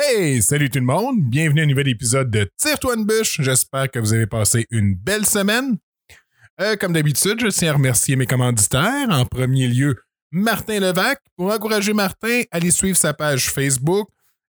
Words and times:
Hey, 0.00 0.40
salut 0.42 0.70
tout 0.70 0.78
le 0.78 0.84
monde, 0.84 1.16
bienvenue 1.22 1.60
à 1.60 1.64
un 1.64 1.66
nouvel 1.66 1.88
épisode 1.88 2.30
de 2.30 2.48
Tire-toi 2.56 2.94
une 2.94 3.04
bûche. 3.04 3.40
J'espère 3.40 3.90
que 3.90 3.98
vous 3.98 4.12
avez 4.12 4.28
passé 4.28 4.64
une 4.70 4.94
belle 4.94 5.26
semaine. 5.26 5.76
Euh, 6.60 6.76
comme 6.76 6.92
d'habitude, 6.92 7.40
je 7.40 7.48
tiens 7.48 7.70
à 7.70 7.74
remercier 7.74 8.14
mes 8.14 8.24
commanditaires. 8.26 9.08
En 9.10 9.24
premier 9.24 9.66
lieu, 9.66 9.96
Martin 10.30 10.78
Levac. 10.78 11.18
Pour 11.36 11.52
encourager 11.52 11.94
Martin, 11.94 12.42
allez 12.52 12.70
suivre 12.70 12.96
sa 12.96 13.12
page 13.12 13.50
Facebook, 13.50 14.08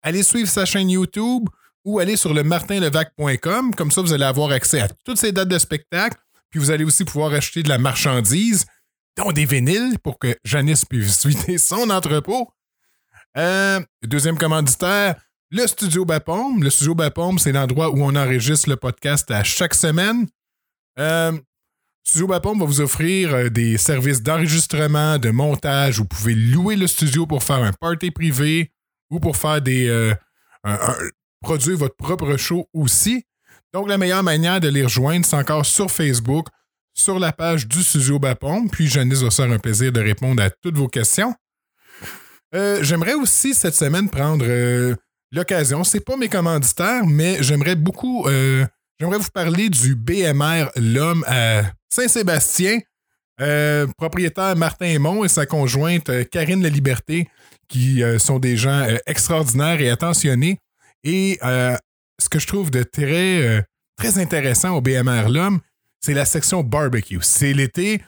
allez 0.02 0.22
suivre 0.22 0.48
sa 0.48 0.64
chaîne 0.64 0.90
YouTube 0.90 1.48
ou 1.84 1.98
allez 1.98 2.16
sur 2.16 2.32
le 2.34 2.44
martinlevac.com. 2.44 3.74
Comme 3.74 3.90
ça, 3.90 4.00
vous 4.00 4.12
allez 4.12 4.24
avoir 4.24 4.52
accès 4.52 4.80
à 4.80 4.88
toutes 5.04 5.18
ces 5.18 5.32
dates 5.32 5.48
de 5.48 5.58
spectacle. 5.58 6.18
Puis 6.50 6.60
vous 6.60 6.70
allez 6.70 6.84
aussi 6.84 7.04
pouvoir 7.04 7.32
acheter 7.32 7.64
de 7.64 7.68
la 7.68 7.78
marchandise, 7.78 8.64
dont 9.16 9.32
des 9.32 9.46
vinyles, 9.46 9.98
pour 10.04 10.20
que 10.20 10.36
Janice 10.44 10.84
puisse 10.84 11.26
vider 11.26 11.58
son 11.58 11.90
entrepôt. 11.90 12.48
Euh, 13.36 13.80
deuxième 14.04 14.38
commanditaire, 14.38 15.16
le 15.52 15.66
Studio 15.66 16.04
Bapom. 16.06 16.62
Le 16.62 16.70
Studio 16.70 16.94
Bapom, 16.94 17.38
c'est 17.38 17.52
l'endroit 17.52 17.90
où 17.90 18.02
on 18.02 18.16
enregistre 18.16 18.70
le 18.70 18.76
podcast 18.76 19.30
à 19.30 19.44
chaque 19.44 19.74
semaine. 19.74 20.26
Euh, 20.98 21.32
studio 22.04 22.26
Bapom 22.26 22.58
va 22.58 22.64
vous 22.64 22.80
offrir 22.80 23.34
euh, 23.34 23.48
des 23.50 23.76
services 23.76 24.22
d'enregistrement, 24.22 25.18
de 25.18 25.30
montage. 25.30 25.98
Vous 25.98 26.06
pouvez 26.06 26.34
louer 26.34 26.76
le 26.76 26.86
studio 26.86 27.26
pour 27.26 27.42
faire 27.42 27.62
un 27.62 27.72
party 27.72 28.10
privé 28.10 28.72
ou 29.10 29.20
pour 29.20 29.36
faire 29.36 29.60
des. 29.60 29.88
Euh, 29.88 30.14
produire 31.42 31.76
votre 31.76 31.96
propre 31.96 32.36
show 32.36 32.66
aussi. 32.72 33.24
Donc, 33.74 33.88
la 33.88 33.98
meilleure 33.98 34.22
manière 34.22 34.60
de 34.60 34.68
les 34.68 34.84
rejoindre, 34.84 35.26
c'est 35.26 35.36
encore 35.36 35.66
sur 35.66 35.90
Facebook, 35.90 36.46
sur 36.94 37.18
la 37.18 37.32
page 37.32 37.66
du 37.66 37.82
Studio 37.82 38.18
Bapom. 38.18 38.70
Puis, 38.70 38.86
Janice 38.86 39.22
va 39.22 39.30
se 39.30 39.42
faire 39.42 39.52
un 39.52 39.58
plaisir 39.58 39.92
de 39.92 40.00
répondre 40.00 40.42
à 40.42 40.50
toutes 40.50 40.76
vos 40.76 40.88
questions. 40.88 41.34
J'aimerais 42.52 43.14
aussi 43.14 43.54
cette 43.54 43.74
semaine 43.74 44.10
prendre 44.10 44.44
l'occasion. 45.32 45.82
C'est 45.82 46.00
pas 46.00 46.16
mes 46.16 46.28
commanditaires, 46.28 47.06
mais 47.06 47.42
j'aimerais 47.42 47.74
beaucoup. 47.74 48.26
Euh, 48.28 48.64
j'aimerais 49.00 49.18
vous 49.18 49.30
parler 49.32 49.68
du 49.68 49.96
BMR 49.96 50.70
L'Homme 50.76 51.24
à 51.26 51.62
Saint-Sébastien. 51.88 52.78
Euh, 53.40 53.86
propriétaire 53.96 54.54
Martin 54.56 54.86
Aymon 54.86 55.24
et 55.24 55.28
sa 55.28 55.46
conjointe 55.46 56.10
euh, 56.10 56.22
Karine 56.22 56.62
La 56.62 56.68
Liberté, 56.68 57.28
qui 57.66 58.02
sont 58.18 58.38
des 58.38 58.58
gens 58.58 58.86
extraordinaires 59.06 59.80
et 59.80 59.88
attentionnés. 59.88 60.58
Et 61.04 61.38
ce 61.42 62.28
que 62.28 62.38
je 62.38 62.46
trouve 62.46 62.70
de 62.70 62.82
très, 62.82 63.64
très 63.96 64.18
intéressant 64.18 64.76
au 64.76 64.82
BMR 64.82 65.30
L'Homme, 65.30 65.60
c'est 65.98 66.12
la 66.12 66.26
section 66.26 66.62
barbecue. 66.62 67.20
C'est 67.22 67.54
l'été. 67.54 68.02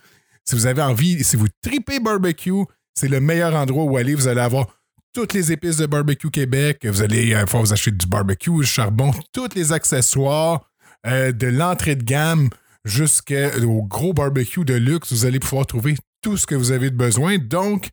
Si 0.44 0.54
vous 0.54 0.66
avez 0.66 0.82
envie, 0.82 1.24
si 1.24 1.36
vous 1.36 1.46
tripez 1.62 1.98
barbecue, 1.98 2.64
c'est 2.92 3.08
le 3.08 3.20
meilleur 3.20 3.54
endroit 3.54 3.84
où 3.84 3.96
aller. 3.96 4.14
Vous 4.14 4.28
allez 4.28 4.42
avoir 4.42 4.66
toutes 5.14 5.32
les 5.32 5.52
épices 5.52 5.76
de 5.76 5.86
barbecue 5.86 6.28
Québec. 6.28 6.84
Vous 6.84 7.00
allez 7.00 7.34
euh, 7.34 7.44
vous 7.44 7.72
acheter 7.72 7.92
du 7.92 8.06
barbecue, 8.06 8.50
du 8.50 8.66
charbon, 8.66 9.12
tous 9.32 9.54
les 9.54 9.72
accessoires, 9.72 10.68
euh, 11.06 11.30
de 11.30 11.46
l'entrée 11.46 11.94
de 11.94 12.02
gamme 12.02 12.50
jusqu'au 12.84 13.82
gros 13.82 14.12
barbecue 14.12 14.64
de 14.64 14.74
luxe. 14.74 15.12
Vous 15.12 15.24
allez 15.24 15.38
pouvoir 15.38 15.66
trouver 15.66 15.94
tout 16.20 16.36
ce 16.36 16.46
que 16.46 16.56
vous 16.56 16.72
avez 16.72 16.90
de 16.90 16.96
besoin. 16.96 17.38
Donc, 17.38 17.90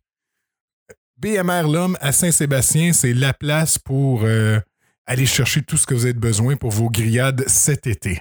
BMR 1.17 1.71
L'Homme 1.71 1.95
à 2.01 2.11
Saint-Sébastien, 2.11 2.91
c'est 2.91 3.13
la 3.13 3.33
place 3.33 3.77
pour 3.77 4.23
euh, 4.23 4.59
aller 5.05 5.27
chercher 5.27 5.61
tout 5.61 5.77
ce 5.77 5.85
que 5.85 5.93
vous 5.93 6.05
avez 6.05 6.13
besoin 6.13 6.55
pour 6.55 6.71
vos 6.71 6.89
grillades 6.89 7.43
cet 7.47 7.85
été. 7.85 8.19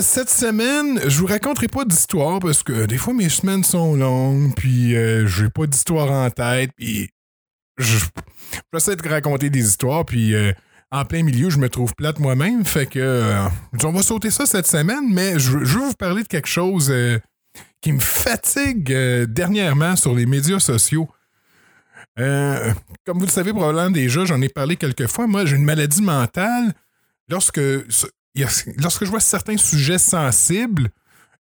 cette 0.00 0.30
semaine, 0.30 0.98
je 1.06 1.20
vous 1.20 1.26
raconterai 1.26 1.68
pas 1.68 1.84
d'histoire 1.84 2.40
parce 2.40 2.62
que 2.62 2.86
des 2.86 2.96
fois 2.96 3.12
mes 3.12 3.28
semaines 3.28 3.62
sont 3.62 3.94
longues, 3.94 4.54
puis 4.56 4.92
je 4.92 5.44
n'ai 5.44 5.50
pas 5.50 5.66
d'histoire 5.66 6.10
en 6.10 6.30
tête, 6.30 6.70
puis 6.76 7.10
j'essaie 7.78 8.96
de 8.96 9.08
raconter 9.08 9.50
des 9.50 9.66
histoires, 9.66 10.04
puis 10.04 10.34
euh, 10.34 10.52
en 10.90 11.04
plein 11.04 11.22
milieu, 11.22 11.50
je 11.50 11.58
me 11.58 11.68
trouve 11.68 11.94
plate 11.94 12.18
moi-même. 12.18 12.64
Fait 12.64 12.86
que 12.86 12.98
euh, 12.98 13.48
on 13.84 13.92
va 13.92 14.02
sauter 14.02 14.30
ça 14.30 14.46
cette 14.46 14.66
semaine, 14.66 15.12
mais 15.12 15.38
je, 15.38 15.58
veux 15.58 15.86
vous 15.86 15.94
parler 15.94 16.22
de 16.22 16.28
quelque 16.28 16.48
chose 16.48 16.90
euh, 16.90 17.18
qui 17.80 17.92
me 17.92 18.00
fatigue 18.00 18.92
dernièrement 19.24 19.96
sur 19.96 20.14
les 20.14 20.26
médias 20.26 20.60
sociaux. 20.60 21.08
comme 22.16 23.18
vous 23.18 23.26
le 23.26 23.28
savez 23.28 23.52
probablement 23.52 23.90
déjà, 23.90 24.24
j'en 24.24 24.40
ai 24.40 24.48
parlé 24.48 24.76
quelques 24.76 25.06
fois. 25.06 25.26
Moi, 25.26 25.46
j'ai 25.46 25.56
une 25.56 25.64
maladie 25.64 26.02
mentale. 26.02 26.72
Lorsque, 27.28 27.60
lorsque 28.78 29.04
je 29.04 29.10
vois 29.10 29.20
certains 29.20 29.58
sujets 29.58 29.98
sensibles, 29.98 30.88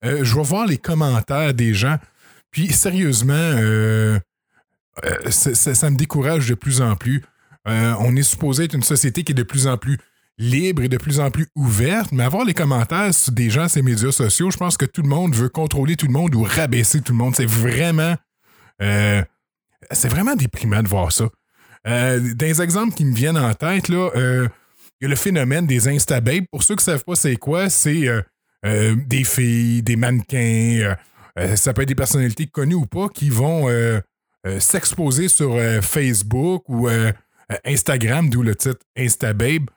je 0.02 0.36
vais 0.36 0.44
voir 0.44 0.66
les 0.66 0.78
commentaires 0.78 1.54
des 1.54 1.74
gens. 1.74 1.98
Puis 2.52 2.72
sérieusement, 2.74 3.52
euh, 5.04 5.32
ça, 5.32 5.90
me 5.90 5.98
décourage 5.98 6.48
de 6.48 6.54
plus 6.54 6.82
en 6.82 6.96
plus. 6.96 7.24
Euh, 7.68 7.96
on 8.00 8.16
est 8.16 8.24
supposé 8.24 8.66
être 8.66 8.76
une 8.76 8.84
société 8.84 9.24
qui 9.24 9.32
est 9.32 9.36
de 9.36 9.44
plus 9.44 9.68
en 9.68 9.78
plus 9.78 9.98
libre 10.38 10.82
et 10.84 10.90
de 10.90 10.98
plus 10.98 11.20
en 11.20 11.32
plus 11.32 11.48
ouverte, 11.56 12.12
mais 12.12 12.24
avoir 12.24 12.44
les 12.44 12.54
commentaires 12.54 13.12
des 13.32 13.50
gens 13.50 13.68
sur 13.68 13.78
les 13.78 13.84
médias 13.84 14.12
sociaux, 14.12 14.52
je 14.52 14.58
pense 14.58 14.78
que 14.78 14.86
tout 14.86 15.02
le 15.02 15.08
monde 15.08 15.36
veut 15.36 15.50
contrôler 15.50 15.96
tout 15.96 16.08
le 16.08 16.14
monde 16.14 16.36
ou 16.36 16.44
rabaisser 16.44 17.02
tout 17.02 17.14
le 17.14 17.18
monde. 17.18 17.36
C'est 17.36 17.46
vraiment. 17.46 18.16
Euh, 18.82 19.24
c'est 19.92 20.10
vraiment 20.10 20.36
déprimant 20.36 20.82
de 20.82 20.88
voir 20.88 21.12
ça. 21.12 21.26
des 21.86 22.62
exemples 22.62 22.96
qui 22.96 23.06
me 23.06 23.14
viennent 23.14 23.38
en 23.38 23.54
tête, 23.54 23.90
là, 23.90 24.10
il 24.16 25.04
y 25.04 25.06
a 25.06 25.10
le 25.10 25.16
phénomène 25.16 25.68
des 25.68 25.88
Instababes. 25.88 26.46
Pour 26.52 26.64
ceux 26.64 26.76
qui 26.76 26.82
ne 26.82 26.94
savent 26.94 27.04
pas 27.04 27.16
c'est 27.16 27.36
quoi, 27.36 27.70
c'est 27.70 28.08
des 28.64 29.24
filles, 29.24 29.84
des 29.84 29.98
mannequins, 29.98 30.96
ça 31.56 31.74
peut 31.74 31.82
être 31.82 31.90
des 31.90 31.96
personnalités 31.96 32.48
connues 32.48 32.76
ou 32.76 32.86
pas, 32.86 33.10
qui 33.10 33.30
vont 33.30 33.70
euh, 33.70 34.00
s'exposer 34.60 35.28
sur 35.28 35.56
euh, 35.56 35.82
Facebook 35.82 36.64
ou 36.68 36.90
euh, 36.90 37.12
Instagram, 37.66 38.30
d'où 38.30 38.44
le 38.44 38.56
titre 38.56 38.86
Instababe, 38.98 39.70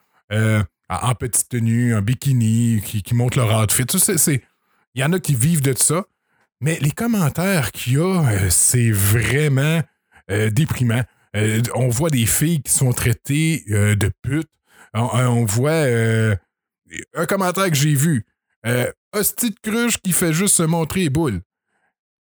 en 0.88 1.14
petite 1.14 1.48
tenue, 1.48 1.94
en 1.94 2.02
bikini, 2.02 2.80
qui, 2.84 3.02
qui 3.02 3.14
montrent 3.14 3.38
leur 3.38 3.62
outfit. 3.62 3.84
Il 4.94 5.00
y 5.00 5.04
en 5.04 5.12
a 5.12 5.20
qui 5.20 5.34
vivent 5.34 5.62
de 5.62 5.74
ça, 5.76 6.04
mais 6.60 6.78
les 6.80 6.90
commentaires 6.90 7.72
qu'il 7.72 7.94
y 7.94 8.00
a, 8.00 8.50
c'est 8.50 8.90
vraiment 8.90 9.82
déprimant. 10.28 11.02
on 11.74 11.88
voit 11.88 12.10
des 12.10 12.26
filles 12.26 12.62
qui 12.62 12.72
sont 12.72 12.92
traitées 12.92 13.64
de 13.68 14.10
putes. 14.22 14.48
On, 14.94 15.44
voit 15.44 15.86
un 17.14 17.26
commentaire 17.26 17.68
que 17.68 17.76
j'ai 17.76 17.94
vu. 17.94 18.24
hostie 19.12 19.50
de 19.50 19.58
cruche 19.60 19.98
qui 19.98 20.12
fait 20.12 20.32
juste 20.32 20.54
se 20.54 20.62
montrer 20.62 21.00
les 21.00 21.10
boules. 21.10 21.40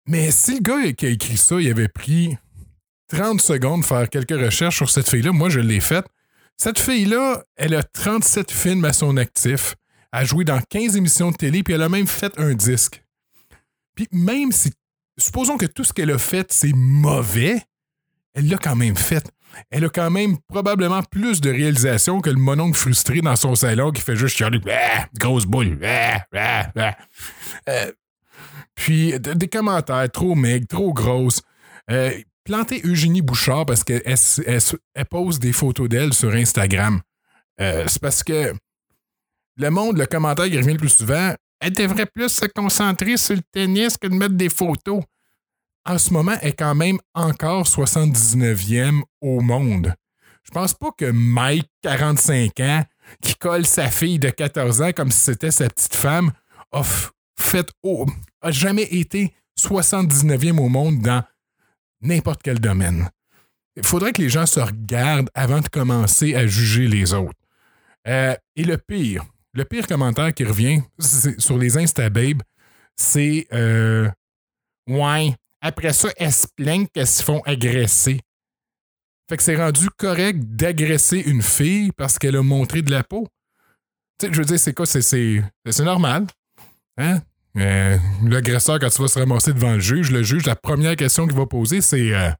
Mais 0.06 0.30
si 0.30 0.54
le 0.54 0.60
gars 0.60 0.92
qui 0.92 1.06
a 1.06 1.10
écrit 1.10 1.36
ça, 1.36 1.60
il 1.60 1.70
avait 1.70 1.88
pris 1.88 2.36
30 3.08 3.40
secondes 3.40 3.84
faire 3.84 4.08
quelques 4.08 4.30
recherches 4.30 4.76
sur 4.76 4.90
cette 4.90 5.08
fille-là, 5.08 5.32
moi 5.32 5.48
je 5.48 5.60
l'ai 5.60 5.80
faite. 5.80 6.06
Cette 6.56 6.78
fille-là, 6.78 7.44
elle 7.56 7.74
a 7.74 7.82
37 7.82 8.50
films 8.50 8.84
à 8.84 8.92
son 8.92 9.16
actif, 9.16 9.74
a 10.12 10.24
joué 10.24 10.44
dans 10.44 10.60
15 10.60 10.96
émissions 10.96 11.30
de 11.30 11.36
télé, 11.36 11.62
puis 11.62 11.74
elle 11.74 11.82
a 11.82 11.88
même 11.88 12.06
fait 12.06 12.38
un 12.38 12.54
disque. 12.54 13.02
Puis 13.94 14.08
même 14.12 14.52
si, 14.52 14.72
supposons 15.18 15.56
que 15.56 15.66
tout 15.66 15.84
ce 15.84 15.92
qu'elle 15.92 16.10
a 16.10 16.18
fait, 16.18 16.52
c'est 16.52 16.72
mauvais, 16.74 17.62
elle 18.34 18.48
l'a 18.48 18.58
quand 18.58 18.76
même 18.76 18.96
fait. 18.96 19.30
Elle 19.70 19.84
a 19.84 19.88
quand 19.90 20.10
même 20.10 20.38
probablement 20.48 21.02
plus 21.02 21.40
de 21.42 21.50
réalisations 21.50 22.20
que 22.20 22.30
le 22.30 22.36
mononcle 22.36 22.78
frustré 22.78 23.20
dans 23.20 23.36
son 23.36 23.54
salon 23.54 23.90
qui 23.90 24.00
fait 24.00 24.16
juste 24.16 24.36
chialer 24.36 24.60
grosse 25.18 25.44
boule. 25.44 25.78
Euh, 27.68 27.92
puis 28.74 29.18
des 29.18 29.48
commentaires 29.48 30.10
trop 30.10 30.34
maigres, 30.34 30.66
trop 30.66 30.92
grosses. 30.92 31.42
Euh, 31.90 32.12
planter 32.44 32.80
Eugénie 32.84 33.22
Bouchard 33.22 33.66
parce 33.66 33.84
qu'elle 33.84 34.02
elle, 34.04 35.04
pose 35.06 35.38
des 35.38 35.52
photos 35.52 35.88
d'elle 35.88 36.12
sur 36.12 36.32
Instagram. 36.32 37.00
Euh, 37.60 37.84
c'est 37.86 38.00
parce 38.00 38.22
que 38.22 38.54
le 39.56 39.70
monde, 39.70 39.98
le 39.98 40.06
commentaire 40.06 40.46
qui 40.46 40.56
revient 40.56 40.72
le 40.72 40.78
plus 40.78 40.88
souvent, 40.88 41.34
elle 41.60 41.72
devrait 41.72 42.06
plus 42.06 42.28
se 42.28 42.46
concentrer 42.46 43.16
sur 43.16 43.36
le 43.36 43.42
tennis 43.52 43.96
que 43.96 44.08
de 44.08 44.14
mettre 44.14 44.34
des 44.34 44.48
photos. 44.48 45.02
En 45.84 45.98
ce 45.98 46.12
moment, 46.12 46.36
elle 46.40 46.50
est 46.50 46.52
quand 46.52 46.74
même 46.74 46.98
encore 47.14 47.64
79e 47.66 49.02
au 49.20 49.40
monde. 49.40 49.94
Je 50.44 50.50
pense 50.50 50.74
pas 50.74 50.90
que 50.96 51.10
Mike, 51.10 51.70
45 51.82 52.60
ans, 52.60 52.84
qui 53.20 53.34
colle 53.36 53.66
sa 53.66 53.90
fille 53.90 54.18
de 54.18 54.30
14 54.30 54.82
ans 54.82 54.92
comme 54.92 55.10
si 55.10 55.20
c'était 55.20 55.50
sa 55.50 55.68
petite 55.68 55.94
femme, 55.94 56.32
a 56.72 56.82
fait, 57.38 57.68
oh, 57.82 58.06
a 58.42 58.50
jamais 58.50 58.82
été 58.84 59.34
79e 59.58 60.58
au 60.58 60.68
monde 60.68 61.00
dans 61.00 61.22
n'importe 62.00 62.42
quel 62.42 62.58
domaine. 62.58 63.08
Il 63.76 63.86
faudrait 63.86 64.12
que 64.12 64.20
les 64.20 64.28
gens 64.28 64.46
se 64.46 64.60
regardent 64.60 65.30
avant 65.34 65.60
de 65.60 65.68
commencer 65.68 66.34
à 66.34 66.46
juger 66.46 66.88
les 66.88 67.14
autres. 67.14 67.38
Euh, 68.06 68.34
et 68.56 68.64
le 68.64 68.76
pire, 68.76 69.24
le 69.54 69.64
pire 69.64 69.86
commentaire 69.86 70.34
qui 70.34 70.44
revient 70.44 70.82
sur 71.38 71.56
les 71.56 71.78
Instababes, 71.78 72.42
c'est 72.96 73.46
euh, 73.52 74.10
Ouais, 74.88 75.34
après 75.60 75.92
ça, 75.92 76.08
elles 76.16 76.32
se 76.32 76.46
plaignent 76.56 76.86
qu'elles 76.88 77.06
se 77.06 77.22
font 77.22 77.40
agresser. 77.44 78.20
Fait 79.28 79.36
que 79.36 79.42
c'est 79.42 79.56
rendu 79.56 79.88
correct 79.96 80.40
d'agresser 80.40 81.18
une 81.18 81.42
fille 81.42 81.92
parce 81.92 82.18
qu'elle 82.18 82.36
a 82.36 82.42
montré 82.42 82.82
de 82.82 82.90
la 82.90 83.04
peau. 83.04 83.28
Tu 84.18 84.26
sais, 84.26 84.32
je 84.32 84.38
veux 84.38 84.44
dire, 84.44 84.58
c'est 84.58 84.74
quoi? 84.74 84.86
C'est 84.86 85.44
normal. 85.80 86.26
Hein? 86.98 87.20
Euh, 87.56 87.98
l'agresseur, 88.24 88.78
quand 88.78 88.88
tu 88.88 89.02
vas 89.02 89.08
se 89.08 89.18
ramasser 89.18 89.52
devant 89.52 89.74
le 89.74 89.80
juge, 89.80 90.10
le 90.10 90.22
juge, 90.22 90.46
la 90.46 90.56
première 90.56 90.96
question 90.96 91.26
qu'il 91.26 91.36
va 91.36 91.46
poser, 91.46 91.80
c'est 91.80 92.14
euh, 92.14 92.30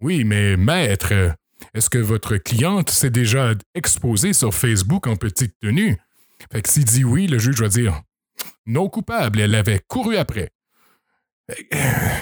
Oui, 0.00 0.24
mais 0.24 0.56
maître, 0.56 1.12
Est-ce 1.74 1.90
que 1.90 1.98
votre 1.98 2.36
cliente 2.36 2.90
s'est 2.90 3.10
déjà 3.10 3.52
exposée 3.74 4.32
sur 4.32 4.54
Facebook 4.54 5.06
en 5.06 5.16
petite 5.16 5.54
tenue? 5.60 5.96
Fait 6.52 6.62
que 6.62 6.68
s'il 6.68 6.84
dit 6.84 7.04
oui, 7.04 7.26
le 7.26 7.38
juge 7.38 7.60
va 7.60 7.68
dire 7.68 8.00
non 8.66 8.88
coupable, 8.88 9.40
elle 9.40 9.54
avait 9.54 9.80
couru 9.88 10.16
après. 10.16 10.50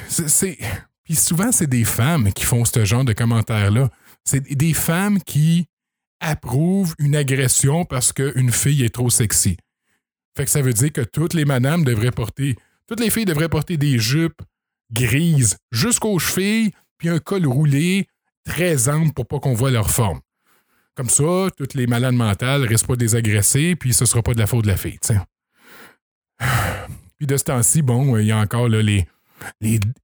C'est. 0.09 0.59
Puis 1.05 1.15
souvent, 1.15 1.53
c'est 1.53 1.67
des 1.67 1.85
femmes 1.85 2.33
qui 2.33 2.45
font 2.45 2.65
ce 2.65 2.85
genre 2.85 3.05
de 3.05 3.13
commentaires-là. 3.13 3.89
C'est 4.25 4.41
des 4.55 4.75
femmes 4.75 5.21
qui 5.23 5.67
approuvent 6.21 6.95
une 6.99 7.17
agression 7.17 7.85
parce 7.85 8.13
qu'une 8.13 8.53
fille 8.53 8.85
est 8.85 8.95
trop 8.95 9.11
sexy. 9.11 9.57
Fait 10.39 10.45
que 10.45 10.53
ça 10.53 10.63
veut 10.63 10.73
dire 10.73 10.93
que 10.93 11.01
toutes 11.01 11.35
les 11.35 11.45
madames 11.45 11.83
devraient 11.83 12.13
porter, 12.13 12.55
toutes 12.87 13.01
les 13.01 13.11
filles 13.11 13.25
devraient 13.25 13.49
porter 13.49 13.77
des 13.77 13.99
jupes 13.99 14.41
grises 14.93 15.57
jusqu'aux 15.73 16.21
chevilles, 16.21 16.71
puis 16.97 17.09
un 17.09 17.19
col 17.19 17.45
roulé 17.45 18.07
très 18.45 18.89
ample 18.89 19.13
pour 19.15 19.27
pas 19.27 19.41
qu'on 19.41 19.55
voit 19.55 19.73
leur 19.73 19.91
forme. 19.91 20.21
Comme 20.95 21.09
ça, 21.09 21.49
toutes 21.57 21.75
les 21.75 21.89
malades 21.89 22.15
mentales 22.15 22.63
ne 22.63 22.69
restent 22.69 22.87
pas 22.87 22.95
désagressées, 22.95 23.75
puis 23.75 23.93
ce 23.93 24.07
sera 24.07 24.23
pas 24.23 24.33
de 24.33 24.39
la 24.39 24.47
faute 24.47 24.63
de 24.63 24.69
la 24.69 24.77
fille. 24.77 25.01
Puis 27.19 27.27
de 27.27 27.37
ce 27.37 27.43
temps-ci, 27.43 27.83
bon, 27.83 28.17
il 28.17 28.27
y 28.27 28.31
a 28.31 28.39
encore 28.39 28.69
les, 28.69 29.09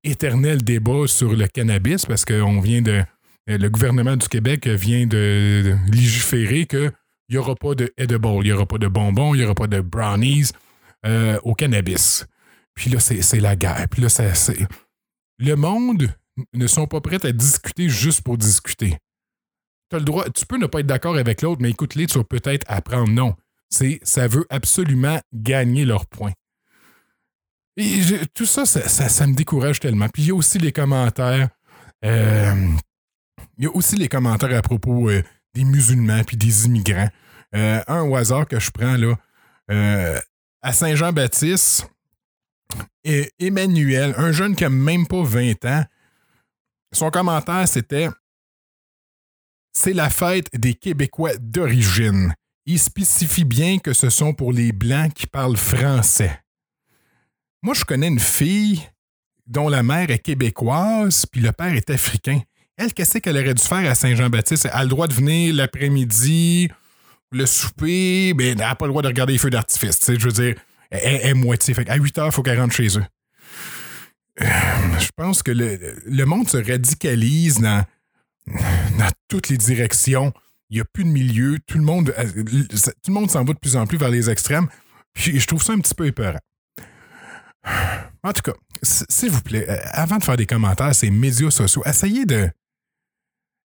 éternels 0.03 0.65
débats 0.65 1.07
sur 1.07 1.33
le 1.33 1.47
cannabis 1.47 2.07
parce 2.07 2.25
qu'on 2.25 2.61
vient 2.61 2.83
de. 2.83 3.05
Le 3.47 3.69
gouvernement 3.69 4.17
du 4.17 4.27
Québec 4.27 4.67
vient 4.67 5.07
de 5.07 5.77
légiférer 5.93 6.67
qu'il 7.27 7.37
n'y 7.37 7.39
aura 7.39 7.55
pas 7.55 7.75
de 7.75 7.93
edible, 7.97 8.29
il 8.41 8.45
n'y 8.45 8.53
aura 8.53 8.67
pas 8.67 8.79
de 8.79 8.89
bonbons, 8.89 9.35
il 9.35 9.39
n'y 9.39 9.45
aura 9.45 9.55
pas 9.55 9.67
de 9.67 9.81
brownies 9.81 10.51
euh, 11.07 11.39
au 11.43 11.55
cannabis. 11.55 12.27
Puis 12.75 12.91
là, 12.91 12.99
c'est 13.01 13.41
la 13.41 13.57
guerre. 13.57 13.87
Puis 13.91 14.03
là, 14.03 14.09
c'est. 14.09 14.59
Le 15.39 15.55
monde 15.55 16.13
ne 16.53 16.67
sont 16.67 16.87
pas 16.87 17.01
prêts 17.01 17.25
à 17.25 17.33
discuter 17.33 17.89
juste 17.89 18.23
pour 18.23 18.37
discuter. 18.37 18.97
As 19.93 19.99
le 19.99 20.05
droit, 20.05 20.29
tu 20.31 20.45
peux 20.47 20.57
ne 20.57 20.67
pas 20.67 20.81
être 20.81 20.87
d'accord 20.87 21.17
avec 21.17 21.43
l'autre, 21.43 21.63
mais 21.63 21.71
écoute-les, 21.71 22.07
tu 22.07 22.19
vas 22.19 22.25
peut-être 22.25 22.65
apprendre. 22.69 23.11
Non. 23.11 23.35
Ça 23.71 24.29
veut 24.29 24.47
absolument 24.51 25.21
gagner 25.33 25.85
leur 25.85 26.07
point. 26.07 26.33
Et 27.77 28.01
tout 28.35 28.47
ça 28.47 28.67
ça, 28.67 29.27
me 29.27 29.35
décourage 29.35 29.81
tellement. 29.81 30.09
Puis 30.09 30.25
il 30.25 30.29
y 30.29 30.31
a 30.31 30.35
aussi 30.35 30.59
les 30.59 30.73
commentaires. 30.73 31.49
Euh, 32.05 32.69
il 33.59 33.65
y 33.65 33.67
a 33.67 33.71
aussi 33.71 33.97
les 33.97 34.09
commentaires 34.09 34.57
à 34.57 34.63
propos 34.63 35.11
euh, 35.11 35.23
des 35.55 35.65
musulmans 35.65 36.23
puis 36.25 36.37
des 36.37 36.67
immigrants. 36.67 37.09
Euh, 37.55 37.83
un 37.87 38.03
au 38.03 38.17
hasard 38.17 38.47
que 38.47 38.59
je 38.59 38.71
prends 38.71 38.97
là. 38.97 39.17
à 40.63 40.73
Saint-Jean-Baptiste, 40.73 41.89
Emmanuel, 43.39 44.15
un 44.17 44.33
jeune 44.33 44.57
qui 44.57 44.65
n'a 44.65 44.71
même 44.71 45.07
pas 45.07 45.23
20 45.23 45.65
ans, 45.67 45.85
son 46.93 47.11
commentaire 47.11 47.67
c'était 47.69 48.09
C'est 49.73 49.93
la 49.93 50.11
fête 50.11 50.49
des 50.55 50.75
Québécois 50.75 51.37
d'origine. 51.39 52.35
Il 52.67 52.79
spécifie 52.79 53.45
bien 53.45 53.79
que 53.79 53.93
ce 53.93 54.09
sont 54.09 54.33
pour 54.33 54.53
les 54.53 54.73
Blancs 54.73 55.13
qui 55.13 55.27
parlent 55.27 55.57
français. 55.57 56.41
Moi, 57.63 57.75
je 57.75 57.85
connais 57.85 58.09
une 58.09 58.21
fille 58.21 58.83
dont 59.47 59.69
la 59.69 59.83
mère 59.83 60.11
est 60.11 60.19
québécoise, 60.19 61.27
puis 61.27 61.41
le 61.41 61.53
père 61.53 61.75
est 61.75 61.91
africain. 61.91 62.41
Elle, 62.77 62.93
qu'est-ce 62.93 63.19
qu'elle 63.19 63.37
aurait 63.37 63.55
dû 63.55 63.63
faire 63.63 63.89
à 63.89 63.95
Saint-Jean-Baptiste? 63.95 64.67
Elle 64.67 64.73
a 64.73 64.83
le 64.83 64.89
droit 64.89 65.07
de 65.07 65.15
venir 65.15 65.55
l'après-midi, 65.55 66.69
le 67.31 67.47
souper, 67.47 68.35
mais 68.37 68.49
elle 68.49 68.59
n'a 68.59 68.75
pas 68.75 68.87
le 68.87 68.91
droit 68.91 69.03
de 69.03 69.09
regarder 69.09 69.35
les 69.35 69.39
feux 69.39 69.51
d'artifice. 69.51 70.01
Je 70.07 70.25
veux 70.25 70.33
dire, 70.33 70.55
elle 70.91 71.27
est 71.27 71.35
moitié. 71.35 71.75
Fait 71.75 71.89
à 71.89 71.97
8 71.97 72.19
heures, 72.19 72.27
il 72.27 72.33
faut 72.33 72.43
qu'elle 72.43 72.61
rentre 72.61 72.75
chez 72.75 72.99
eux. 72.99 73.05
Euh, 74.41 74.47
je 74.99 75.09
pense 75.17 75.43
que 75.43 75.53
le, 75.53 76.25
monde 76.25 76.49
se 76.49 76.57
radicalise 76.57 77.61
dans, 77.61 77.85
dans 78.47 79.11
toutes 79.29 79.49
les 79.49 79.57
directions. 79.57 80.33
Il 80.71 80.79
n'y 80.79 80.81
a 80.81 80.85
plus 80.85 81.05
de 81.05 81.11
milieu. 81.11 81.59
Tout 81.67 81.79
le 81.79 81.85
monde, 81.85 82.13
euh, 82.19 82.25
tout 82.25 83.09
le 83.09 83.13
monde 83.13 83.31
s'en 83.31 83.45
va 83.45 83.53
de 83.53 83.59
plus 83.59 83.77
en 83.77 83.87
plus 83.87 83.99
vers 83.99 84.11
les 84.11 84.29
extrêmes. 84.31 84.67
Je 85.15 85.47
trouve 85.47 85.63
ça 85.63 85.73
un 85.75 85.79
petit 85.79 85.95
peu 85.95 86.07
épeurant. 86.07 86.41
En 88.23 88.33
tout 88.33 88.43
cas, 88.43 88.53
s'il 88.83 89.31
vous 89.31 89.41
plaît, 89.41 89.69
euh, 89.69 89.77
avant 89.93 90.17
de 90.17 90.25
faire 90.25 90.37
des 90.37 90.47
commentaires, 90.47 90.95
ces 90.95 91.11
médias 91.11 91.51
sociaux, 91.51 91.83
essayez 91.87 92.25
de. 92.27 92.51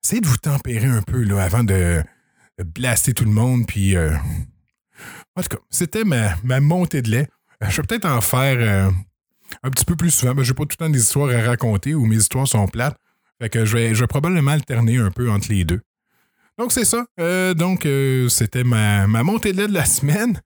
Essayez 0.06 0.20
de 0.20 0.28
vous 0.28 0.36
tempérer 0.36 0.86
un 0.86 1.02
peu 1.02 1.24
là, 1.24 1.42
avant 1.42 1.64
de, 1.64 2.00
blaster 2.64 3.12
tout 3.12 3.24
le 3.24 3.32
monde. 3.32 3.66
Puis. 3.66 3.96
Euh, 3.96 4.14
en 5.34 5.42
tout 5.42 5.48
cas, 5.48 5.58
c'était 5.68 6.04
ma, 6.04 6.60
montée 6.60 7.02
de 7.02 7.10
lait. 7.10 7.28
Euh, 7.62 7.66
je 7.68 7.76
vais 7.76 7.82
peut-être 7.82 8.06
en 8.06 8.20
faire 8.20 8.92
un 9.64 9.70
petit 9.70 9.84
peu 9.84 9.96
plus 9.96 10.12
souvent. 10.12 10.32
Je 10.42 10.52
n'ai 10.52 10.54
pas 10.54 10.62
tout 10.62 10.76
le 10.78 10.86
temps 10.86 10.90
des 10.90 11.00
histoires 11.00 11.30
à 11.30 11.42
raconter 11.42 11.94
ou 11.96 12.06
mes 12.06 12.16
histoires 12.16 12.46
sont 12.46 12.68
plates. 12.68 12.96
Fait 13.42 13.50
que 13.50 13.64
je 13.64 13.76
vais, 13.76 13.94
je 13.96 14.04
probablement 14.04 14.52
alterner 14.52 14.98
un 14.98 15.10
peu 15.10 15.28
entre 15.28 15.48
les 15.50 15.64
deux. 15.64 15.80
Donc, 16.56 16.70
c'est 16.70 16.84
ça. 16.84 17.04
donc, 17.54 17.86
c'était 18.28 18.64
ma, 18.64 19.08
ma 19.08 19.24
montée 19.24 19.52
de 19.52 19.58
lait 19.58 19.68
de 19.68 19.74
la 19.74 19.84
semaine. 19.84 20.40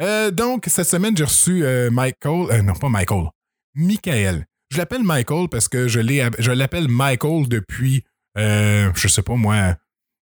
Euh, 0.00 0.30
donc, 0.30 0.64
cette 0.68 0.86
semaine, 0.86 1.16
j'ai 1.16 1.24
reçu 1.24 1.64
euh, 1.64 1.90
Michael. 1.90 2.46
Euh, 2.50 2.62
non, 2.62 2.74
pas 2.74 2.88
Michael. 2.88 3.28
Michael. 3.74 4.46
Je 4.70 4.78
l'appelle 4.78 5.02
Michael 5.02 5.48
parce 5.48 5.68
que 5.68 5.88
je 5.88 6.50
l'appelle 6.50 6.88
Michael 6.88 7.48
depuis, 7.48 8.04
je 8.38 9.08
sais 9.08 9.22
pas 9.22 9.34
moi, 9.34 9.74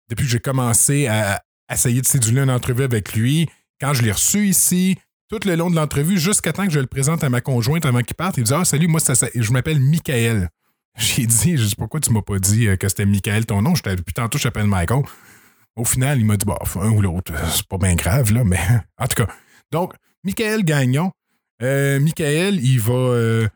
depuis 0.09 0.25
que 0.25 0.31
j'ai 0.31 0.41
commencé 0.41 1.07
à 1.07 1.43
essayer 1.73 2.01
de 2.01 2.07
séduire 2.07 2.45
une 2.45 2.51
entrevue 2.51 2.85
avec 2.85 3.15
lui. 3.15 3.49
Quand 3.81 3.93
je 3.93 4.03
l'ai 4.03 4.13
reçu 4.13 4.47
ici, 4.47 4.97
tout 5.29 5.41
le 5.45 5.55
long 5.57 5.71
de 5.71 5.77
l'entrevue, 5.77 6.19
jusqu'à 6.19 6.53
temps 6.53 6.67
que 6.67 6.73
je 6.73 6.81
le 6.81 6.87
présente 6.87 7.25
à 7.25 7.29
ma 7.29 7.41
conjointe 7.41 7.85
avant 7.85 8.01
qu'il 8.03 8.15
parte, 8.15 8.37
il 8.39 8.45
dit 8.45 8.55
Ah, 8.55 8.65
salut, 8.65 8.89
moi, 8.89 9.01
je 9.01 9.53
m'appelle 9.53 9.81
Michael. 9.81 10.49
J'ai 10.99 11.27
dit, 11.27 11.59
je 11.59 11.67
sais 11.67 11.77
pourquoi 11.77 12.01
tu 12.01 12.11
m'as 12.11 12.23
pas 12.23 12.39
dit 12.39 12.69
que 12.81 12.89
c'était 12.89 13.05
Michael 13.05 13.45
ton 13.45 13.61
nom? 13.61 13.75
Depuis 13.75 14.15
tantôt, 14.15 14.39
je 14.39 14.45
t'appelle 14.45 14.67
Michael. 14.67 15.03
Au 15.77 15.85
final, 15.85 16.19
il 16.19 16.25
m'a 16.25 16.39
dit, 16.39 16.47
bah, 16.47 16.59
un 16.81 16.91
ou 16.91 17.03
l'autre, 17.03 17.33
c'est 17.55 17.69
pas 17.69 17.77
bien 17.77 17.95
grave, 17.95 18.33
là, 18.33 18.45
mais 18.45 18.61
en 18.99 19.07
tout 19.07 19.23
cas, 19.23 19.31
donc, 19.71 19.93
Michael 20.25 20.65
Gagnon. 20.65 21.13
Euh, 21.63 22.01
Michael, 22.01 22.65
il 22.65 22.81
va. 22.81 22.95
Euh, 22.95 23.49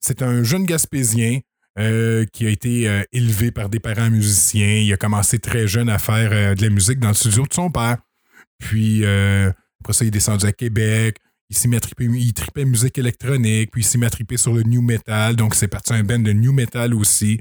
c'est 0.00 0.22
un 0.22 0.42
jeune 0.42 0.66
Gaspésien 0.66 1.40
euh, 1.78 2.24
qui 2.32 2.46
a 2.46 2.50
été 2.50 3.02
élevé 3.12 3.50
par 3.50 3.68
des 3.68 3.80
parents 3.80 4.10
musiciens. 4.10 4.76
Il 4.76 4.92
a 4.92 4.96
commencé 4.96 5.38
très 5.38 5.66
jeune 5.66 5.88
à 5.88 5.98
faire 5.98 6.54
de 6.54 6.62
la 6.62 6.70
musique 6.70 6.98
dans 6.98 7.08
le 7.08 7.14
studio 7.14 7.46
de 7.46 7.52
son 7.52 7.70
père. 7.70 7.98
Puis, 8.58 9.04
après 9.04 9.92
ça, 9.92 10.04
il 10.04 10.08
est 10.08 10.10
descendu 10.10 10.46
à 10.46 10.52
Québec. 10.52 11.18
Il 11.50 11.56
s'est 11.56 11.68
triper, 11.80 12.04
il 12.04 12.32
tripait 12.32 12.64
musique 12.64 12.96
électronique, 12.98 13.70
puis 13.70 13.82
il 13.82 13.84
s'est 13.84 13.98
triper 14.08 14.36
sur 14.36 14.54
le 14.54 14.62
new 14.62 14.80
metal. 14.80 15.36
Donc, 15.36 15.54
c'est 15.54 15.68
parti 15.68 15.92
un 15.92 16.02
band 16.02 16.20
de 16.20 16.32
new 16.32 16.52
metal 16.52 16.94
aussi. 16.94 17.40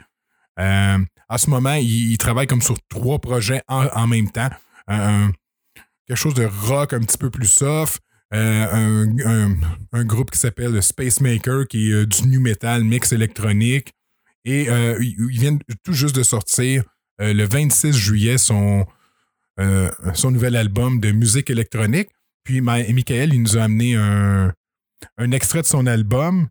à 0.57 1.37
ce 1.37 1.49
moment, 1.49 1.75
il, 1.75 2.17
travaille 2.17 2.47
comme 2.47 2.61
sur 2.61 2.77
trois 2.89 3.19
projets 3.19 3.61
en, 3.67 4.07
même 4.07 4.29
temps. 4.29 4.49
quelque 4.87 6.17
chose 6.17 6.33
de 6.33 6.45
rock 6.45 6.93
un 6.93 6.99
petit 6.99 7.17
peu 7.17 7.29
plus 7.29 7.47
soft, 7.47 8.01
euh, 8.33 9.05
un, 9.91 10.05
groupe 10.05 10.31
qui 10.31 10.39
s'appelle 10.39 10.81
Space 10.81 11.21
Maker, 11.21 11.67
qui 11.67 11.91
est 11.91 11.93
euh, 11.93 12.05
du 12.05 12.27
new 12.27 12.41
metal 12.41 12.83
mix 12.83 13.11
électronique. 13.11 13.93
Et 14.45 14.69
euh, 14.69 14.97
ils 15.01 15.39
viennent 15.39 15.59
tout 15.83 15.93
juste 15.93 16.15
de 16.15 16.23
sortir 16.23 16.83
le 17.19 17.43
26 17.45 17.93
juillet 17.93 18.37
son, 18.37 18.85
son 20.13 20.31
nouvel 20.31 20.55
album 20.55 20.99
de 20.99 21.11
musique 21.11 21.49
électronique. 21.49 22.09
Puis 22.43 22.59
Michael, 22.59 23.33
il 23.33 23.41
nous 23.41 23.57
a 23.57 23.63
amené 23.63 23.95
un, 23.95 24.51
un 25.17 25.31
extrait 25.31 25.61
de 25.61 25.67
son 25.67 25.85
album 25.85 26.47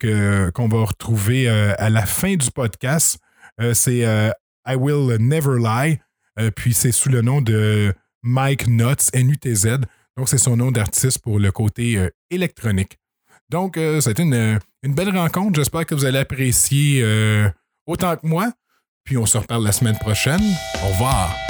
que, 0.00 0.50
qu'on 0.50 0.66
va 0.66 0.84
retrouver 0.84 1.48
à 1.48 1.90
la 1.90 2.06
fin 2.06 2.34
du 2.34 2.50
podcast. 2.50 3.18
c'est 3.74 3.98
I 4.66 4.74
Will 4.74 5.18
Never 5.20 5.58
Lie. 5.60 5.98
puis 6.56 6.72
c'est 6.72 6.90
sous 6.90 7.10
le 7.10 7.20
nom 7.20 7.42
de 7.42 7.94
Mike 8.22 8.66
Nuts, 8.66 9.10
N-U-T-Z. 9.12 9.80
Donc, 10.16 10.28
c'est 10.28 10.38
son 10.38 10.56
nom 10.56 10.70
d'artiste 10.70 11.20
pour 11.20 11.38
le 11.38 11.52
côté 11.52 11.96
euh, 11.96 12.10
électronique. 12.30 12.98
Donc, 13.48 13.76
euh, 13.76 14.00
c'était 14.00 14.24
une, 14.24 14.58
une, 14.82 14.94
belle 14.94 15.16
rencontre. 15.16 15.56
J'espère 15.56 15.86
que 15.86 15.94
vous 15.94 16.04
allez 16.04 16.18
apprécier 16.18 17.02
euh, 17.02 17.48
autant 17.86 18.16
que 18.16 18.26
moi. 18.26 18.52
Puis, 19.04 19.16
on 19.16 19.26
se 19.26 19.38
reparle 19.38 19.64
la 19.64 19.72
semaine 19.72 19.98
prochaine. 19.98 20.42
Au 20.84 20.88
revoir. 20.88 21.47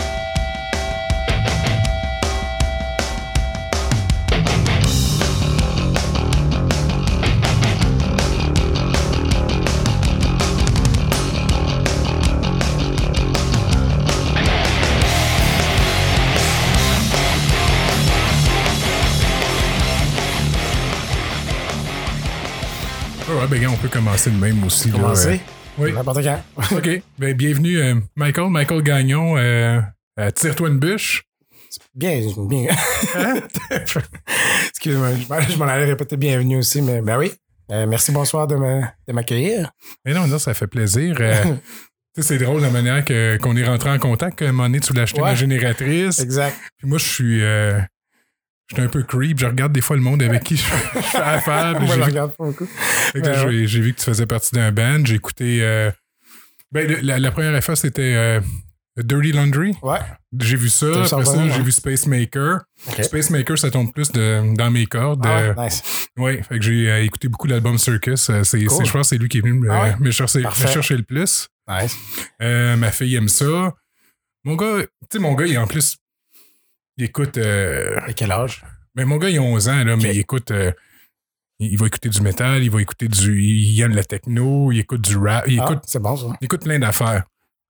Ouais, 23.39 23.47
ben, 23.49 23.67
on 23.69 23.77
peut 23.77 23.89
commencer 23.89 24.31
de 24.31 24.37
même 24.37 24.63
aussi. 24.65 24.91
Commencer? 24.91 25.41
oui. 25.79 25.93
N'importe 25.93 26.23
quand. 26.23 26.43
OK. 26.77 27.03
Ben, 27.19 27.35
bienvenue, 27.35 27.79
euh, 27.79 27.95
Michael. 28.17 28.51
Michael 28.51 28.83
Gagnon, 28.83 29.37
euh, 29.37 29.81
Tire-toi 30.35 30.69
une 30.69 30.79
bûche. 30.79 31.23
Bien, 31.95 32.21
bien. 32.49 32.67
Hein? 33.15 33.41
Excuse-moi, 34.71 35.11
je 35.49 35.57
m'en 35.59 35.67
allais 35.67 35.85
répéter 35.85 36.17
bienvenue 36.17 36.57
aussi, 36.59 36.83
mais 36.83 37.01
ben 37.03 37.19
oui. 37.19 37.33
Euh, 37.71 37.87
merci, 37.87 38.11
bonsoir 38.11 38.47
de 38.47 38.57
m'accueillir. 39.13 39.71
Mais 40.05 40.15
non, 40.15 40.27
non, 40.27 40.39
ça 40.39 40.55
fait 40.55 40.67
plaisir. 40.67 41.17
Tu 42.15 42.23
sais, 42.23 42.29
c'est 42.39 42.45
drôle 42.45 42.63
la 42.63 42.71
manière 42.71 43.05
que- 43.05 43.37
qu'on 43.37 43.55
est 43.55 43.65
rentré 43.67 43.91
en 43.91 43.99
contact. 43.99 44.41
À 44.43 44.47
un 44.47 44.49
moment 44.49 44.65
donné, 44.65 44.81
tu 44.81 44.89
voulais 44.89 45.03
acheter 45.03 45.21
Ouais. 45.21 45.29
ma 45.29 45.35
génératrice. 45.37 46.19
Exact. 46.19 46.57
Puis 46.79 46.89
moi, 46.89 46.99
je 46.99 47.05
suis. 47.07 47.43
Euh, 47.45 47.79
je 48.69 48.75
suis 48.77 48.83
un 48.83 48.89
peu 48.89 49.03
creep. 49.03 49.39
Je 49.39 49.47
regarde 49.47 49.73
des 49.73 49.81
fois 49.81 49.97
le 49.97 50.03
monde 50.03 50.23
avec 50.23 50.45
qui 50.45 50.57
je, 50.57 50.63
je 50.63 51.01
fais 51.01 51.19
affaire. 51.19 51.73
Moi, 51.81 51.87
j'ai 51.87 51.93
je 51.93 51.97
vu- 51.97 52.03
regarde 52.05 52.33
pas 52.37 52.45
beaucoup. 52.45 52.67
fait 52.67 53.21
que 53.21 53.27
là, 53.27 53.45
Ouais, 53.45 53.53
j'ai 53.53 53.67
j'ai 53.67 53.81
vu 53.81 53.95
que 53.95 53.99
tu 53.99 54.05
faisais 54.05 54.27
partie 54.27 54.55
d'un 54.55 54.71
band. 54.73 55.05
J'ai 55.05 55.15
écouté. 55.17 55.59
euh, 55.63 55.91
ben, 56.73 56.87
le- 56.87 57.01
la, 57.01 57.19
la 57.19 57.31
première 57.31 57.55
affaire, 57.55 57.77
c'était 57.79 58.15
euh, 58.15 58.41
Dirty 58.99 59.33
Laundry. 59.33 59.75
Ouais. 59.83 59.99
J'ai 60.39 60.57
vu 60.57 60.69
ça. 60.69 60.87
Après 61.05 61.25
ça, 61.25 61.49
j'ai 61.49 61.53
ouais. 61.59 61.63
vu 61.63 61.73
Space 61.73 62.07
Maker. 62.07 62.59
Space 63.03 63.31
Maker, 63.31 63.59
ça 63.59 63.71
tombe 63.71 63.91
plus 63.93 64.13
de, 64.13 64.55
dans 64.55 64.71
mes 64.71 64.85
cordes. 64.87 65.23
Ah 65.25 65.39
Euh, 65.39 65.55
ouais, 65.55 65.65
nice. 65.65 65.83
ouais, 66.19 66.43
fait 66.43 66.59
que 66.59 66.65
j'ai 66.65 67.05
écouté 67.05 67.29
beaucoup 67.29 67.47
l'album 67.47 67.79
Circus. 67.79 68.31
C'est, 68.43 68.65
Cool. 68.67 68.85
je 68.85 68.93
pense 68.93 69.09
c'est 69.09 69.17
lui 69.19 69.29
qui 69.31 69.39
est 69.39 69.41
venu 69.41 69.55
me, 69.55 69.71
Ah 69.71 69.83
ouais? 69.85 69.97
me 70.01 70.11
chercher, 70.11 70.41
me 70.41 70.45
Parfait. 70.45 70.69
chercher 70.71 70.97
le 70.99 71.05
plus. 71.05 71.49
Nice. 71.67 71.97
Ma 72.41 72.91
fille 72.91 73.15
aime 73.15 73.29
ça. 73.29 73.75
Mon 74.45 74.55
gars, 74.57 74.83
tu 74.83 74.89
sais, 75.13 75.19
mon 75.19 75.35
gars, 75.35 75.47
il 75.47 75.57
en 75.59 75.67
plus, 75.67 75.97
il 76.99 77.05
écoute. 77.05 77.39
euh, 77.39 77.99
À 78.07 78.13
quel 78.13 78.31
âge? 78.31 78.63
ben, 78.95 79.07
mon 79.07 79.17
gars, 79.17 79.31
il 79.31 79.39
a 79.39 79.43
11 79.43 79.69
ans, 79.69 79.85
là, 79.85 79.97
mais 79.97 80.15
il 80.15 80.19
écoute. 80.21 80.51
euh, 80.51 80.73
il 81.61 81.77
va 81.79 81.87
écouter 81.89 82.09
du 82.09 82.21
métal, 82.21 82.63
il 82.63 82.71
va 82.71 82.81
écouter 82.83 83.09
du. 83.09 83.41
Il 83.43 83.81
aime 83.81 83.95
la 83.95 84.05
techno, 84.05 84.71
il 84.71 84.79
écoute 84.81 85.01
du 85.01 85.17
rap, 85.17 85.45
il 85.49 85.59
Ah, 85.61 85.65
écoute, 85.65 85.83
c'est 85.87 85.99
bon, 86.01 86.17
ça. 86.17 86.27
il 86.41 86.45
écoute 86.45 86.63
plein 86.63 86.79
d'affaires. 86.79 87.25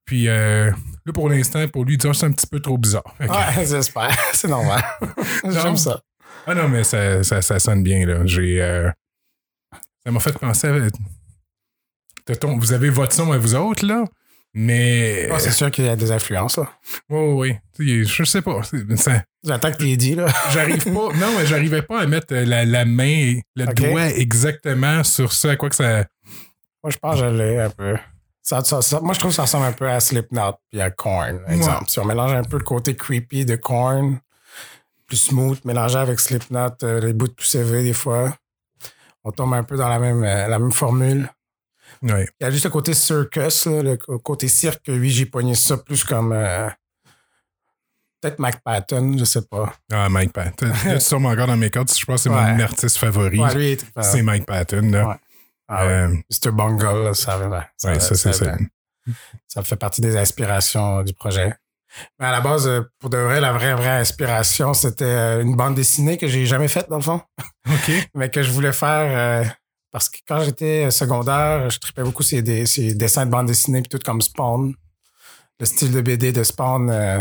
Puis 0.04 0.28
euh, 0.28 0.70
là, 1.06 1.12
pour 1.12 1.28
l'instant, 1.28 1.66
pour 1.68 1.84
lui, 1.84 1.96
c'est 2.00 2.24
un 2.24 2.32
petit 2.32 2.46
peu 2.46 2.60
trop 2.60 2.76
bizarre. 2.78 3.04
Que- 3.18 3.24
Ouais, 3.24 3.66
j'espère. 3.66 4.10
C'est 4.34 4.48
normal. 4.48 4.82
J'aime 5.50 5.76
ça. 5.76 6.00
Ah 6.46 6.54
non, 6.54 6.68
mais 6.68 6.82
ça, 6.84 7.22
ça, 7.22 7.40
ça 7.42 7.58
sonne 7.58 7.82
bien, 7.82 8.04
là. 8.06 8.24
J'ai. 8.26 8.60
euh, 8.62 8.90
ça 10.04 10.10
m'a 10.12 10.20
fait 10.20 10.32
penser 10.38 10.66
à. 10.68 12.34
Ton- 12.36 12.58
vous 12.58 12.72
avez 12.74 12.90
votre 12.90 13.12
son 13.14 13.32
à 13.32 13.38
vous 13.38 13.54
autres, 13.54 13.86
là, 13.86 14.04
mais. 14.54 15.28
Ah, 15.32 15.38
c'est 15.38 15.50
sûr 15.52 15.70
qu'il 15.70 15.84
y 15.84 15.88
a 15.88 15.96
des 15.96 16.10
influences, 16.10 16.56
là. 16.58 16.68
Oui, 17.08 17.18
oui, 17.18 17.56
oui. 17.78 18.04
Je 18.04 18.24
sais 18.24 18.42
pas. 18.42 18.62
ça- 18.96 19.22
J'attends 19.44 19.70
que 19.72 19.76
tu 19.76 19.96
dit, 19.96 20.14
là. 20.14 20.26
J'arrive 20.52 20.84
pas. 20.84 20.90
Non, 21.14 21.38
mais 21.38 21.46
j'arrivais 21.46 21.82
pas 21.82 22.00
à 22.00 22.06
mettre 22.06 22.34
la, 22.34 22.64
la 22.64 22.84
main, 22.84 23.34
le 23.54 23.66
doigt 23.74 24.06
exactement 24.10 25.04
sur 25.04 25.32
ça, 25.32 25.50
à 25.52 25.56
quoi 25.56 25.68
que 25.68 25.76
ça. 25.76 26.04
Moi, 26.82 26.90
je 26.90 26.96
pense 26.98 27.14
que 27.14 27.20
je 27.20 27.24
l'ai 27.34 27.58
un 27.58 27.70
peu. 27.70 27.96
Ça, 28.42 28.64
ça- 28.64 28.82
ça- 28.82 29.00
moi, 29.00 29.14
je 29.14 29.18
trouve 29.20 29.30
que 29.30 29.36
ça 29.36 29.42
ressemble 29.42 29.66
un 29.66 29.72
peu 29.72 29.88
à 29.88 30.00
Slipknot 30.00 30.54
puis 30.70 30.80
à 30.80 30.90
Korn, 30.90 31.38
par 31.44 31.50
exemple. 31.52 31.84
Si 31.88 31.98
on 32.00 32.04
mélange 32.04 32.32
un 32.32 32.42
peu 32.44 32.58
le 32.58 32.64
côté 32.64 32.96
creepy 32.96 33.44
de 33.44 33.56
Korn, 33.56 34.18
plus 35.06 35.16
smooth, 35.18 35.58
mélangé 35.64 35.98
avec 35.98 36.18
Slipknot, 36.20 36.70
euh, 36.82 37.00
les 37.00 37.12
bouts 37.12 37.28
plus 37.34 37.54
élevés 37.54 37.82
des 37.82 37.92
fois, 37.92 38.34
on 39.24 39.30
tombe 39.30 39.54
un 39.54 39.62
peu 39.64 39.76
dans 39.76 39.88
la 39.88 39.98
même, 39.98 40.22
euh, 40.24 40.48
la 40.48 40.58
même 40.58 40.72
formule. 40.72 41.28
Il 42.02 42.26
y 42.40 42.44
a 42.44 42.50
juste 42.50 42.64
le 42.64 42.70
côté 42.70 42.94
circus, 42.94 43.66
là, 43.66 43.82
le 43.82 43.96
côté 44.18 44.48
cirque, 44.48 44.84
oui, 44.88 45.10
j'ai 45.10 45.26
pogné 45.26 45.54
ça 45.54 45.76
plus 45.76 46.04
comme. 46.04 46.32
euh, 46.32 46.68
Peut-être 48.20 48.40
Mac 48.40 48.60
Patton, 48.64 49.16
je 49.16 49.24
sais 49.24 49.42
pas. 49.42 49.72
Ah, 49.92 50.08
Mike 50.08 50.32
Patton. 50.32 50.66
Là, 50.84 50.94
tu 50.94 51.00
sûrement 51.04 51.28
encore 51.28 51.46
dans 51.46 51.56
mes 51.56 51.70
cordes. 51.70 51.88
Je 51.96 52.04
pense 52.04 52.24
que 52.24 52.28
c'est 52.30 52.34
Ouais. 52.34 52.52
mon 52.54 52.60
artiste 52.60 52.96
favori. 52.98 53.38
Ouais, 53.38 53.52
il 53.54 53.60
est- 53.62 53.86
C'est 54.02 54.22
Mike 54.22 54.44
Patton, 54.44 54.90
là. 54.90 55.08
Ouais. 55.08 55.14
Ah. 55.68 55.84
Euh, 55.84 56.08
Mr. 56.08 56.50
Bungle, 56.50 57.04
là, 57.04 57.14
ça, 57.14 57.38
ouais, 57.38 57.60
ça, 57.76 58.00
c'est 58.16 58.32
ça. 58.32 58.56
ça 59.46 59.62
fait 59.62 59.76
partie 59.76 60.00
des 60.00 60.16
inspirations 60.16 61.02
du 61.04 61.12
projet. 61.14 61.54
Mais 62.18 62.26
à 62.26 62.32
la 62.32 62.40
base, 62.40 62.66
euh, 62.66 62.82
pour 62.98 63.08
de 63.10 63.18
vrai, 63.18 63.40
la 63.40 63.52
vraie, 63.52 63.74
vraie 63.74 63.98
inspiration, 64.00 64.74
c'était 64.74 65.40
une 65.42 65.54
bande 65.56 65.74
dessinée 65.76 66.16
que 66.18 66.26
j'ai 66.26 66.44
jamais 66.44 66.68
faite, 66.68 66.88
dans 66.90 66.96
le 66.96 67.02
fond, 67.02 67.20
OK. 67.68 67.90
mais 68.14 68.30
que 68.30 68.42
je 68.42 68.50
voulais 68.50 68.72
faire 68.72 69.54
parce 69.90 70.08
que 70.08 70.18
quand 70.26 70.40
j'étais 70.40 70.90
secondaire, 70.90 71.70
je 71.70 71.78
tripais 71.78 72.02
beaucoup 72.02 72.22
ces, 72.22 72.42
des- 72.42 72.66
ces 72.66 72.94
dessins 72.94 73.26
de 73.26 73.30
bande 73.30 73.46
dessinée, 73.46 73.80
puis 73.82 73.88
tout 73.88 73.98
comme 74.04 74.20
Spawn. 74.20 74.74
Le 75.60 75.66
style 75.66 75.92
de 75.92 76.00
BD 76.00 76.32
de 76.32 76.42
Spawn, 76.44 76.90
euh, 76.90 77.20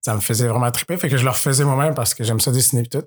ça 0.00 0.14
me 0.14 0.20
faisait 0.20 0.46
vraiment 0.46 0.70
triper. 0.70 0.96
Fait 0.96 1.08
que 1.08 1.16
je 1.16 1.24
le 1.24 1.30
refaisais 1.30 1.64
moi-même 1.64 1.94
parce 1.94 2.14
que 2.14 2.22
j'aime 2.24 2.40
ça 2.40 2.52
dessiner, 2.52 2.82
puis 2.82 3.00
tout. 3.00 3.06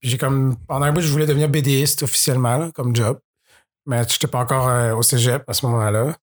Puis 0.00 0.10
j'ai 0.10 0.18
comme, 0.18 0.56
pendant 0.66 0.86
un 0.86 0.92
bout, 0.92 1.00
je 1.00 1.10
voulais 1.10 1.26
devenir 1.26 1.48
BDiste 1.48 2.02
officiellement, 2.02 2.58
là, 2.58 2.70
comme 2.74 2.94
job. 2.94 3.18
Mais 3.86 3.98
je 3.98 4.14
n'étais 4.14 4.26
pas 4.26 4.38
encore 4.40 4.68
euh, 4.68 4.94
au 4.94 5.02
cégep 5.02 5.48
à 5.48 5.52
ce 5.52 5.66
moment-là. 5.66 6.16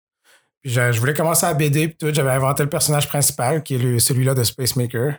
Puis 0.62 0.72
je, 0.72 0.98
voulais 0.98 1.14
commencer 1.14 1.46
à 1.46 1.54
BD 1.54 1.88
puis 1.88 1.96
tout. 1.96 2.12
J'avais 2.14 2.30
inventé 2.30 2.62
le 2.62 2.68
personnage 2.68 3.08
principal, 3.08 3.62
qui 3.62 3.74
est 3.76 3.98
celui-là 3.98 4.34
de 4.34 4.44
Space 4.44 4.76
Maker. 4.76 5.14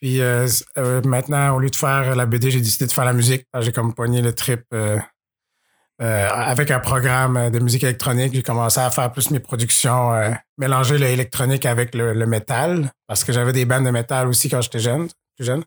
Puis 0.00 0.20
euh, 0.20 0.48
euh, 0.78 1.02
maintenant, 1.04 1.54
au 1.54 1.58
lieu 1.58 1.70
de 1.70 1.76
faire 1.76 2.16
la 2.16 2.26
BD, 2.26 2.50
j'ai 2.50 2.60
décidé 2.60 2.86
de 2.86 2.92
faire 2.92 3.04
la 3.04 3.12
musique. 3.12 3.46
J'ai 3.60 3.72
comme 3.72 3.94
pogné 3.94 4.22
le 4.22 4.32
trip 4.34 4.62
euh, 4.72 4.98
euh, 6.00 6.28
avec 6.30 6.70
un 6.70 6.80
programme 6.80 7.50
de 7.50 7.58
musique 7.58 7.82
électronique. 7.82 8.32
J'ai 8.34 8.42
commencé 8.42 8.80
à 8.80 8.90
faire 8.90 9.12
plus 9.12 9.30
mes 9.30 9.40
productions, 9.40 10.14
euh, 10.14 10.30
mélanger 10.56 10.96
l'électronique 10.96 11.66
avec 11.66 11.94
le, 11.94 12.14
le 12.14 12.26
métal, 12.26 12.90
parce 13.06 13.22
que 13.22 13.32
j'avais 13.32 13.52
des 13.52 13.66
bandes 13.66 13.84
de 13.84 13.90
métal 13.90 14.28
aussi 14.28 14.48
quand 14.48 14.62
j'étais 14.62 14.78
jeune, 14.78 15.08
plus 15.36 15.44
jeune. 15.44 15.62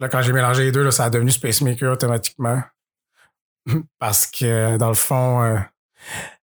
Là, 0.00 0.08
quand 0.08 0.22
j'ai 0.22 0.32
mélangé 0.32 0.64
les 0.64 0.72
deux, 0.72 0.82
là, 0.82 0.90
ça 0.90 1.04
a 1.04 1.10
devenu 1.10 1.30
Space 1.30 1.60
Maker 1.60 1.92
automatiquement. 1.92 2.62
Parce 3.98 4.26
que, 4.26 4.76
dans 4.76 4.88
le 4.88 4.94
fond, 4.94 5.42
euh, 5.42 5.58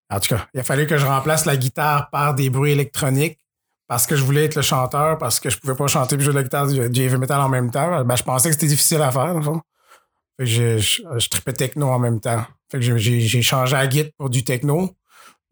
en 0.10 0.20
tout 0.20 0.36
cas, 0.36 0.48
il 0.54 0.60
a 0.60 0.64
fallu 0.64 0.88
que 0.88 0.98
je 0.98 1.06
remplace 1.06 1.46
la 1.46 1.58
guitare 1.58 2.10
par 2.10 2.34
des 2.34 2.50
bruits 2.50 2.72
électroniques 2.72 3.40
parce 3.88 4.08
que 4.08 4.16
je 4.16 4.24
voulais 4.24 4.46
être 4.46 4.56
le 4.56 4.62
chanteur, 4.62 5.18
parce 5.18 5.40
que 5.40 5.50
je 5.50 5.60
pouvais 5.60 5.76
pas 5.76 5.88
chanter 5.88 6.16
et 6.16 6.20
jouer 6.20 6.34
de 6.34 6.38
la 6.38 6.44
guitare 6.44 6.68
du, 6.68 6.90
du 6.90 7.02
heavy 7.02 7.18
metal 7.18 7.42
en 7.42 7.50
même 7.50 7.70
temps. 7.70 8.04
Ben, 8.04 8.16
je 8.16 8.24
pensais 8.24 8.50
que 8.50 8.54
c'était 8.54 8.68
difficile 8.68 9.02
à 9.02 9.12
faire, 9.12 9.34
dans 9.34 9.40
le 9.40 9.44
fond. 9.44 9.62
Je, 10.40 10.80
je, 10.80 11.02
je 11.18 11.30
tripais 11.30 11.54
techno 11.54 11.90
en 11.90 12.00
même 12.00 12.20
temps. 12.20 12.44
Fait 12.74 12.80
que 12.80 12.98
j'ai- 12.98 13.42
changé 13.44 13.76
à 13.76 13.88
git 13.88 14.12
pour 14.18 14.30
du 14.32 14.44
techno, 14.44 14.90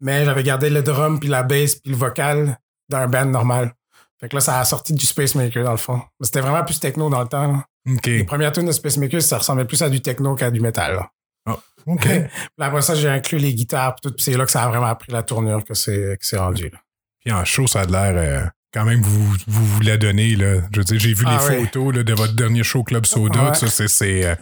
mais 0.00 0.24
j'avais 0.24 0.42
gardé 0.42 0.68
le 0.70 0.82
drum 0.82 1.20
puis 1.20 1.28
la 1.28 1.44
bass 1.44 1.76
puis 1.76 1.92
le 1.92 1.96
vocal 1.96 2.58
d'un 2.88 3.06
band 3.06 3.26
normal. 3.26 3.72
Fait 4.20 4.28
que 4.28 4.34
là, 4.34 4.40
ça 4.40 4.58
a 4.58 4.64
sorti 4.64 4.92
du 4.92 5.06
Space 5.06 5.34
Maker, 5.36 5.64
dans 5.64 5.70
le 5.70 5.76
fond. 5.76 6.00
Mais 6.20 6.26
C'était 6.26 6.40
vraiment 6.40 6.64
plus 6.64 6.78
techno 6.80 7.08
dans 7.08 7.22
le 7.22 7.28
temps. 7.28 7.52
là. 7.52 7.64
Les 8.04 8.24
premières 8.24 8.50
tunes 8.52 8.66
de 8.66 8.72
Space 8.72 8.96
Maker, 8.96 9.22
ça 9.22 9.38
ressemblait 9.38 9.64
plus 9.64 9.80
à 9.82 9.88
du 9.88 10.00
techno 10.02 10.34
qu'à 10.34 10.50
du 10.50 10.60
métal. 10.60 10.94
là. 10.96 11.56
OK. 11.86 12.02
Puis 12.08 12.28
après 12.58 12.82
ça, 12.82 12.94
j'ai 12.96 13.08
inclus 13.08 13.38
les 13.38 13.54
guitares, 13.54 13.94
puis 13.96 14.02
tout, 14.10 14.14
puis 14.14 14.22
c'est 14.24 14.36
là 14.36 14.44
que 14.44 14.50
ça 14.52 14.62
a 14.64 14.68
vraiment 14.68 14.94
pris 14.94 15.10
la 15.12 15.22
tournure 15.24 15.64
que 15.64 15.74
c'est 15.74 16.16
que 16.20 16.24
c'est 16.26 16.38
rendu. 16.38 16.68
Là. 16.70 16.78
Puis 17.24 17.32
en 17.32 17.44
show, 17.44 17.66
ça 17.66 17.80
a 17.80 17.84
l'air. 17.86 18.12
euh, 18.16 18.46
quand 18.72 18.84
même, 18.84 19.00
vous 19.02 19.24
vous, 19.48 19.66
vous 19.66 19.80
la 19.80 19.96
donnez, 19.96 20.34
là. 20.36 20.60
Je 20.72 20.78
veux 20.78 20.84
dire, 20.84 20.98
j'ai 21.00 21.12
vu 21.14 21.24
Ah 21.26 21.38
les 21.50 21.56
oui. 21.56 21.64
photos 21.64 21.94
là, 21.96 22.02
de 22.04 22.12
votre 22.14 22.34
dernier 22.34 22.62
show 22.62 22.84
Club 22.84 23.04
Soda. 23.06 23.48
Ouais. 23.50 23.54
Ça, 23.54 23.66
c'est- 23.68 23.88
c'est 23.88 24.24
euh, 24.24 24.34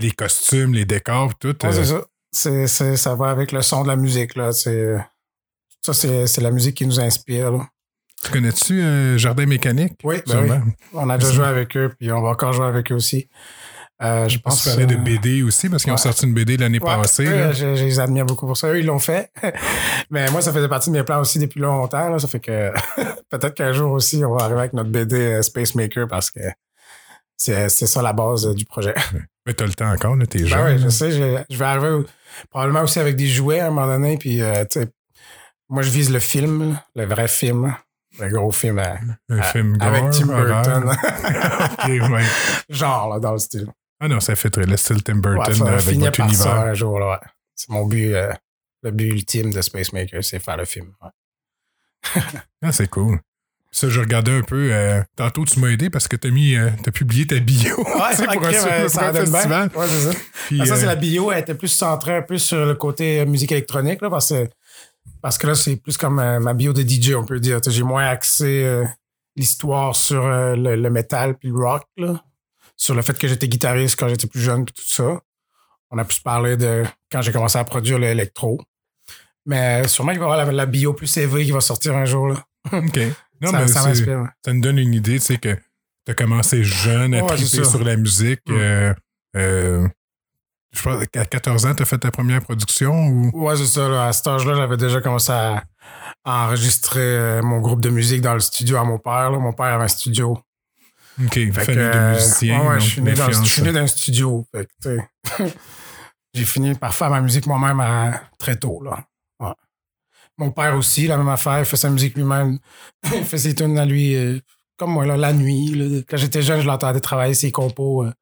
les 0.00 0.10
costumes, 0.10 0.74
les 0.74 0.84
décors, 0.84 1.32
tout. 1.38 1.56
Ouais, 1.62 1.68
euh, 1.70 1.72
c'est 1.72 1.84
ça. 1.84 2.02
C'est, 2.30 2.66
c'est- 2.66 2.96
ça 2.96 3.14
va 3.14 3.30
avec 3.30 3.52
le 3.52 3.62
son 3.62 3.82
de 3.82 3.88
la 3.88 3.96
musique. 3.96 4.36
Là. 4.36 4.52
C'est, 4.52 4.96
ça, 5.80 5.92
c'est, 5.94 6.26
c'est 6.26 6.40
la 6.40 6.50
musique 6.50 6.76
qui 6.76 6.86
nous 6.86 7.00
inspire. 7.00 7.50
là. 7.52 7.66
Tu 8.24 8.32
connais-tu 8.32 8.82
euh, 8.82 9.16
Jardin 9.16 9.46
Mécanique? 9.46 9.92
Oui, 10.02 10.16
ben 10.26 10.40
oui. 10.66 10.72
On 10.92 11.08
a 11.08 11.16
déjà 11.18 11.32
joué 11.32 11.46
avec 11.46 11.76
eux, 11.76 11.92
puis 11.98 12.10
on 12.10 12.20
va 12.20 12.30
encore 12.30 12.52
jouer 12.52 12.66
avec 12.66 12.90
eux 12.90 12.96
aussi. 12.96 13.28
Euh, 14.02 14.28
je 14.28 14.38
pense 14.38 14.62
se 14.62 14.70
parlait 14.70 14.86
de 14.86 14.94
BD 14.96 15.42
aussi, 15.42 15.68
parce 15.68 15.82
qu'ils 15.82 15.92
ont 15.92 15.96
sorti 15.96 16.24
une 16.26 16.32
BD 16.34 16.56
l'année 16.56 16.78
Ouais, 16.80 16.84
passée. 16.86 17.24
là. 17.24 17.52
je, 17.52 17.74
je 17.74 17.84
les 17.84 17.98
admire 18.00 18.24
beaucoup 18.26 18.46
pour 18.46 18.56
ça. 18.56 18.68
Eux, 18.68 18.78
ils 18.80 18.86
l'ont 18.86 18.98
fait. 19.00 19.30
Mais 20.10 20.30
moi, 20.30 20.40
ça 20.40 20.52
faisait 20.52 20.68
partie 20.68 20.90
de 20.90 20.96
mes 20.96 21.02
plans 21.04 21.20
aussi 21.20 21.38
depuis 21.38 21.60
longtemps. 21.60 22.08
là. 22.08 22.18
Ça 22.18 22.28
fait 22.28 22.38
que 22.40 22.72
peut-être 23.30 23.54
qu'un 23.54 23.72
jour 23.72 23.92
aussi, 23.92 24.24
on 24.24 24.34
va 24.36 24.44
arriver 24.44 24.60
avec 24.60 24.72
notre 24.72 24.90
BD 24.90 25.16
euh, 25.16 25.42
Space 25.42 25.74
Maker 25.74 26.06
parce 26.08 26.30
que 26.30 26.40
c'est, 27.38 27.68
ça 27.68 28.02
la 28.02 28.12
base 28.12 28.46
euh, 28.46 28.54
du 28.54 28.64
projet. 28.66 28.94
Mais 29.46 29.54
t'as 29.54 29.64
le 29.66 29.72
temps 29.72 29.90
encore, 29.90 30.16
là, 30.16 30.26
t'es 30.26 30.40
Ben 30.40 30.46
jeune. 30.48 30.76
oui, 30.76 30.82
je 30.82 30.88
sais. 30.90 31.10
Je, 31.12 31.42
je 31.48 31.56
vais 31.56 31.64
arriver 31.64 31.88
au- 31.88 32.04
probablement 32.50 32.82
aussi 32.82 32.98
avec 33.00 33.16
des 33.16 33.26
jouets 33.28 33.60
à 33.60 33.68
un 33.68 33.70
moment 33.70 33.86
donné. 33.86 34.18
Puis, 34.18 34.42
euh, 34.42 34.64
tu 34.70 34.80
sais, 34.80 34.88
moi, 35.70 35.80
je 35.82 35.88
vise 35.90 36.10
le 36.12 36.18
film, 36.18 36.72
là, 36.72 36.84
le 36.96 37.04
vrai 37.06 37.28
film, 37.28 37.74
le 38.20 38.28
gros 38.28 38.50
film 38.50 38.78
à- 38.78 38.98
Un 39.30 39.38
à- 39.38 39.42
film 39.44 39.78
avec 39.80 40.02
gore, 40.02 40.10
Tim. 40.10 40.26
Burton. 40.26 40.92
Ouais. 42.12 42.24
Genre, 42.68 43.08
là, 43.14 43.20
dans 43.20 43.32
le 43.32 43.38
style. 43.38 43.68
Ah 44.00 44.08
non, 44.08 44.20
ça 44.20 44.36
fait 44.36 44.50
très 44.50 44.64
le 44.66 44.76
style 44.76 45.02
Tim 45.02 45.16
Burton 45.16 45.66
avec 45.66 45.80
finir 45.80 46.06
votre 46.06 46.18
par 46.18 46.34
ça 46.34 46.44
univers. 46.50 46.66
un 46.66 46.74
jour. 46.74 46.98
Là, 47.00 47.10
ouais. 47.12 47.26
C'est 47.54 47.70
mon 47.70 47.86
but, 47.86 48.14
euh, 48.14 48.32
le 48.82 48.90
but 48.90 49.08
ultime 49.08 49.52
de 49.52 49.60
Space 49.62 49.92
Maker, 49.92 50.22
c'est 50.22 50.38
faire 50.40 50.56
le 50.58 50.64
film. 50.66 50.92
Ah, 52.62 52.72
c'est 52.72 52.88
cool. 52.88 53.18
Ça, 53.70 53.88
je 53.88 54.00
regardais 54.00 54.32
un 54.32 54.42
peu. 54.42 54.70
euh, 54.72 55.02
tantôt, 55.14 55.44
tu 55.44 55.60
m'as 55.60 55.68
aidé 55.68 55.90
parce 55.90 56.08
que 56.08 56.16
t'as 56.16 56.30
mis, 56.30 56.56
euh, 56.56 56.70
t'as 56.82 56.90
publié 56.90 57.26
ta 57.26 57.38
bio. 57.38 57.76
Ouais, 57.78 57.84
C'est 58.14 58.24
pour 58.26 58.34
un, 58.46 58.50
pour 58.50 58.90
ça 58.90 59.08
un 59.08 59.12
donne 59.12 59.24
bien. 59.24 59.32
festival. 59.32 59.70
Ouais, 59.74 59.86
c'est 59.88 60.12
ça. 60.12 60.18
Puis, 60.46 60.66
ça, 60.66 60.74
euh, 60.74 60.76
c'est 60.78 60.86
la 60.86 60.96
bio, 60.96 61.30
elle 61.32 61.40
était 61.40 61.54
plus 61.54 61.68
centrée 61.68 62.16
un 62.16 62.22
peu 62.22 62.38
sur 62.38 62.64
le 62.64 62.74
côté 62.74 63.20
euh, 63.20 63.26
musique 63.26 63.52
électronique, 63.52 64.00
là, 64.00 64.08
parce 64.10 64.30
que, 64.30 64.48
parce 65.20 65.36
que 65.38 65.46
là, 65.48 65.54
c'est 65.54 65.76
plus 65.76 65.96
comme 65.98 66.18
euh, 66.18 66.40
ma 66.40 66.54
bio 66.54 66.72
de 66.72 66.80
DJ, 66.82 67.12
on 67.14 67.24
peut 67.26 67.40
dire. 67.40 67.60
J'ai 67.66 67.82
moins 67.82 68.06
axé 68.06 68.64
euh, 68.64 68.84
l'histoire 69.36 69.94
sur 69.94 70.24
euh, 70.24 70.56
le, 70.56 70.74
le 70.76 70.90
métal 70.90 71.36
puis 71.36 71.50
le 71.50 71.56
rock, 71.56 71.82
là, 71.98 72.22
sur 72.76 72.94
le 72.94 73.02
fait 73.02 73.18
que 73.18 73.28
j'étais 73.28 73.48
guitariste 73.48 73.98
quand 73.98 74.08
j'étais 74.08 74.26
plus 74.28 74.40
jeune 74.40 74.64
puis 74.64 74.74
tout 74.74 74.88
ça. 74.88 75.20
On 75.90 75.98
a 75.98 76.04
plus 76.04 76.20
parlé 76.20 76.56
de 76.56 76.84
quand 77.12 77.20
j'ai 77.22 77.32
commencé 77.32 77.58
à 77.58 77.64
produire 77.64 77.98
l'électro. 77.98 78.60
Mais 79.46 79.82
euh, 79.84 79.88
sûrement 79.88 80.12
qu'il 80.12 80.20
va 80.20 80.26
y 80.26 80.30
avoir 80.30 80.46
la, 80.46 80.52
la 80.52 80.66
bio 80.66 80.92
plus 80.94 81.06
CV 81.06 81.44
qui 81.44 81.50
va 81.50 81.60
sortir 81.60 81.94
un 81.96 82.04
jour. 82.04 82.28
Là. 82.28 82.44
OK. 82.72 82.98
Non, 83.40 83.50
ça 83.50 83.58
mais 83.60 83.68
ça 83.68 83.84
m'inspire. 83.86 84.18
ouais. 84.20 84.28
ça 84.44 84.52
me 84.52 84.60
donne 84.60 84.78
une 84.78 84.94
idée, 84.94 85.18
tu 85.18 85.26
sais, 85.26 85.38
que 85.38 85.56
t'as 86.04 86.14
commencé 86.14 86.64
jeune 86.64 87.14
à 87.14 87.22
Ouais, 87.22 87.36
triper 87.36 87.64
sur 87.64 87.84
la 87.84 87.96
musique. 87.96 88.40
Mm. 88.48 88.52
euh, 88.52 88.94
euh, 89.36 89.88
je 90.72 90.82
pense 90.82 91.06
qu'à 91.06 91.24
14 91.24 91.66
ans, 91.66 91.74
tu 91.74 91.82
as 91.82 91.86
fait 91.86 91.98
ta 91.98 92.10
première 92.10 92.42
production 92.42 93.06
ou? 93.08 93.30
Ouais, 93.46 93.56
c'est 93.56 93.66
ça. 93.66 93.88
Là. 93.88 94.06
À 94.08 94.12
cet 94.12 94.26
âge-là, 94.26 94.54
j'avais 94.54 94.76
déjà 94.76 95.00
commencé 95.00 95.32
à, 95.32 95.64
à 96.24 96.46
enregistrer 96.46 97.00
euh, 97.00 97.42
mon 97.42 97.60
groupe 97.60 97.80
de 97.80 97.88
musique 97.90 98.20
dans 98.20 98.34
le 98.34 98.40
studio 98.40 98.76
à 98.76 98.84
mon 98.84 98.98
père. 98.98 99.30
là. 99.30 99.38
Mon 99.38 99.52
père 99.52 99.66
avait 99.66 99.84
un 99.84 99.88
studio. 99.88 100.38
OK, 101.24 101.32
Fait 101.34 101.50
famille 101.52 101.74
que, 101.74 101.94
de 101.96 102.10
musiciens. 102.14 102.68
ouais, 102.68 102.80
je 102.80 102.86
suis 102.86 103.00
né 103.02 103.12
dans- 103.14 103.26
d'un 103.72 103.86
studio. 103.86 104.46
Tu 104.82 104.98
J'ai 106.34 106.44
fini 106.44 106.74
par 106.74 106.94
faire 106.94 107.10
ma 107.10 107.20
musique 107.20 107.46
moi-même 107.46 108.20
très 108.38 108.56
tôt. 108.56 108.82
Là. 108.84 109.04
Mon 110.38 110.50
père 110.52 110.74
aussi, 110.76 111.06
la 111.06 111.16
même 111.16 111.28
affaire. 111.28 111.58
Il 111.60 111.64
fait 111.64 111.76
sa 111.76 111.90
musique 111.90 112.16
lui-même. 112.16 112.58
il 113.14 113.24
fait 113.24 113.38
ses 113.38 113.54
tunes 113.54 113.78
à 113.78 113.84
lui, 113.84 114.14
euh, 114.14 114.38
comme 114.76 114.92
moi, 114.92 115.04
là, 115.04 115.16
la 115.16 115.32
nuit. 115.32 115.70
là. 115.74 116.00
Quand 116.08 116.16
j'étais 116.16 116.42
jeune, 116.42 116.60
je 116.60 116.66
l'entendais 116.66 117.00
travailler 117.00 117.34
ses 117.34 117.50
compos 117.50 118.04
euh, 118.04 118.12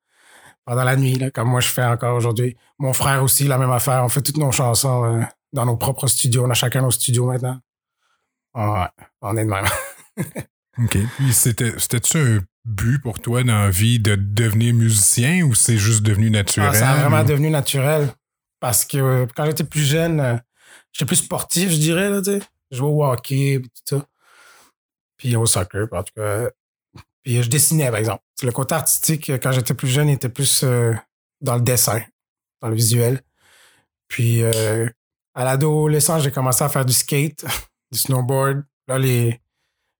pendant 0.64 0.84
la 0.84 0.96
nuit, 0.96 1.14
là, 1.16 1.30
comme 1.30 1.48
moi 1.50 1.60
je 1.60 1.68
fais 1.68 1.84
encore 1.84 2.16
aujourd'hui. 2.16 2.56
Mon 2.78 2.92
frère 2.94 3.22
aussi, 3.22 3.44
la 3.44 3.58
même 3.58 3.70
affaire. 3.70 4.02
On 4.04 4.08
fait 4.08 4.22
toutes 4.22 4.38
nos 4.38 4.50
chansons 4.50 5.04
euh, 5.04 5.22
dans 5.52 5.66
nos 5.66 5.76
propres 5.76 6.06
studios. 6.08 6.44
On 6.46 6.50
a 6.50 6.54
chacun 6.54 6.80
nos 6.82 6.90
studios 6.90 7.26
maintenant. 7.26 7.60
Ouais, 8.54 8.86
on 9.20 9.36
est 9.36 9.44
de 9.44 9.50
même. 9.50 9.66
OK. 10.78 10.98
Puis 11.16 11.32
c'était- 11.32 11.78
c'était-tu 11.78 12.18
un 12.18 12.38
but 12.64 12.98
pour 13.00 13.20
toi 13.20 13.42
dans 13.44 13.60
la 13.64 13.70
vie 13.70 13.98
de 13.98 14.14
devenir 14.16 14.74
musicien 14.74 15.42
ou 15.44 15.54
c'est 15.54 15.76
juste 15.78 16.02
devenu 16.02 16.30
naturel? 16.30 16.70
Ah, 16.72 16.74
ça 16.78 16.90
a 16.92 16.96
vraiment 16.96 17.20
ou- 17.22 17.24
devenu 17.26 17.50
naturel. 17.50 18.08
Parce 18.60 18.84
que 18.86 19.26
quand 19.36 19.44
j'étais 19.44 19.64
plus 19.64 19.82
jeune, 19.84 20.40
j'étais 20.96 21.06
plus 21.06 21.16
sportif, 21.16 21.70
je 21.70 21.76
dirais. 21.76 22.08
Là, 22.08 22.22
tu 22.22 22.32
sais. 22.32 22.40
je 22.70 22.78
jouais 22.78 22.88
au 22.88 23.04
hockey, 23.04 23.60
puis 23.60 23.70
tout 23.70 23.96
ça. 23.96 24.06
Puis 25.18 25.36
au 25.36 25.46
soccer, 25.46 25.86
en 25.92 26.02
tout 26.02 26.12
cas. 26.16 26.48
Puis 27.22 27.42
je 27.42 27.50
dessinais, 27.50 27.90
par 27.90 27.98
exemple. 27.98 28.22
Le 28.42 28.52
côté 28.52 28.74
artistique, 28.74 29.30
quand 29.42 29.52
j'étais 29.52 29.74
plus 29.74 29.88
jeune, 29.88 30.08
était 30.08 30.28
plus 30.28 30.62
euh, 30.62 30.94
dans 31.40 31.56
le 31.56 31.62
dessin, 31.62 32.00
dans 32.60 32.68
le 32.68 32.74
visuel. 32.74 33.20
Puis 34.08 34.42
euh, 34.42 34.88
à 35.34 35.44
l'adolescence, 35.44 36.22
j'ai 36.22 36.30
commencé 36.30 36.62
à 36.64 36.68
faire 36.68 36.84
du 36.84 36.92
skate, 36.92 37.44
du 37.92 37.98
snowboard. 37.98 38.64
Là, 38.88 38.98
les, 38.98 39.40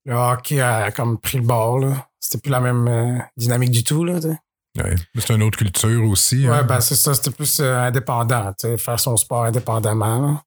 le 0.05 0.15
hockey 0.15 0.61
a 0.61 0.91
comme 0.93 1.19
pris 1.19 1.39
le 1.39 1.45
bord. 1.45 1.79
là. 1.79 2.09
C'était 2.21 2.39
plus 2.39 2.51
la 2.51 2.61
même 2.61 2.89
euh, 2.89 3.19
dynamique 3.37 3.71
du 3.71 3.85
tout. 3.85 4.05
Là. 4.05 4.15
Ouais. 4.77 4.95
C'est 5.19 5.35
une 5.35 5.43
autre 5.43 5.59
culture 5.59 6.05
aussi. 6.05 6.49
Ouais, 6.49 6.57
hein? 6.57 6.63
ben 6.65 6.81
c'est 6.81 6.95
ça, 6.95 7.15
c'était 7.15 7.31
plus 7.31 7.61
euh, 7.61 7.79
indépendant, 7.79 8.53
faire 8.79 9.01
son 9.01 9.17
sport 9.17 9.45
indépendamment. 9.45 10.41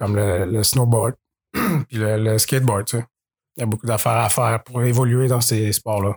Comme 0.00 0.16
le, 0.16 0.62
snowboard, 0.62 1.14
puis 1.52 1.98
le, 1.98 2.38
skateboard, 2.38 2.86
tu 2.86 2.96
sais. 2.96 3.04
Il 3.56 3.60
y 3.60 3.62
a 3.64 3.66
beaucoup 3.66 3.86
d'affaires 3.86 4.16
à 4.16 4.30
faire 4.30 4.62
pour 4.64 4.82
évoluer 4.82 5.28
dans 5.28 5.40
ces 5.40 5.72
sports-là. 5.72 6.16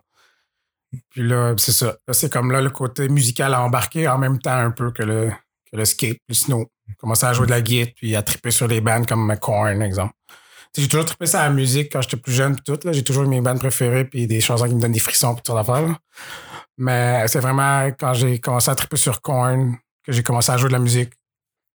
Puis 1.09 1.23
là, 1.23 1.53
c'est 1.57 1.71
ça. 1.71 1.97
C'est 2.11 2.31
comme 2.31 2.51
là, 2.51 2.61
le 2.61 2.69
côté 2.69 3.09
musical 3.09 3.53
a 3.53 3.61
embarqué 3.61 4.07
en 4.07 4.17
même 4.17 4.39
temps 4.39 4.55
un 4.55 4.71
peu 4.71 4.91
que 4.91 5.03
le, 5.03 5.31
que 5.71 5.75
le 5.75 5.83
skate, 5.83 6.19
le 6.29 6.35
snow. 6.35 6.67
Commencer 6.97 7.25
à 7.25 7.33
jouer 7.33 7.47
de 7.47 7.51
la 7.51 7.61
guitare, 7.61 7.93
puis 7.95 8.15
à 8.15 8.21
triper 8.21 8.51
sur 8.51 8.67
des 8.67 8.79
bands 8.79 9.03
comme 9.03 9.35
Korn, 9.41 9.81
exemple. 9.81 10.13
J'ai 10.77 10.87
toujours 10.87 11.05
trippé 11.05 11.25
à 11.35 11.43
la 11.43 11.49
musique 11.49 11.91
quand 11.91 12.01
j'étais 12.01 12.17
plus 12.17 12.33
jeune, 12.33 12.55
puis 12.55 12.63
tout. 12.63 12.79
J'ai 12.91 13.03
toujours 13.03 13.23
eu 13.23 13.27
mes 13.27 13.41
bands 13.41 13.57
préférées, 13.57 14.05
puis 14.05 14.27
des 14.27 14.39
chansons 14.39 14.67
qui 14.67 14.75
me 14.75 14.79
donnent 14.79 14.91
des 14.91 14.99
frissons, 14.99 15.35
sortes 15.35 15.51
d'affaires. 15.51 15.87
là. 15.87 15.97
Mais 16.77 17.27
c'est 17.27 17.39
vraiment 17.39 17.87
quand 17.99 18.13
j'ai 18.13 18.39
commencé 18.39 18.69
à 18.69 18.75
triper 18.75 18.97
sur 18.97 19.21
Korn 19.21 19.75
que 20.05 20.11
j'ai 20.11 20.23
commencé 20.23 20.51
à 20.51 20.57
jouer 20.57 20.69
de 20.69 20.73
la 20.73 20.79
musique, 20.79 21.13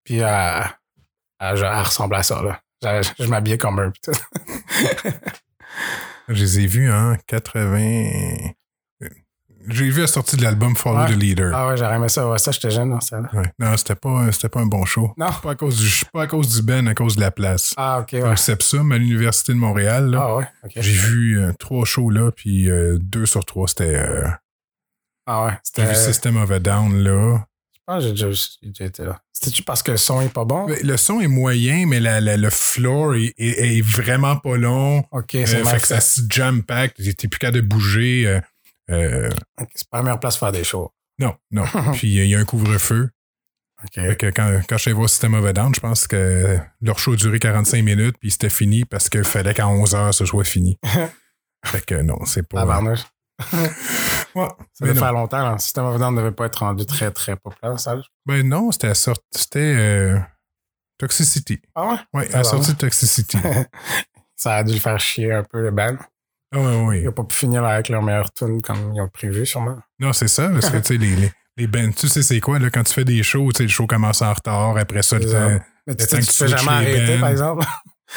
puis 0.05 0.23
à, 0.23 0.77
à, 1.39 1.49
à 1.51 1.83
ressembler 1.83 2.19
à 2.19 2.23
ça. 2.23 2.43
Là. 2.43 2.61
Je, 3.03 3.25
je 3.25 3.29
m'habillais 3.29 3.59
comme 3.59 3.81
eux. 3.81 3.93
Je 6.29 6.35
les 6.43 6.61
ai 6.61 6.67
vus 6.67 6.91
en 6.91 7.17
80. 7.27 8.51
J'ai 9.69 9.91
vu 9.91 10.01
la 10.03 10.07
sortie 10.07 10.37
de 10.37 10.43
l'album 10.45 10.77
Follow 10.77 11.01
Ouais. 11.01 11.07
the 11.13 11.17
Leader. 11.17 11.53
ah 11.55 11.69
ouais, 11.69 11.77
j'aurais 11.77 11.97
aimé 11.97 12.09
ça. 12.09 12.29
Ouais, 12.29 12.39
ça, 12.39 12.53
j'étais 12.53 12.71
jeune 12.71 12.91
dans 12.91 13.01
ça. 13.01 13.21
là. 13.21 13.29
Ouais. 13.33 13.53
Non, 13.59 13.77
c'était 13.77 13.97
pas, 13.97 14.31
c'était 14.33 14.49
pas 14.49 14.61
un 14.61 14.67
bon 14.67 14.85
show. 14.85 15.13
Non. 15.17 15.31
Pas 15.43 15.53
à 15.53 15.55
cause 15.57 15.77
du, 15.79 16.05
pas 16.13 16.23
à 16.23 16.27
cause 16.29 16.49
du 16.55 16.63
Ben, 16.63 16.87
à 16.87 16.95
cause 16.95 17.17
de 17.17 17.21
la 17.21 17.31
place. 17.33 17.75
Ah, 17.77 17.99
ok, 18.01 18.11
ouais. 18.13 18.23
Au 18.23 18.37
Sepsum, 18.37 18.93
à 18.93 18.99
l'Université 18.99 19.53
de 19.53 19.59
Montréal, 19.59 20.11
là, 20.11 20.21
Ah 20.23 20.37
ouais, 20.37 20.45
ok. 20.65 20.73
j'ai 20.77 20.93
vu 20.93 21.41
euh, 21.41 21.53
trois 21.59 21.85
shows 21.85 22.11
là, 22.11 22.31
puis 22.31 22.71
euh, 22.71 22.97
deux 23.01 23.27
sur 23.27 23.45
trois, 23.45 23.67
c'était. 23.67 23.97
euh, 23.97 24.29
Ah 25.27 25.47
ouais, 25.47 25.51
j'ai 25.53 25.59
c'était. 25.65 25.83
vu 25.87 25.95
Je 25.95 25.95
System 26.01 26.37
of 26.37 26.51
a 26.53 26.59
Down, 26.61 26.95
là. 27.03 27.45
Que 27.87 28.01
j'ai 28.01 28.13
déjà, 28.13 28.85
été 28.85 29.05
là. 29.05 29.21
C'était-tu 29.33 29.63
parce 29.63 29.83
que 29.83 29.93
le 29.93 29.97
son 29.97 30.21
est 30.21 30.29
pas 30.33 30.45
bon? 30.45 30.67
Le 30.83 30.97
son 30.97 31.21
est 31.21 31.29
moyen, 31.29 31.87
mais 31.87 32.01
la, 32.01 32.21
la- 32.21 32.37
le 32.37 32.51
floor 32.51 33.15
est, 33.15 33.35
est- 33.39 33.77
est 33.79 33.81
vraiment 33.83 34.37
pas 34.37 34.57
long. 34.57 35.05
Ok, 35.13 35.35
Euh, 35.37 35.47
c'est 35.47 35.57
fait 35.59 35.63
mal 35.63 35.81
que 35.81 35.87
ça 35.87 35.97
fait. 35.97 36.01
se 36.01 36.21
jam 36.29 36.63
pack. 36.63 36.95
T'es 36.95 37.29
plus 37.29 37.39
capable 37.39 37.59
de 37.59 37.67
bouger. 37.67 38.27
euh, 38.27 38.41
euh, 38.91 39.31
C'est 39.75 39.89
pas 39.89 39.99
la 39.99 40.03
meilleure 40.05 40.21
place 40.21 40.37
pour 40.37 40.49
faire 40.49 40.53
des 40.53 40.65
shows. 40.65 40.91
non, 41.19 41.35
non. 41.51 41.65
puis 41.95 42.19
euh, 42.19 42.25
il 42.25 42.31
y 42.31 42.35
a 42.35 42.39
un 42.39 42.45
couvre-feu. 42.45 43.11
Ok. 43.85 43.93
Fait 43.95 44.17
que 44.17 44.27
quand, 44.31 44.61
quand 44.69 44.77
je 44.79 44.83
suis 44.83 44.89
allé 44.91 44.97
voir 44.97 45.09
System 45.11 45.35
of 45.35 45.45
a 45.45 45.53
Down, 45.53 45.75
je 45.75 45.81
pense 45.81 46.07
que 46.09 46.59
leur 46.81 46.99
show 46.99 47.13
a 47.13 47.17
duré 47.17 47.39
45 47.39 47.83
minutes, 47.85 48.17
puis 48.19 48.31
c'était 48.31 48.49
fini 48.49 48.85
parce 48.87 49.09
qu'il 49.11 49.23
fallait 49.23 49.53
qu'à 49.55 49.69
11 49.69 49.95
heures, 49.95 50.15
ce 50.15 50.25
soit 50.25 50.45
fini. 50.45 50.79
fait 51.65 51.85
que 51.85 51.95
non, 52.01 52.25
c'est 52.25 52.43
pas. 52.49 52.63
Ouais, 54.35 54.49
Ça 54.75 54.85
devait 54.87 54.99
faire 54.99 55.13
longtemps. 55.13 55.43
Là. 55.43 55.59
System 55.59 55.85
of 55.87 55.99
Down 55.99 56.15
ne 56.15 56.21
devait 56.21 56.33
pas 56.33 56.47
être 56.47 56.57
rendu 56.57 56.85
très, 56.87 57.11
très 57.11 57.37
populaire, 57.37 57.79
ça. 57.81 57.97
Ben 58.27 58.47
non, 58.47 58.71
c'était. 58.73 58.93
C'était 58.95 59.59
euh, 59.59 60.19
Toxicity. 60.99 61.61
Ah 61.75 61.87
ouais? 61.89 61.97
Ouais, 62.15 62.35
à 62.35 62.39
la 62.39 62.45
sortie 62.45 62.73
de 62.73 62.77
Toxicity. 62.79 63.39
ça 64.35 64.57
a 64.57 64.65
dû 64.65 64.75
le 64.75 64.81
faire 64.81 64.99
chier 64.99 65.33
un 65.33 65.43
peu, 65.43 65.63
le 65.63 65.71
band. 65.71 65.97
Ah 66.55 66.59
ouais, 66.61 66.85
ouais. 66.85 67.01
Ils 67.01 67.05
n'ont 67.05 67.13
pas 67.13 67.25
pu 67.25 67.35
finir 67.37 67.65
avec 67.65 67.89
leur 67.89 68.03
meilleure 68.03 68.33
tune 68.33 68.63
comme 68.63 68.93
ils 68.95 69.01
ont 69.01 69.09
prévu, 69.09 69.45
sûrement. 69.47 69.79
Non, 69.99 70.13
c'est 70.13 70.29
ça, 70.29 70.49
parce 70.49 70.71
que 70.71 70.79
tu 70.79 70.85
sais, 70.95 70.97
les, 70.97 71.17
les, 71.17 71.33
les 71.57 71.67
bands, 71.67 71.91
tu 71.93 72.09
sais, 72.09 72.23
c'est 72.23 72.41
quoi, 72.41 72.59
là, 72.59 72.71
quand 72.71 72.83
tu 72.85 72.93
fais 72.95 73.05
des 73.05 73.23
shows, 73.23 73.51
tu 73.53 73.59
sais, 73.59 73.63
le 73.65 73.69
show 73.69 73.87
commence 73.87 74.23
en 74.23 74.33
retard, 74.33 74.77
après 74.77 75.03
ça, 75.03 75.19
le 75.19 75.31
temps. 75.31 75.49
Mais 75.87 75.93
Le 75.93 75.97
tu 75.97 76.05
sais, 76.05 76.19
tu 76.21 76.27
tu 76.27 76.33
switches 76.33 76.51
jamais 76.51 76.71
arrêter, 76.73 77.15
bands. 77.15 77.21
par 77.21 77.31
exemple. 77.31 77.65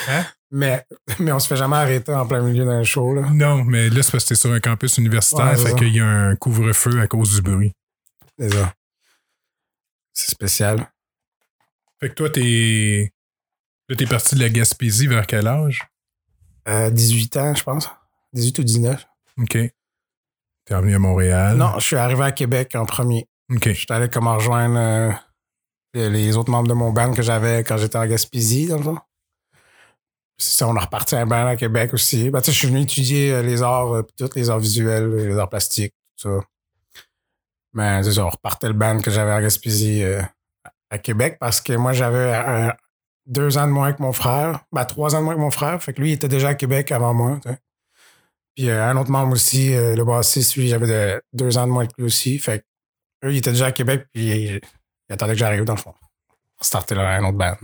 Hein? 0.09 0.25
Mais, 0.51 0.85
mais 1.19 1.31
on 1.31 1.39
se 1.39 1.47
fait 1.47 1.55
jamais 1.55 1.75
arrêter 1.77 2.13
en 2.13 2.27
plein 2.27 2.41
milieu 2.41 2.65
d'un 2.65 2.83
show. 2.83 3.13
Là. 3.13 3.29
Non, 3.31 3.63
mais 3.63 3.89
là, 3.89 4.01
c'est 4.03 4.11
parce 4.11 4.23
que 4.23 4.29
t'es 4.29 4.35
sur 4.35 4.51
un 4.51 4.59
campus 4.59 4.97
universitaire, 4.97 5.45
Ouais, 5.57 5.57
fait 5.57 5.75
qu'il 5.75 5.95
y 5.95 5.99
a 5.99 6.07
un 6.07 6.35
couvre-feu 6.35 6.99
à 7.01 7.07
cause 7.07 7.35
du 7.35 7.41
bruit. 7.41 7.73
C'est 8.37 8.49
ça. 8.53 8.73
C'est 10.13 10.31
spécial. 10.31 10.89
Fait 11.99 12.09
que 12.09 12.13
toi, 12.15 12.29
t'es. 12.29 13.13
Là, 13.89 13.95
t'es 13.95 14.05
parti 14.05 14.35
de 14.35 14.39
la 14.41 14.49
Gaspésie 14.49 15.07
vers 15.07 15.25
quel 15.27 15.47
âge? 15.47 15.81
Euh, 16.67 16.89
18 16.89 17.37
ans, 17.37 17.55
je 17.55 17.63
pense. 17.63 17.89
18 18.33 18.59
ou 18.59 18.63
19. 18.63 19.07
OK. 19.39 19.51
T'es 20.65 20.75
revenu 20.75 20.95
à 20.95 20.99
Montréal. 20.99 21.57
Non, 21.57 21.73
je 21.79 21.83
suis 21.85 21.95
arrivé 21.95 22.23
à 22.23 22.31
Québec 22.31 22.75
en 22.75 22.85
premier. 22.85 23.27
OK. 23.51 23.67
Je 23.69 23.73
suis 23.73 23.85
allé 23.89 24.07
comme 24.09 24.27
rejoindre 24.27 24.77
euh, 24.77 25.11
les- 25.93 26.09
les 26.09 26.37
autres 26.37 26.51
membres 26.51 26.67
de 26.67 26.73
mon 26.73 26.91
band 26.91 27.13
que 27.13 27.21
j'avais 27.23 27.63
quand 27.63 27.77
j'étais 27.77 27.97
en 27.97 28.05
Gaspésie, 28.05 28.67
dans 28.67 28.77
le 28.77 28.83
fond. 28.83 28.97
On 30.61 30.75
a 30.75 30.79
reparti 30.79 31.15
un 31.15 31.25
band 31.25 31.47
à 31.47 31.55
Québec 31.55 31.93
aussi. 31.93 32.29
Ben, 32.29 32.41
je 32.43 32.51
suis 32.51 32.67
venu 32.67 32.81
étudier 32.81 33.31
euh, 33.33 33.41
les 33.41 33.61
arts, 33.61 33.93
euh, 33.93 34.07
tous 34.17 34.35
les 34.35 34.49
arts 34.49 34.59
visuels, 34.59 35.09
les 35.13 35.37
arts 35.37 35.49
plastiques, 35.49 35.93
tout 36.17 36.29
ça. 36.29 36.45
Mais 37.73 38.03
ça, 38.03 38.25
on 38.25 38.29
repartait 38.29 38.67
le 38.67 38.73
band 38.73 38.99
que 38.99 39.11
j'avais 39.11 39.31
à 39.31 39.41
Gaspésie 39.41 40.03
euh, 40.03 40.21
à 40.89 40.97
Québec 40.97 41.37
parce 41.39 41.61
que 41.61 41.73
moi, 41.73 41.93
j'avais 41.93 42.71
deux 43.25 43.57
ans 43.57 43.67
de 43.67 43.71
moins 43.71 43.93
que 43.93 44.01
mon 44.01 44.11
frère. 44.13 44.61
Ben, 44.71 44.85
trois 44.85 45.15
ans 45.15 45.19
de 45.19 45.25
moins 45.25 45.35
que 45.35 45.39
mon 45.39 45.51
frère. 45.51 45.81
Fait 45.83 45.93
que 45.93 46.01
lui, 46.01 46.09
il 46.11 46.13
était 46.13 46.27
déjà 46.27 46.49
à 46.49 46.55
Québec 46.55 46.91
avant 46.91 47.13
moi. 47.13 47.39
Puis 48.55 48.69
euh, 48.69 48.83
un 48.83 48.97
autre 48.97 49.11
membre 49.11 49.33
aussi, 49.33 49.73
euh, 49.75 49.95
le 49.95 50.03
bassiste, 50.03 50.55
lui, 50.55 50.67
j'avais 50.67 50.87
de- 50.87 51.21
deux 51.33 51.57
ans 51.57 51.67
de 51.67 51.71
moins 51.71 51.85
que 51.85 51.93
lui 51.97 52.05
aussi. 52.05 52.39
Fait 52.39 52.59
que 52.59 53.27
eux, 53.27 53.33
ils 53.33 53.37
étaient 53.37 53.51
déjà 53.51 53.67
à 53.67 53.71
Québec, 53.71 54.07
puis 54.13 54.27
ils, 54.29 54.61
ils 55.09 55.13
attendaient 55.13 55.33
que 55.33 55.39
j'arrive, 55.39 55.63
dans 55.63 55.75
le 55.75 55.79
fond. 55.79 55.93
Pour 56.57 56.65
starter 56.65 56.95
là, 56.95 57.07
un 57.09 57.23
autre 57.23 57.37
band. 57.37 57.55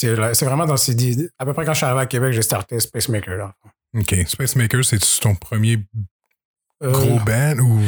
C'est 0.00 0.44
vraiment 0.44 0.66
dans 0.66 0.76
ces. 0.76 0.94
À 1.38 1.44
peu 1.44 1.52
près 1.52 1.64
quand 1.64 1.72
je 1.72 1.78
suis 1.78 1.86
arrivé 1.86 2.00
à 2.02 2.06
Québec, 2.06 2.32
j'ai 2.32 2.42
starté 2.42 2.78
Space 2.78 3.08
Maker. 3.08 3.36
Là. 3.36 3.54
OK. 3.96 4.14
Space 4.26 4.54
Maker, 4.56 4.84
c'est 4.84 4.98
ton 5.20 5.34
premier 5.34 5.78
Euh, 6.82 6.92
gros 6.92 7.18
band 7.18 7.58
ou? 7.58 7.80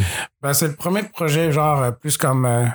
ben, 0.43 0.53
c'est 0.53 0.67
le 0.67 0.75
premier 0.75 1.05
projet, 1.05 1.53
genre, 1.53 1.81
euh, 1.83 1.91
plus 1.93 2.17
comme 2.19 2.45
euh, 2.47 2.67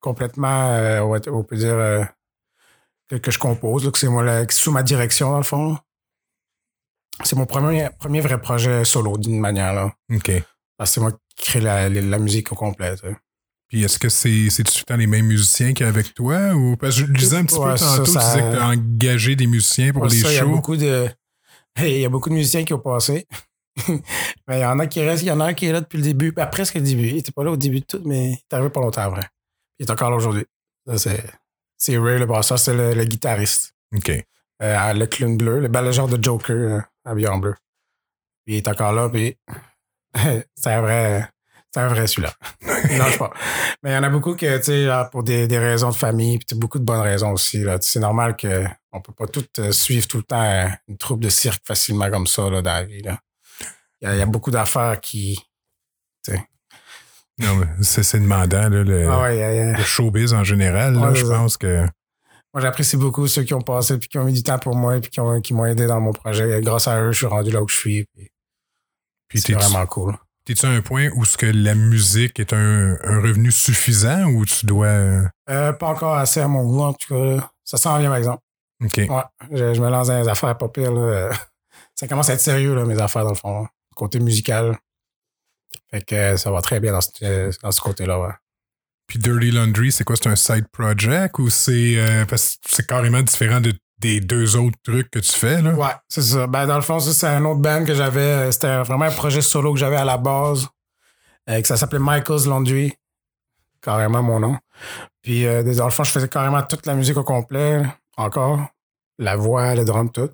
complètement, 0.00 0.68
euh, 0.72 1.00
on, 1.00 1.42
peut 1.42 1.56
dire, 1.56 2.06
que, 3.08 3.16
que 3.16 3.30
je 3.30 3.38
compose, 3.38 3.86
là, 3.86 3.90
que 3.90 3.98
c'est 3.98 4.08
moi, 4.08 4.22
là, 4.22 4.44
sous 4.50 4.70
ma 4.70 4.82
direction, 4.82 5.30
dans 5.30 5.38
le 5.38 5.42
fond. 5.44 5.78
C'est 7.24 7.36
mon 7.36 7.46
premier, 7.46 7.88
premier 7.98 8.20
vrai 8.20 8.38
projet 8.40 8.84
solo, 8.84 9.16
d'une 9.16 9.40
manière, 9.40 9.72
là. 9.72 9.90
OK. 10.12 10.30
Parce 10.76 10.90
que 10.90 10.94
c'est 10.94 11.00
moi 11.00 11.12
qui 11.36 11.44
crée 11.50 11.60
la, 11.60 11.88
la- 11.88 12.02
la 12.02 12.18
musique 12.18 12.52
au 12.52 12.54
complet. 12.54 12.94
Puis 13.68 13.82
est-ce 13.84 13.98
que 13.98 14.08
c'est 14.08 14.48
c'est 14.50 14.62
tout 14.64 14.72
le 14.78 14.84
temps 14.84 14.96
les 14.96 15.06
mêmes 15.06 15.26
musiciens 15.26 15.72
qu'il 15.74 15.84
y 15.84 15.86
a 15.86 15.88
avec 15.90 16.14
toi 16.14 16.54
ou 16.54 16.76
parce 16.76 16.96
que 17.00 17.06
je 17.06 17.12
disais 17.12 17.36
un 17.36 17.44
petit 17.44 17.58
Ouais, 17.58 17.72
peu 17.74 17.78
tantôt, 17.78 18.04
ça- 18.06 18.20
tu 18.20 18.26
disais 18.26 18.40
que 18.50 18.56
t'as 18.56 18.66
engagé 18.66 19.36
des 19.36 19.46
musiciens 19.46 19.92
pour 19.92 20.02
Ouais, 20.02 20.08
les 20.08 20.16
ça, 20.16 20.30
Il 20.30 20.34
y 20.34 20.38
a 20.38 20.40
shows. 20.40 20.48
beaucoup 20.50 20.76
de. 20.76 21.08
Il 21.78 21.98
y 22.00 22.04
a 22.04 22.08
beaucoup 22.08 22.30
de 22.30 22.34
musiciens 22.34 22.64
qui 22.64 22.72
ont 22.74 22.78
passé. 22.78 23.26
mais 24.48 24.58
il 24.58 24.60
y 24.60 24.64
en 24.64 24.78
a 24.80 24.86
qui 24.88 25.00
restent. 25.00 25.22
Il 25.22 25.28
y 25.28 25.30
en 25.30 25.38
a 25.38 25.44
un 25.46 25.54
qui 25.54 25.66
est 25.66 25.72
là 25.72 25.80
depuis 25.80 25.98
le 25.98 26.02
début, 26.02 26.32
ben, 26.32 26.46
presque 26.46 26.74
le 26.74 26.80
début. 26.80 27.06
Il 27.08 27.14
n'était 27.14 27.30
pas 27.30 27.44
là 27.44 27.52
au 27.52 27.56
début 27.56 27.78
de 27.80 27.84
tout, 27.84 28.02
mais 28.04 28.30
il 28.30 28.32
est 28.32 28.52
arrivé 28.52 28.70
pas 28.70 28.80
longtemps 28.80 29.02
après. 29.02 29.28
Il 29.78 29.86
est 29.86 29.90
encore 29.90 30.10
là 30.10 30.16
aujourd'hui. 30.16 30.44
C'est 30.96 31.22
c'est 31.76 31.96
Ray, 31.96 32.18
le 32.18 32.26
basseur, 32.26 32.58
c'est 32.58 32.74
le, 32.74 32.92
le 32.94 33.04
guitariste. 33.04 33.74
OK. 33.94 34.10
Euh, 34.62 34.92
le 34.94 35.06
clown 35.06 35.36
bleu, 35.36 35.60
le, 35.60 35.68
ben, 35.68 35.82
le 35.82 35.92
genre 35.92 36.08
de 36.08 36.20
Joker 36.20 36.56
euh, 36.56 36.80
habillé 37.04 37.28
en 37.28 37.38
bleu. 37.38 37.54
Puis 38.44 38.54
il 38.54 38.56
est 38.56 38.66
encore 38.68 38.92
là, 38.92 39.08
puis 39.08 39.36
c'est 40.56 40.80
vrai, 40.80 41.28
c'est 41.78 41.84
un 41.84 41.88
vrai 41.88 42.06
celui-là. 42.08 42.32
non, 42.98 43.06
je 43.08 43.18
pas. 43.18 43.30
Mais 43.82 43.90
il 43.90 43.94
y 43.94 43.96
en 43.96 44.02
a 44.02 44.08
beaucoup 44.08 44.34
que, 44.34 44.56
tu 44.58 44.64
sais, 44.64 44.88
pour 45.12 45.22
des, 45.22 45.46
des 45.46 45.58
raisons 45.58 45.90
de 45.90 45.94
famille, 45.94 46.38
puis 46.38 46.58
beaucoup 46.58 46.78
de 46.80 46.84
bonnes 46.84 47.00
raisons 47.00 47.32
aussi. 47.32 47.58
Là. 47.58 47.78
C'est 47.80 48.00
normal 48.00 48.36
qu'on 48.36 49.00
peut 49.00 49.12
pas 49.12 49.26
tout 49.28 49.46
euh, 49.60 49.70
suivre 49.70 50.06
tout 50.08 50.16
le 50.16 50.22
temps 50.24 50.42
euh, 50.42 50.66
une 50.88 50.96
troupe 50.96 51.20
de 51.20 51.28
cirque 51.28 51.62
facilement 51.64 52.10
comme 52.10 52.26
ça 52.26 52.50
là, 52.50 52.62
dans 52.62 52.72
la 52.72 52.82
vie. 52.84 53.02
Là. 53.02 53.18
Il, 54.00 54.08
y 54.08 54.10
a, 54.10 54.14
il 54.14 54.18
y 54.18 54.22
a 54.22 54.26
beaucoup 54.26 54.50
d'affaires 54.50 55.00
qui. 55.00 55.38
Non, 57.40 57.54
mais 57.54 57.66
c'est 57.82 58.02
c'est 58.02 58.18
demandant, 58.18 58.68
là, 58.68 58.82
le, 58.82 59.08
Ah 59.08 59.22
ouais, 59.22 59.42
a- 59.44 59.70
a- 59.74 59.78
le 59.78 59.84
showbiz 59.84 60.34
en 60.34 60.42
général. 60.42 60.94
là, 60.94 61.14
je 61.14 61.24
pense 61.24 61.56
que. 61.56 61.82
Moi, 62.52 62.62
j'apprécie 62.62 62.96
beaucoup 62.96 63.28
ceux 63.28 63.44
qui 63.44 63.54
ont 63.54 63.60
passé 63.60 63.96
puis 63.98 64.08
qui 64.08 64.18
ont 64.18 64.24
mis 64.24 64.32
du 64.32 64.42
temps 64.42 64.58
pour 64.58 64.74
moi 64.74 64.98
puis 65.00 65.10
qui, 65.10 65.20
ont, 65.20 65.40
qui 65.40 65.54
m'ont 65.54 65.66
aidé 65.66 65.86
dans 65.86 66.00
mon 66.00 66.12
projet. 66.12 66.60
Grâce 66.62 66.88
à 66.88 67.00
eux, 67.00 67.12
je 67.12 67.18
suis 67.18 67.26
rendu 67.26 67.50
là 67.52 67.62
où 67.62 67.68
je 67.68 67.76
suis. 67.76 68.06
Puis 68.16 68.32
Puis 69.28 69.40
c'est 69.40 69.52
vraiment 69.52 69.86
cool. 69.86 70.16
T'es-tu 70.54 70.66
à 70.66 70.70
un 70.70 70.80
point 70.80 71.08
où 71.14 71.24
ce 71.24 71.36
que 71.38 71.46
la 71.46 71.74
musique 71.74 72.40
est 72.40 72.52
un, 72.52 72.96
un 73.04 73.20
revenu 73.20 73.50
suffisant 73.52 74.24
ou 74.26 74.44
tu 74.44 74.66
dois. 74.66 74.86
euh, 74.86 75.22
Euh, 75.50 75.72
pas 75.72 75.88
encore 75.88 76.16
assez 76.16 76.40
à 76.40 76.48
mon 76.48 76.64
goût, 76.64 76.82
en 76.82 76.92
tout 76.92 77.14
cas. 77.14 77.22
là. 77.36 77.50
Ça 77.64 77.76
s'en 77.76 77.98
vient, 77.98 78.08
par 78.08 78.16
exemple. 78.18 78.42
OK. 78.84 78.96
Ouais, 78.96 79.22
je, 79.52 79.74
je 79.74 79.80
me 79.80 79.88
lance 79.90 80.08
dans 80.08 80.20
les 80.20 80.28
affaires 80.28 80.56
pas. 80.56 80.68
Là. 80.76 80.88
Euh, 80.90 81.32
Ça 81.94 82.06
commence 82.08 82.30
à 82.30 82.34
être 82.34 82.40
sérieux, 82.40 82.74
là, 82.74 82.84
mes 82.84 83.00
affaires, 83.00 83.24
dans 83.24 83.30
le 83.30 83.34
fond. 83.36 83.66
Côté 83.96 84.20
musical. 84.20 84.76
Fait 85.90 86.02
que 86.04 86.14
euh, 86.14 86.36
ça 86.36 86.50
va 86.50 86.60
très 86.62 86.78
bien 86.80 86.92
dans 86.92 87.00
ce, 87.00 87.60
dans 87.62 87.72
ce 87.72 87.80
côté-là, 87.80 88.20
ouais. 88.20 88.32
Puis 89.06 89.18
Dirty 89.18 89.50
Laundry, 89.50 89.90
c'est 89.90 90.04
quoi? 90.04 90.16
C'est 90.16 90.28
un 90.28 90.36
side 90.36 90.68
project 90.68 91.38
ou 91.38 91.50
c'est. 91.50 91.96
euh, 91.96 92.24
parce 92.26 92.56
que 92.56 92.68
c'est 92.70 92.86
carrément 92.86 93.22
différent 93.22 93.60
de, 93.60 93.72
des 94.00 94.20
deux 94.20 94.56
autres 94.56 94.78
trucs 94.84 95.10
que 95.10 95.18
tu 95.18 95.32
fais, 95.32 95.60
là? 95.62 95.72
Ouais, 95.72 95.92
c'est 96.08 96.22
ça. 96.22 96.46
Ben, 96.46 96.66
dans 96.66 96.76
le 96.76 96.82
fond, 96.82 97.00
ça, 97.00 97.12
c'est 97.12 97.26
un 97.26 97.44
autre 97.44 97.60
band 97.60 97.84
que 97.84 97.94
j'avais. 97.94 98.20
euh, 98.20 98.50
C'était 98.52 98.78
vraiment 98.82 99.06
un 99.06 99.10
projet 99.10 99.42
solo 99.42 99.72
que 99.72 99.78
j'avais 99.80 99.96
à 99.96 100.04
la 100.04 100.16
base. 100.18 100.68
euh, 101.50 101.60
que 101.60 101.66
ça 101.66 101.76
s'appelait 101.76 101.98
Michael's 101.98 102.46
Laundry. 102.46 102.92
Carrément 103.82 104.22
mon 104.22 104.40
nom. 104.40 104.56
Puis, 105.22 105.46
euh, 105.46 105.62
dans 105.74 105.84
le 105.86 105.90
fond, 105.90 106.04
je 106.04 106.10
faisais 106.10 106.28
carrément 106.28 106.62
toute 106.62 106.86
la 106.86 106.94
musique 106.94 107.16
au 107.16 107.24
complet, 107.24 107.82
encore. 108.16 108.60
La 109.18 109.36
voix, 109.36 109.74
le 109.74 109.84
drum, 109.84 110.10
tout. 110.12 110.30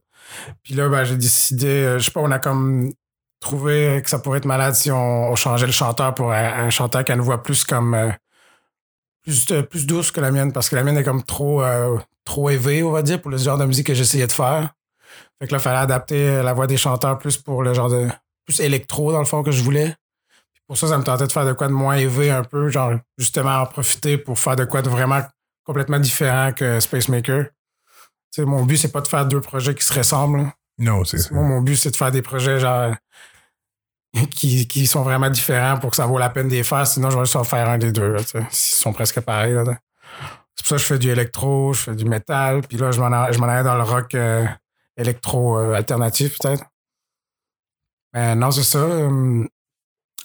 Puis 0.62 0.74
là, 0.74 0.88
ben, 0.88 1.05
j'ai 1.05 1.16
décidé, 1.16 1.66
euh, 1.68 1.98
je 1.98 2.05
sais 2.07 2.11
pas, 2.11 2.20
on 2.20 2.31
a 2.31 2.38
comme 2.38 2.90
trouvé 3.40 4.00
que 4.03 4.09
ça 4.11 4.18
pourrait 4.18 4.38
être 4.38 4.46
malade 4.46 4.74
si 4.74 4.90
on, 4.90 5.31
on 5.31 5.35
changeait 5.37 5.66
le 5.66 5.72
chanteur 5.72 6.14
pour 6.14 6.33
un, 6.33 6.64
un 6.66 6.70
chanteur 6.70 7.05
qui 7.05 7.12
a 7.12 7.14
une 7.14 7.20
voix 7.20 7.42
plus 7.42 7.64
comme. 7.64 8.12
Euh, 9.26 9.30
plus, 9.30 9.50
euh, 9.50 9.62
plus 9.62 9.87
douce 9.87 10.10
que 10.10 10.20
la 10.20 10.30
mienne, 10.30 10.52
parce 10.52 10.68
que 10.68 10.76
la 10.76 10.82
mienne 10.82 10.96
est 10.96 11.04
comme 11.04 11.22
trop, 11.22 11.62
euh, 11.62 11.98
trop 12.24 12.50
élevée, 12.50 12.82
on 12.82 12.90
va 12.90 13.02
dire, 13.02 13.20
pour 13.20 13.30
le 13.30 13.37
genre 13.37 13.58
de 13.58 13.64
musique 13.64 13.87
que 13.87 13.94
j'essayais 13.94 14.26
de 14.26 14.32
faire. 14.32 14.70
Fait 15.38 15.46
que 15.46 15.52
là, 15.52 15.58
il 15.58 15.62
fallait 15.62 15.78
adapter 15.78 16.42
la 16.42 16.52
voix 16.52 16.66
des 16.66 16.76
chanteurs 16.76 17.18
plus 17.18 17.37
pour 17.37 17.62
le 17.62 17.74
genre 17.74 17.88
de. 17.90 18.08
plus 18.44 18.60
électro, 18.60 19.12
dans 19.12 19.18
le 19.18 19.24
fond, 19.24 19.42
que 19.42 19.50
je 19.50 19.62
voulais. 19.62 19.94
Puis 20.52 20.62
pour 20.66 20.76
ça, 20.76 20.88
ça 20.88 20.98
me 20.98 21.04
tentait 21.04 21.26
de 21.26 21.32
faire 21.32 21.46
de 21.46 21.52
quoi 21.52 21.68
de 21.68 21.72
moins 21.72 21.96
élevé 21.96 22.30
un 22.30 22.44
peu, 22.44 22.68
genre 22.68 22.92
justement 23.18 23.56
en 23.60 23.66
profiter 23.66 24.18
pour 24.18 24.38
faire 24.38 24.56
de 24.56 24.64
quoi 24.64 24.82
de 24.82 24.88
vraiment 24.88 25.22
complètement 25.64 25.98
différent 25.98 26.52
que 26.52 26.78
Space 26.80 27.08
Maker. 27.08 27.44
Tu 27.44 28.42
sais, 28.42 28.44
mon 28.44 28.64
but, 28.64 28.76
c'est 28.76 28.92
pas 28.92 29.00
de 29.00 29.08
faire 29.08 29.26
deux 29.26 29.40
projets 29.40 29.74
qui 29.74 29.84
se 29.84 29.94
ressemblent. 29.94 30.38
là. 30.38 30.54
Non, 30.78 31.04
c'est 31.04 31.18
ça. 31.18 31.32
Moi, 31.32 31.44
mon 31.44 31.60
but, 31.60 31.76
c'est 31.76 31.90
de 31.90 31.96
faire 31.96 32.10
des 32.10 32.22
projets 32.22 32.58
genre 32.60 32.94
qui, 34.31 34.66
qui 34.68 34.87
sont 34.87 35.03
vraiment 35.03 35.31
différents 35.31 35.79
pour 35.79 35.90
que 35.90 35.96
ça 35.96 36.07
vaut 36.07 36.18
la 36.18 36.31
peine 36.31 36.48
de 36.48 36.55
les 36.55 36.64
faire. 36.64 36.87
Sinon, 36.87 37.11
je 37.11 37.16
vais 37.18 37.24
juste 37.24 37.37
en 37.37 37.44
faire 37.44 37.68
un 37.68 37.79
des 37.79 37.92
deux. 37.92 38.12
là, 38.12 38.20
S'ils 38.22 38.77
sont 38.77 38.92
presque 38.92 39.20
pareils. 39.20 39.55
là. 39.55 39.64
C'est 40.57 40.62
pour 40.62 40.68
ça 40.68 40.77
que 40.77 40.83
je 40.83 40.87
fais 40.87 40.98
du 40.98 41.11
électro, 41.11 41.72
je 41.72 41.81
fais 41.83 41.94
du 41.94 42.05
métal, 42.05 42.62
puis 42.62 42.79
là, 42.79 42.90
je 42.92 43.00
m'en 43.00 43.11
allais 43.48 43.64
dans 43.64 43.74
le 43.77 43.83
rock 43.83 44.14
euh, 44.14 44.46
électro 44.96 45.59
euh, 45.59 45.74
alternatif, 45.74 46.38
peut-être. 46.40 46.64
Mais 48.12 48.35
non, 48.37 48.50
c'est 48.53 48.62
ça. 48.62 48.79
euh, 48.79 49.44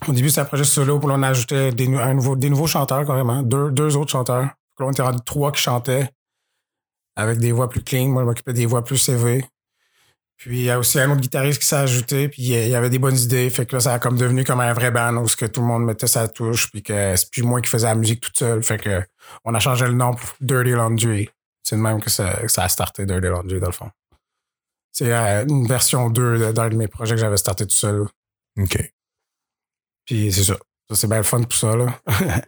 au 0.08 0.12
début, 0.14 0.30
c'était 0.30 0.42
un 0.42 0.46
projet 0.46 0.64
solo, 0.64 1.00
puis 1.00 1.10
là, 1.10 1.16
on 1.18 1.24
a 1.24 1.30
ajouté 1.30 1.72
des, 1.72 1.88
des 1.88 2.50
nouveaux 2.50 2.68
chanteurs, 2.68 3.06
carrément. 3.06 3.42
Deux, 3.42 3.72
deux 3.72 3.98
autres 3.98 4.12
chanteurs. 4.12 4.44
Puis 4.76 4.84
là, 4.84 4.86
on 4.86 4.92
était 4.92 5.02
rendu 5.02 5.20
trois 5.26 5.52
qui 5.52 5.62
chantaient 5.62 6.10
avec 7.16 7.40
des 7.40 7.52
voix 7.52 7.68
plus 7.68 7.84
clean. 7.84 8.08
Moi, 8.08 8.22
je 8.22 8.28
m'occupais 8.28 8.54
des 8.54 8.66
voix 8.66 8.84
plus 8.84 9.10
élevées. 9.10 9.46
Puis 10.40 10.60
il 10.60 10.64
y 10.64 10.70
a 10.72 10.80
aussi 10.80 10.98
un 11.00 11.12
autre 11.12 11.20
guitariste 11.20 11.60
qui 11.62 11.68
s'est 11.68 11.76
ajouté, 11.76 12.30
puis 12.30 12.42
il 12.44 12.70
y 12.70 12.74
avait 12.76 12.90
des 12.90 12.98
bonnes 12.98 13.18
idées. 13.18 13.50
Fait 13.50 13.66
que 13.66 13.76
là, 13.76 13.82
ça 13.82 13.94
a 13.96 14.00
comme 14.00 14.18
devenu 14.18 14.46
comme 14.46 14.62
un 14.62 14.72
vrai 14.74 14.90
band 14.90 15.18
où 15.18 15.28
ce 15.28 15.36
que 15.36 15.46
tout 15.46 15.60
le 15.60 15.68
monde 15.68 15.84
mettait 15.84 16.08
sa 16.08 16.30
touche, 16.30 16.72
puis 16.72 16.82
que 16.82 17.16
c'est 17.18 17.30
plus 17.30 17.44
moi 17.44 17.60
qui 17.60 17.70
faisais 17.70 17.88
la 17.88 17.96
musique 17.96 18.22
toute 18.22 18.38
seule. 18.40 18.64
Fait 18.64 18.78
que 18.78 19.04
on 19.44 19.54
a 19.54 19.60
changé 19.60 19.86
le 19.86 19.92
nom 19.94 20.14
pour 20.14 20.30
Dirty 20.40 20.72
Laundry. 20.72 21.30
C'est 21.62 21.76
de 21.76 21.82
même 21.82 22.02
que 22.02 22.10
ça, 22.10 22.34
que 22.36 22.48
ça 22.48 22.64
a 22.64 22.70
starté 22.70 23.06
Dirty 23.06 23.28
Laundry, 23.28 23.60
dans 23.60 23.68
le 23.68 23.74
fond. 23.74 23.92
C'est 24.94 25.14
euh, 25.14 25.46
une 25.46 25.68
version 25.68 26.10
2 26.10 26.40
de- 26.40 26.52
d'un 26.54 26.70
de 26.70 26.76
mes 26.78 26.88
projets 26.88 27.16
que 27.16 27.22
j'avais 27.22 27.38
starté 27.38 27.68
tout 27.68 27.76
seul. 27.76 28.08
OK. 28.58 28.94
Puis 30.06 30.32
c'est 30.32 30.44
ça. 30.46 30.56
Ça, 30.90 30.96
c'est 30.96 31.08
bien 31.08 31.18
le 31.18 31.24
fun 31.24 31.44
pour 31.44 31.54
ça, 31.54 31.76
là. 31.76 32.00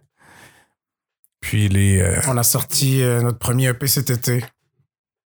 Puis 1.41 1.67
les. 1.69 1.99
euh, 2.01 2.19
on 2.27 2.37
a 2.37 2.43
sorti 2.43 3.01
euh, 3.03 3.21
notre 3.21 3.37
premier 3.39 3.67
EP 3.67 3.85
cet 3.87 4.09
été. 4.09 4.43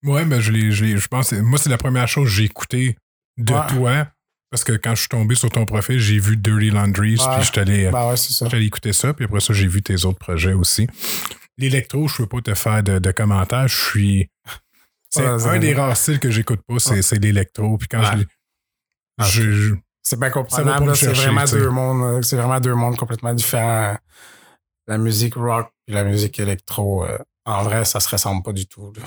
Ouais, 0.03 0.25
ben 0.25 0.39
je 0.39 0.51
l'ai, 0.51 0.71
je 0.71 0.97
je 0.97 1.07
pense, 1.07 1.31
moi 1.33 1.57
c'est 1.57 1.69
la 1.69 1.77
première 1.77 2.07
chose 2.07 2.27
que 2.29 2.35
j'ai 2.35 2.43
écouté 2.43 2.97
de 3.37 3.53
Ouais. 3.53 3.67
toi 3.69 4.07
parce 4.51 4.63
que 4.63 4.73
quand 4.73 4.93
je 4.93 4.99
suis 5.01 5.09
tombé 5.09 5.33
sur 5.35 5.49
ton 5.49 5.65
profil, 5.65 5.97
j'ai 5.99 6.19
vu 6.19 6.37
Dirty 6.37 6.69
Laundries, 6.69 7.17
Ouais. 7.19 7.37
puis 7.37 7.45
je 7.45 7.59
ouais, 7.59 8.15
suis 8.49 8.55
allé 8.55 8.65
écouter 8.65 8.93
ça, 8.93 9.13
puis 9.13 9.25
après 9.25 9.39
ça 9.39 9.53
j'ai 9.53 9.67
vu 9.67 9.81
tes 9.81 10.05
autres 10.05 10.19
projets 10.19 10.53
aussi. 10.53 10.87
L'électro, 11.57 12.07
je 12.07 12.17
peux 12.17 12.27
pas 12.27 12.41
te 12.41 12.53
faire 12.53 12.83
de, 12.83 12.99
de 12.99 13.11
commentaires, 13.11 13.67
je 13.67 13.75
suis. 13.83 14.29
C'est 15.09 15.25
un 15.25 15.59
des 15.59 15.73
rares 15.73 15.95
styles 15.95 16.19
que 16.19 16.31
j'écoute 16.31 16.61
pas, 16.67 16.79
c'est, 16.79 17.19
l'électro. 17.19 17.77
Puis 17.77 17.87
quand 17.87 18.03
je, 18.03 18.17
l'ai- 18.17 18.27
Ah, 19.19 19.25
je, 19.27 19.51
je- 19.51 19.75
C'est 20.01 20.19
bien 20.19 20.31
là, 20.87 20.95
C'est 20.95 21.13
vraiment 21.13 21.45
deux 21.45 21.69
mondes. 21.69 22.23
C'est 22.23 22.35
vraiment 22.35 22.59
deux 22.59 22.73
mondes 22.73 22.97
complètement 22.97 23.33
différents. 23.33 23.95
La 24.87 24.97
musique 24.97 25.35
rock 25.35 25.69
et 25.87 25.93
la 25.93 26.03
musique 26.03 26.39
électro, 26.39 27.05
euh, 27.05 27.17
en 27.45 27.63
vrai, 27.63 27.85
ça 27.85 27.99
se 27.99 28.09
ressemble 28.09 28.41
pas 28.43 28.51
du 28.53 28.65
tout. 28.67 28.91
là. 28.97 29.03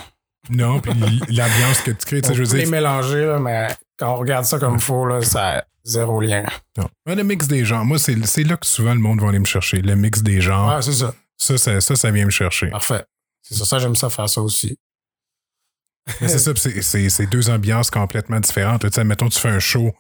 Non, 0.50 0.80
puis 0.80 0.92
l'ambiance 1.28 1.80
que 1.82 1.90
tu 1.90 2.06
crées, 2.06 2.22
tu 2.22 2.28
sais, 2.28 2.34
je 2.34 2.42
veux 2.42 2.58
dire, 2.58 2.68
mélanger, 2.68 3.26
là, 3.26 3.38
mais 3.38 3.68
quand 3.98 4.14
on 4.14 4.16
regarde 4.16 4.44
ça 4.44 4.58
comme 4.58 4.78
faux, 4.78 5.06
là, 5.06 5.20
ça 5.22 5.58
a 5.58 5.64
zéro 5.84 6.20
lien. 6.20 6.44
non. 6.76 6.88
Le 7.06 7.22
mix 7.22 7.46
des 7.46 7.64
genres, 7.64 7.84
moi 7.84 7.98
c'est, 7.98 8.24
c'est 8.26 8.42
là 8.44 8.56
que 8.56 8.66
souvent 8.66 8.94
le 8.94 9.00
monde 9.00 9.20
va 9.20 9.28
aller 9.28 9.38
me 9.38 9.44
chercher, 9.44 9.80
le 9.82 9.94
mix 9.96 10.22
des 10.22 10.40
genres. 10.40 10.74
Ouais, 10.76 10.82
c'est 10.82 10.92
ça. 10.92 11.14
Ça, 11.36 11.58
ça, 11.58 11.80
ça, 11.80 11.96
ça 11.96 12.10
vient 12.10 12.24
me 12.24 12.30
chercher. 12.30 12.68
Parfait. 12.68 13.04
C'est 13.42 13.54
sur 13.54 13.66
ça, 13.66 13.78
j'aime 13.78 13.94
ça 13.94 14.10
faire 14.10 14.28
ça 14.28 14.40
aussi. 14.40 14.78
Mais 16.20 16.28
c'est 16.28 16.38
ça, 16.38 16.52
c'est, 16.56 16.82
c'est, 16.82 17.08
c'est 17.08 17.26
deux 17.26 17.50
ambiances 17.50 17.90
complètement 17.90 18.40
différentes. 18.40 18.82
Tu 18.82 18.88
sais, 18.92 19.04
mettons, 19.04 19.28
tu 19.28 19.38
fais 19.40 19.48
un 19.48 19.58
show, 19.58 19.92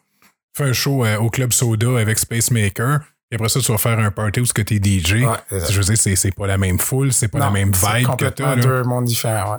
fais 0.56 0.64
un 0.64 0.72
show 0.72 1.04
euh, 1.04 1.18
au 1.18 1.30
Club 1.30 1.52
Soda 1.52 1.98
avec 1.98 2.18
Space 2.18 2.50
Maker, 2.50 3.00
et 3.30 3.34
après 3.34 3.48
ça, 3.48 3.60
tu 3.60 3.72
vas 3.72 3.78
faire 3.78 3.98
un 3.98 4.10
party 4.12 4.40
où 4.40 4.44
tu 4.44 4.60
es 4.60 4.80
DJ. 5.00 5.24
Ouais, 5.24 5.26
c'est 5.48 5.60
ça. 5.60 5.72
Je 5.72 5.78
veux 5.78 5.84
dire, 5.84 5.98
c'est, 5.98 6.14
c'est 6.16 6.30
pas 6.30 6.46
la 6.46 6.58
même 6.58 6.78
foule, 6.78 7.12
c'est 7.12 7.28
pas 7.28 7.40
la 7.40 7.50
même 7.50 7.74
c'est 7.74 7.86
vibe 7.86 8.06
que 8.06 8.10
complètement 8.12 8.46
t'as. 8.46 8.56
là. 8.56 8.62
deux 8.62 8.82
mondes 8.84 9.04
différents, 9.04 9.52
ouais. 9.54 9.58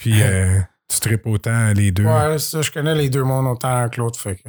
Puis 0.00 0.22
euh, 0.22 0.58
tu 0.88 0.98
tripes 0.98 1.26
autant 1.26 1.72
les 1.74 1.92
deux. 1.92 2.06
Ouais, 2.06 2.38
ça, 2.38 2.62
je 2.62 2.70
connais 2.70 2.94
les 2.94 3.10
deux 3.10 3.22
mondes 3.22 3.46
autant 3.46 3.86
que 3.90 4.00
l'autre, 4.00 4.18
fait 4.18 4.36
que 4.36 4.48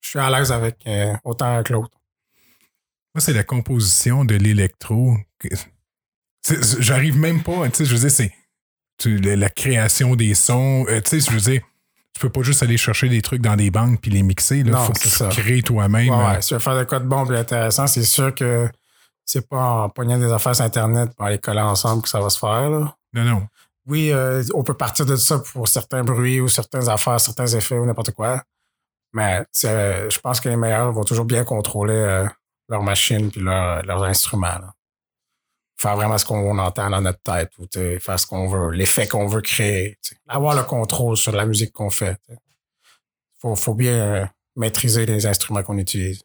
je 0.00 0.08
suis 0.08 0.18
à 0.18 0.30
l'aise 0.30 0.50
avec 0.50 0.78
euh, 0.86 1.14
autant 1.22 1.62
que 1.62 1.74
l'autre. 1.74 1.98
Moi, 3.14 3.20
c'est 3.20 3.34
la 3.34 3.44
composition 3.44 4.24
de 4.24 4.36
l'électro. 4.36 5.18
J'arrive 6.78 7.18
même 7.18 7.42
pas, 7.42 7.68
tu 7.68 7.76
sais, 7.76 7.84
je 7.84 7.94
veux 7.94 8.08
dire, 8.08 8.10
c'est 8.10 8.32
la, 9.36 9.50
création 9.50 10.16
des 10.16 10.34
sons. 10.34 10.86
euh, 10.88 11.00
tu 11.02 11.20
sais, 11.20 11.30
je 11.30 11.30
veux 11.30 11.52
dire, 11.52 11.62
tu 12.14 12.20
peux 12.20 12.30
pas 12.30 12.42
juste 12.42 12.62
aller 12.62 12.78
chercher 12.78 13.10
des 13.10 13.20
trucs 13.20 13.42
dans 13.42 13.56
des 13.56 13.70
banques 13.70 14.00
puis 14.00 14.10
les 14.10 14.22
mixer. 14.22 14.58
Il 14.58 14.72
faut 14.72 14.92
que 14.92 14.98
tu 14.98 15.10
ça. 15.10 15.28
crées 15.28 15.60
toi-même. 15.60 16.08
Ouais, 16.08 16.24
ouais, 16.24 16.42
si 16.42 16.48
tu 16.48 16.54
veux 16.54 16.60
faire 16.60 16.78
de 16.78 16.84
quoi 16.84 17.00
de 17.00 17.06
bon 17.06 17.30
et 17.30 17.36
intéressant, 17.36 17.86
c'est 17.86 18.04
sûr 18.04 18.34
que 18.34 18.66
c'est 19.26 19.46
pas 19.46 19.62
en 19.62 19.88
pognant 19.90 20.18
des 20.18 20.32
affaires 20.32 20.56
sur 20.56 20.64
Internet 20.64 21.10
pour 21.14 21.26
les 21.28 21.38
coller 21.38 21.60
ensemble 21.60 22.02
que 22.02 22.08
ça 22.08 22.20
va 22.20 22.30
se 22.30 22.38
faire. 22.38 22.70
Là. 22.70 22.96
Non, 23.12 23.24
non. 23.24 23.46
Oui, 23.86 24.10
euh, 24.12 24.42
on 24.54 24.62
peut 24.64 24.74
partir 24.76 25.04
de 25.06 25.16
ça 25.16 25.38
pour 25.38 25.68
certains 25.68 26.02
bruits 26.04 26.40
ou 26.40 26.48
certaines 26.48 26.88
affaires, 26.88 27.20
certains 27.20 27.46
effets 27.46 27.76
ou 27.76 27.84
n'importe 27.84 28.12
quoi. 28.12 28.42
Mais 29.12 29.44
euh, 29.64 30.10
je 30.10 30.18
pense 30.20 30.40
que 30.40 30.48
les 30.48 30.56
meilleurs 30.56 30.92
vont 30.92 31.04
toujours 31.04 31.24
bien 31.26 31.44
contrôler 31.44 31.94
euh, 31.94 32.26
leur 32.68 32.82
machine 32.82 33.30
puis 33.30 33.40
leur- 33.40 33.82
leurs 33.84 34.02
instruments. 34.04 34.58
là. 34.58 34.72
Faire 35.76 35.96
vraiment 35.96 36.16
ce 36.18 36.24
qu'on 36.24 36.56
entend 36.58 36.88
dans 36.88 37.00
notre 37.00 37.20
tête 37.20 37.50
ou 37.58 37.66
faire 38.00 38.18
ce 38.18 38.26
qu'on 38.26 38.48
veut, 38.48 38.70
l'effet 38.70 39.06
qu'on 39.06 39.26
veut 39.26 39.42
créer. 39.42 39.98
Avoir 40.28 40.56
le 40.56 40.62
contrôle 40.62 41.16
sur 41.16 41.32
la 41.32 41.44
musique 41.46 41.72
qu'on 41.72 41.90
fait. 41.90 42.16
Il 42.28 42.36
faut, 43.40 43.54
faut 43.56 43.74
bien 43.74 43.92
euh, 43.92 44.26
maîtriser 44.56 45.04
les 45.04 45.26
instruments 45.26 45.62
qu'on 45.62 45.76
utilise. 45.78 46.22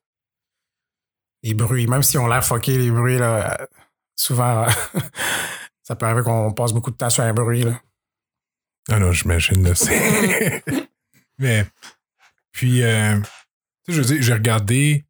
Les 1.44 1.54
bruits, 1.54 1.88
même 1.88 2.04
si 2.04 2.18
on 2.18 2.28
l'air 2.28 2.46
fucké, 2.46 2.78
les 2.78 2.92
bruits, 2.92 3.18
là, 3.18 3.60
euh, 3.62 3.66
souvent, 4.16 4.66
ça 5.90 5.96
peut 5.96 6.06
arriver 6.06 6.22
qu'on 6.22 6.54
passe 6.54 6.72
beaucoup 6.72 6.92
de 6.92 6.96
temps 6.96 7.10
sur 7.10 7.24
un 7.24 7.34
bruit. 7.34 7.64
Là. 7.64 7.82
Ah 8.92 9.00
non, 9.00 9.12
j'imagine. 9.12 9.74
Mais, 11.40 11.66
puis, 12.52 12.84
euh, 12.84 13.20
tu 13.20 13.24
sais, 13.88 13.94
je 13.94 13.98
veux 14.02 14.06
dire, 14.06 14.22
j'ai 14.22 14.34
regardé 14.34 15.06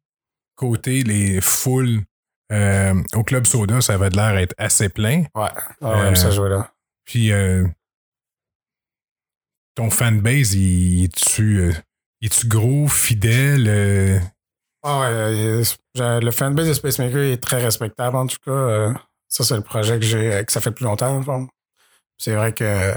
côté 0.56 1.02
les 1.02 1.42
foules 1.42 2.00
euh, 2.50 2.94
au 3.14 3.22
Club 3.24 3.46
Soda, 3.46 3.82
ça 3.82 3.92
avait 3.94 4.08
l'air 4.08 4.38
être 4.38 4.54
assez 4.56 4.88
plein. 4.88 5.24
Ouais, 5.34 5.48
on 5.82 5.90
Euh, 5.90 6.08
aime 6.08 6.16
ça 6.16 6.30
jouer 6.30 6.48
là. 6.48 6.72
Puis, 7.04 7.30
euh, 7.30 7.66
ton 9.74 9.90
fanbase, 9.90 10.54
il 10.54 11.04
est-tu, 11.04 11.58
euh, 11.60 11.72
est-tu 12.22 12.46
gros, 12.48 12.88
fidèle? 12.88 13.66
euh, 13.68 14.18
Ah 14.82 15.00
ouais, 15.00 15.06
euh, 15.98 16.20
le 16.20 16.30
fanbase 16.30 16.68
de 16.68 16.74
Space 16.74 16.98
Maker 16.98 17.20
est 17.20 17.42
très 17.42 17.62
respectable, 17.62 18.16
en 18.16 18.26
tout 18.26 18.38
cas. 18.44 18.94
Ça, 19.30 19.44
c'est 19.44 19.54
le 19.56 19.62
projet 19.62 19.98
que 19.98 20.04
j'ai, 20.04 20.32
euh, 20.34 20.42
que 20.44 20.52
ça 20.52 20.60
fait 20.60 20.70
plus 20.72 20.84
longtemps. 20.84 21.22
C'est 22.18 22.34
vrai 22.34 22.52
que. 22.52 22.92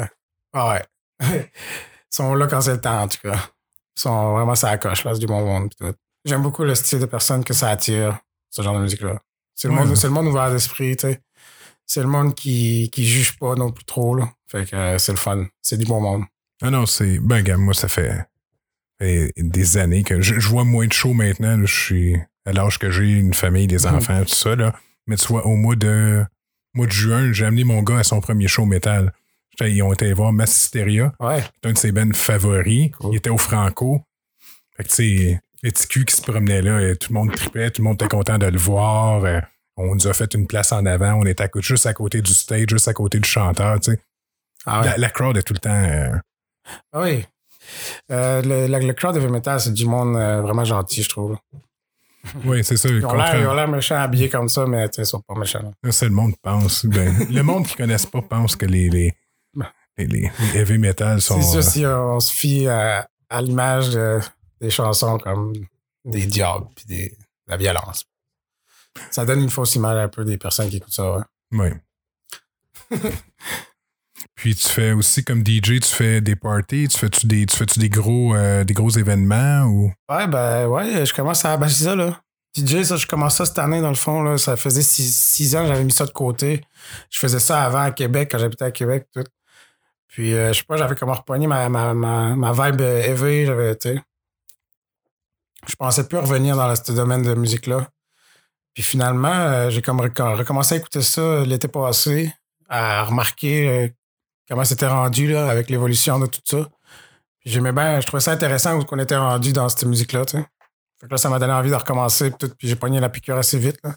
Ah 0.51 0.69
ouais. 0.69 0.83
Ils 2.11 2.15
sont 2.15 2.33
là 2.35 2.47
quand 2.47 2.59
c'est 2.61 2.73
le 2.73 2.81
temps, 2.81 3.03
en 3.03 3.07
tout 3.07 3.19
cas. 3.23 3.35
Ils 3.97 4.01
sont 4.01 4.33
vraiment 4.33 4.55
ça 4.55 4.77
coche, 4.77 5.03
là, 5.05 5.13
c'est 5.13 5.19
du 5.19 5.25
bon 5.27 5.45
monde. 5.45 5.71
tout. 5.79 5.93
J'aime 6.25 6.41
beaucoup 6.41 6.63
le 6.63 6.75
style 6.75 6.99
de 6.99 7.05
personnes 7.05 7.43
que 7.43 7.53
ça 7.53 7.69
attire, 7.69 8.19
ce 8.49 8.61
genre 8.61 8.75
de 8.75 8.81
musique-là. 8.81 9.19
C'est 9.55 9.67
le, 9.67 9.73
Ouais. 9.75 9.85
monde, 9.85 9.95
c'est 9.95 10.07
le 10.07 10.13
monde 10.13 10.27
ouvert 10.27 10.51
d'esprit, 10.51 10.95
tu 10.95 11.07
sais. 11.07 11.21
C'est 11.85 12.01
le 12.01 12.07
monde 12.07 12.33
qui, 12.33 12.89
qui 12.91 13.05
juge 13.05 13.37
pas 13.37 13.55
non 13.55 13.71
plus 13.71 13.83
trop, 13.85 14.15
là. 14.15 14.29
Fait 14.49 14.65
que 14.65 14.75
euh, 14.75 14.97
c'est 14.97 15.11
le 15.11 15.17
fun. 15.17 15.45
C'est 15.61 15.77
du 15.77 15.85
bon 15.85 16.01
monde. 16.01 16.23
Ah 16.61 16.69
non, 16.71 16.85
c'est. 16.85 17.19
Ben, 17.19 17.41
gars, 17.43 17.57
moi, 17.57 17.73
ça 17.73 17.87
fait, 17.87 18.25
des 18.99 19.77
années 19.77 20.03
que 20.03 20.21
je, 20.21 20.39
je 20.39 20.47
vois 20.47 20.63
moins 20.63 20.87
de 20.87 20.93
shows 20.93 21.13
maintenant. 21.13 21.57
là. 21.57 21.65
Je 21.65 21.73
suis 21.73 22.17
à 22.45 22.53
l'âge 22.53 22.79
que 22.79 22.89
j'ai, 22.89 23.09
une 23.11 23.33
famille, 23.33 23.67
des 23.67 23.85
Mhm. 23.85 23.95
enfants, 23.95 24.23
tout 24.23 24.35
ça. 24.35 24.55
Là. 24.55 24.73
Mais 25.07 25.15
tu 25.17 25.27
vois, 25.27 25.45
au 25.45 25.55
mois 25.55 25.75
de, 25.75 26.23
mois 26.73 26.85
de 26.87 26.91
juin, 26.91 27.31
j'ai 27.33 27.45
amené 27.45 27.63
mon 27.63 27.81
gars 27.83 27.99
à 27.99 28.03
son 28.03 28.21
premier 28.21 28.47
show 28.47 28.65
métal. 28.65 29.13
Ils 29.61 29.81
ont 29.83 29.93
été 29.93 30.11
voir 30.13 30.33
Massisteria, 30.33 31.13
Ouais. 31.19 31.43
c'est 31.61 31.69
un 31.69 31.73
de 31.73 31.77
ses 31.77 31.91
bands 31.91 32.13
favoris. 32.13 32.89
Cool. 32.99 33.13
Il 33.13 33.17
était 33.17 33.29
au 33.29 33.37
Franco. 33.37 34.01
Fait 34.75 34.83
que, 34.83 34.89
tu 34.89 34.95
sais, 34.95 35.39
les 35.61 35.71
petits 35.71 35.87
culs 35.87 36.05
qui 36.05 36.15
se 36.15 36.21
promenaient 36.23 36.61
là, 36.63 36.95
tout 36.95 37.13
le 37.13 37.19
monde 37.19 37.31
tripait, 37.35 37.69
tout 37.69 37.81
le 37.81 37.87
monde 37.89 37.95
était 38.01 38.07
content 38.07 38.37
de 38.39 38.47
le 38.47 38.57
voir. 38.57 39.23
euh, 39.23 39.39
On 39.77 39.93
nous 39.95 40.07
a 40.07 40.13
fait 40.13 40.33
une 40.33 40.47
place 40.47 40.71
en 40.71 40.85
avant. 40.85 41.13
On 41.13 41.25
était 41.25 41.43
à 41.43 41.47
côté- 41.47 41.65
juste 41.67 41.85
à 41.85 41.93
côté 41.93 42.21
du 42.21 42.33
stage, 42.33 42.65
juste 42.69 42.87
à 42.87 42.93
côté 42.93 43.19
du 43.19 43.27
chanteur, 43.29 43.79
tu 43.79 43.91
sais. 43.91 43.99
Ah 44.65 44.79
ouais. 44.81 44.85
La, 44.87 44.97
la 44.97 45.09
crowd 45.09 45.37
est 45.37 45.43
tout 45.43 45.53
le 45.53 45.59
temps. 45.59 45.69
euh, 45.83 46.15
Ah 46.91 47.01
oui. 47.01 47.25
Euh, 48.11 48.41
le, 48.41 48.67
le 48.87 48.93
crowd 48.93 49.15
de 49.15 49.27
metal, 49.27 49.59
c'est 49.59 49.73
du 49.73 49.85
monde 49.85 50.15
euh, 50.17 50.41
vraiment 50.41 50.65
gentil, 50.65 51.03
je 51.03 51.09
trouve. 51.09 51.37
Oui, 52.45 52.63
c'est 52.63 52.77
ça. 52.77 52.89
Ils 52.89 53.05
ont 53.05 53.13
l'air- 53.53 53.67
méchants 53.67 53.97
habillés 54.01 54.29
comme 54.29 54.47
ça, 54.49 54.65
mais 54.65 54.87
ils 54.97 55.05
sont 55.05 55.21
pas 55.21 55.35
méchants. 55.35 55.73
C'est 55.91 56.05
le 56.05 56.11
monde 56.11 56.33
pense. 56.41 56.85
Ben, 56.85 57.13
le 57.29 57.41
monde 57.43 57.65
qui 57.67 57.73
ne 57.73 57.77
connaissent 57.77 58.05
pas 58.05 58.21
pense 58.21 58.55
que 58.55 58.65
les, 58.65 58.89
les, 58.89 59.13
les, 59.97 60.05
les- 60.07 60.31
heavy 60.55 60.77
metal 60.77 61.21
sont. 61.21 61.41
C'est 61.41 61.49
sûr, 61.49 61.57
euh, 61.57 61.61
si 61.61 61.85
on 61.85 62.19
se 62.19 62.33
fie 62.33 62.67
à, 62.67 63.07
à 63.29 63.41
l'image 63.41 63.89
de- 63.89 64.19
des 64.61 64.69
chansons 64.69 65.17
comme 65.17 65.53
des 66.05 66.25
diables 66.25 66.67
puis 66.75 66.85
des, 66.85 67.09
de 67.09 67.15
la 67.47 67.57
violence. 67.57 68.05
Ça 69.11 69.25
donne 69.25 69.41
une 69.41 69.49
fausse 69.49 69.75
image 69.75 69.97
un 69.97 70.07
peu 70.07 70.23
des 70.23 70.37
personnes 70.37 70.69
qui 70.69 70.77
écoutent 70.77 70.93
ça. 70.93 71.25
ouais. 71.51 71.73
ouais. 72.91 72.99
Puis 74.43 74.55
tu 74.55 74.67
fais 74.67 74.91
aussi 74.91 75.23
comme 75.23 75.41
DJ, 75.41 75.79
tu 75.79 75.87
fais 75.95 76.19
des 76.19 76.35
parties, 76.35 76.89
tu 76.89 76.97
fais-tu 76.97 77.27
des, 77.27 77.45
tu 77.45 77.55
fais-tu 77.55 77.79
des 77.79 77.87
gros 77.87 78.35
euh, 78.35 78.65
des 78.65 78.73
gros 78.73 78.89
événements 78.89 79.63
ou? 79.67 79.93
Ouais, 80.09 80.27
ben 80.27 80.67
ouais, 80.67 81.05
je 81.05 81.13
commence 81.13 81.45
à. 81.45 81.55
Ben, 81.55 81.69
c'est 81.69 81.85
ça, 81.85 81.95
là. 81.95 82.19
DJ, 82.53 82.83
ça, 82.83 82.97
je 82.97 83.07
commence 83.07 83.37
ça 83.37 83.45
cette 83.45 83.57
année, 83.59 83.79
dans 83.79 83.87
le 83.87 83.95
fond. 83.95 84.21
Là. 84.21 84.37
Ça 84.37 84.57
faisait 84.57 84.81
six, 84.81 85.15
six 85.15 85.55
ans, 85.55 85.65
j'avais 85.65 85.85
mis 85.85 85.93
ça 85.93 86.05
de 86.05 86.11
côté. 86.11 86.61
Je 87.09 87.19
faisais 87.19 87.39
ça 87.39 87.63
avant 87.63 87.83
à 87.83 87.91
Québec, 87.91 88.27
quand 88.29 88.37
j'habitais 88.37 88.65
à 88.65 88.71
Québec, 88.71 89.07
tout. 89.13 89.23
Puis, 90.09 90.33
euh, 90.33 90.51
je 90.51 90.57
sais 90.57 90.65
pas, 90.65 90.75
j'avais 90.75 90.95
comme 90.95 91.11
repogné 91.11 91.47
ma, 91.47 91.69
ma, 91.69 91.93
ma, 91.93 92.35
ma 92.35 92.51
vibe 92.51 92.81
euh, 92.81 93.01
heavy, 93.01 93.45
j'avais, 93.45 93.77
tu 93.77 93.93
sais. 93.93 94.01
Je 95.69 95.75
pensais 95.75 96.05
plus 96.05 96.17
revenir 96.17 96.57
dans 96.57 96.75
ce 96.75 96.91
domaine 96.91 97.21
de 97.21 97.33
musique-là. 97.33 97.87
Puis 98.73 98.83
finalement, 98.83 99.69
j'ai 99.69 99.81
comme 99.81 100.01
reco- 100.01 100.35
recommencé 100.35 100.75
à 100.75 100.77
écouter 100.79 101.01
ça 101.01 101.45
l'été 101.45 101.69
passé, 101.69 102.33
à 102.67 103.03
remarquer 103.05 103.93
comment 104.47 104.65
c'était 104.65 104.87
rendu 104.87 105.31
là, 105.31 105.49
avec 105.49 105.69
l'évolution 105.69 106.19
de 106.19 106.25
tout 106.25 106.41
ça. 106.45 106.69
J'aimais 107.45 107.73
bien, 107.73 107.99
je 107.99 108.07
trouvais 108.07 108.21
ça 108.21 108.31
intéressant 108.31 108.81
qu'on 108.83 108.99
était 108.99 109.17
rendu 109.17 109.51
dans 109.51 109.67
cette 109.69 109.85
musique-là. 109.85 110.23
Fait 110.25 110.45
que 111.01 111.11
là, 111.11 111.17
ça 111.17 111.29
m'a 111.29 111.39
donné 111.39 111.53
envie 111.53 111.69
de 111.69 111.75
recommencer, 111.75 112.31
puis 112.31 112.49
puis 112.57 112.67
j'ai 112.67 112.75
pogné 112.75 112.99
la 112.99 113.09
piqûre 113.09 113.37
assez 113.37 113.59
vite, 113.59 113.79
là. 113.83 113.95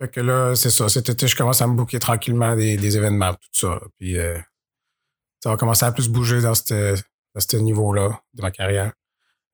Fait 0.00 0.08
que 0.08 0.20
là, 0.20 0.54
c'est 0.54 0.70
ça. 0.70 0.88
Cet 0.88 1.08
été, 1.08 1.26
je 1.26 1.36
commence 1.36 1.62
à 1.62 1.66
me 1.66 1.74
booker 1.74 1.98
tranquillement 1.98 2.54
des, 2.54 2.96
événements, 2.96 3.32
tout 3.32 3.48
ça. 3.52 3.80
Puis 3.96 4.18
euh, 4.18 4.38
ça 5.42 5.50
va 5.50 5.56
commencer 5.56 5.86
à 5.86 5.92
plus 5.92 6.08
bouger 6.08 6.42
dans 6.42 6.54
ce 6.54 6.96
dans 7.34 7.58
niveau-là 7.58 8.20
de 8.34 8.42
ma 8.42 8.50
carrière. 8.50 8.92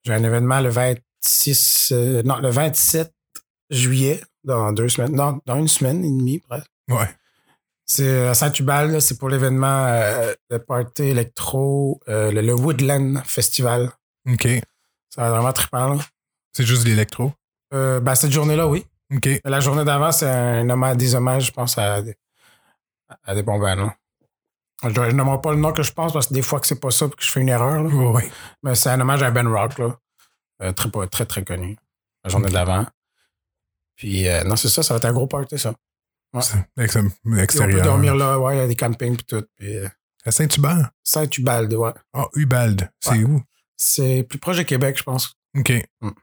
J'ai 0.03 0.13
un 0.13 0.23
événement 0.23 0.59
le 0.59 0.69
26, 0.69 1.93
euh, 1.93 2.23
non, 2.23 2.37
le 2.39 2.49
27 2.49 3.13
juillet, 3.69 4.21
dans 4.43 4.73
deux 4.73 4.89
semaines, 4.89 5.15
non, 5.15 5.39
dans 5.45 5.57
une 5.57 5.67
semaine 5.67 6.03
et 6.03 6.09
demie, 6.09 6.39
presque. 6.39 6.69
Ouais. 6.89 7.09
C'est 7.85 8.27
à 8.27 8.33
Saint-Tubal, 8.33 8.91
là, 8.91 9.01
c'est 9.01 9.17
pour 9.17 9.29
l'événement 9.29 9.85
euh, 9.87 10.33
le 10.49 10.59
party 10.59 11.03
électro, 11.03 11.99
euh, 12.07 12.31
le, 12.31 12.41
le 12.41 12.53
Woodland 12.53 13.21
Festival. 13.25 13.91
OK. 14.29 14.47
Ça 15.09 15.21
va 15.21 15.27
être 15.27 15.33
vraiment 15.33 15.53
trippant. 15.53 15.97
C'est 16.53 16.65
juste 16.65 16.83
de 16.83 16.89
l'électro? 16.89 17.33
Euh, 17.73 17.99
ben, 17.99 18.15
cette 18.15 18.31
journée-là, 18.31 18.67
oui. 18.67 18.85
OK. 19.13 19.27
La 19.43 19.59
journée 19.59 19.83
d'avant, 19.83 20.11
c'est 20.11 20.29
un 20.29 20.69
hommage, 20.69 20.97
des 20.97 21.13
hommages, 21.15 21.47
je 21.47 21.51
pense, 21.51 21.77
à 21.77 22.01
des, 22.01 22.15
à 23.25 23.35
des 23.35 23.43
bons 23.43 23.59
bands. 23.59 23.75
là. 23.75 23.95
Je 24.83 24.89
ne 24.89 25.11
nommerai 25.11 25.39
pas 25.41 25.51
le 25.51 25.57
nom 25.59 25.71
que 25.71 25.83
je 25.83 25.91
pense 25.93 26.11
parce 26.13 26.27
que 26.27 26.33
des 26.33 26.41
fois 26.41 26.59
que 26.59 26.67
c'est 26.67 26.79
pas 26.79 26.91
ça 26.91 27.07
puis 27.07 27.17
que 27.17 27.23
je 27.23 27.31
fais 27.31 27.41
une 27.41 27.49
erreur. 27.49 27.81
là. 27.83 27.89
Ouais. 27.89 28.29
Mais 28.63 28.75
c'est 28.75 28.89
un 28.89 28.99
hommage 28.99 29.23
à 29.23 29.31
Ben 29.31 29.47
Rock, 29.47 29.77
là. 29.77 29.97
Euh, 30.61 30.71
très, 30.71 30.89
très, 31.07 31.25
très 31.25 31.43
connu. 31.43 31.77
La 32.23 32.29
journée 32.29 32.49
d'avant. 32.49 32.85
Puis, 33.95 34.27
euh, 34.27 34.43
non, 34.43 34.55
c'est 34.55 34.69
ça, 34.69 34.83
ça 34.83 34.93
va 34.93 34.97
être 34.97 35.05
un 35.05 35.13
gros 35.13 35.27
party, 35.27 35.57
ça. 35.59 35.73
Ouais. 36.33 36.41
C'est 36.41 37.61
on 37.61 37.67
peut 37.67 37.81
dormir 37.81 38.15
là, 38.15 38.39
ouais, 38.39 38.55
il 38.55 38.59
y 38.59 38.61
a 38.61 38.67
des 38.67 38.75
campings 38.75 39.15
puis 39.15 39.25
tout. 39.25 39.45
Puis, 39.57 39.77
euh, 39.77 39.87
À 40.25 40.31
Saint-Hubert? 40.31 40.89
Saint-Ubalde, 41.03 41.73
ouais. 41.73 41.91
Ah, 42.13 42.25
Ubald. 42.35 42.89
C'est 42.99 43.11
Ouais. 43.11 43.23
où? 43.23 43.41
C'est 43.75 44.25
plus 44.29 44.39
proche 44.39 44.57
de 44.57 44.63
Québec, 44.63 44.97
je 44.97 45.03
pense. 45.03 45.35
OK. 45.57 45.71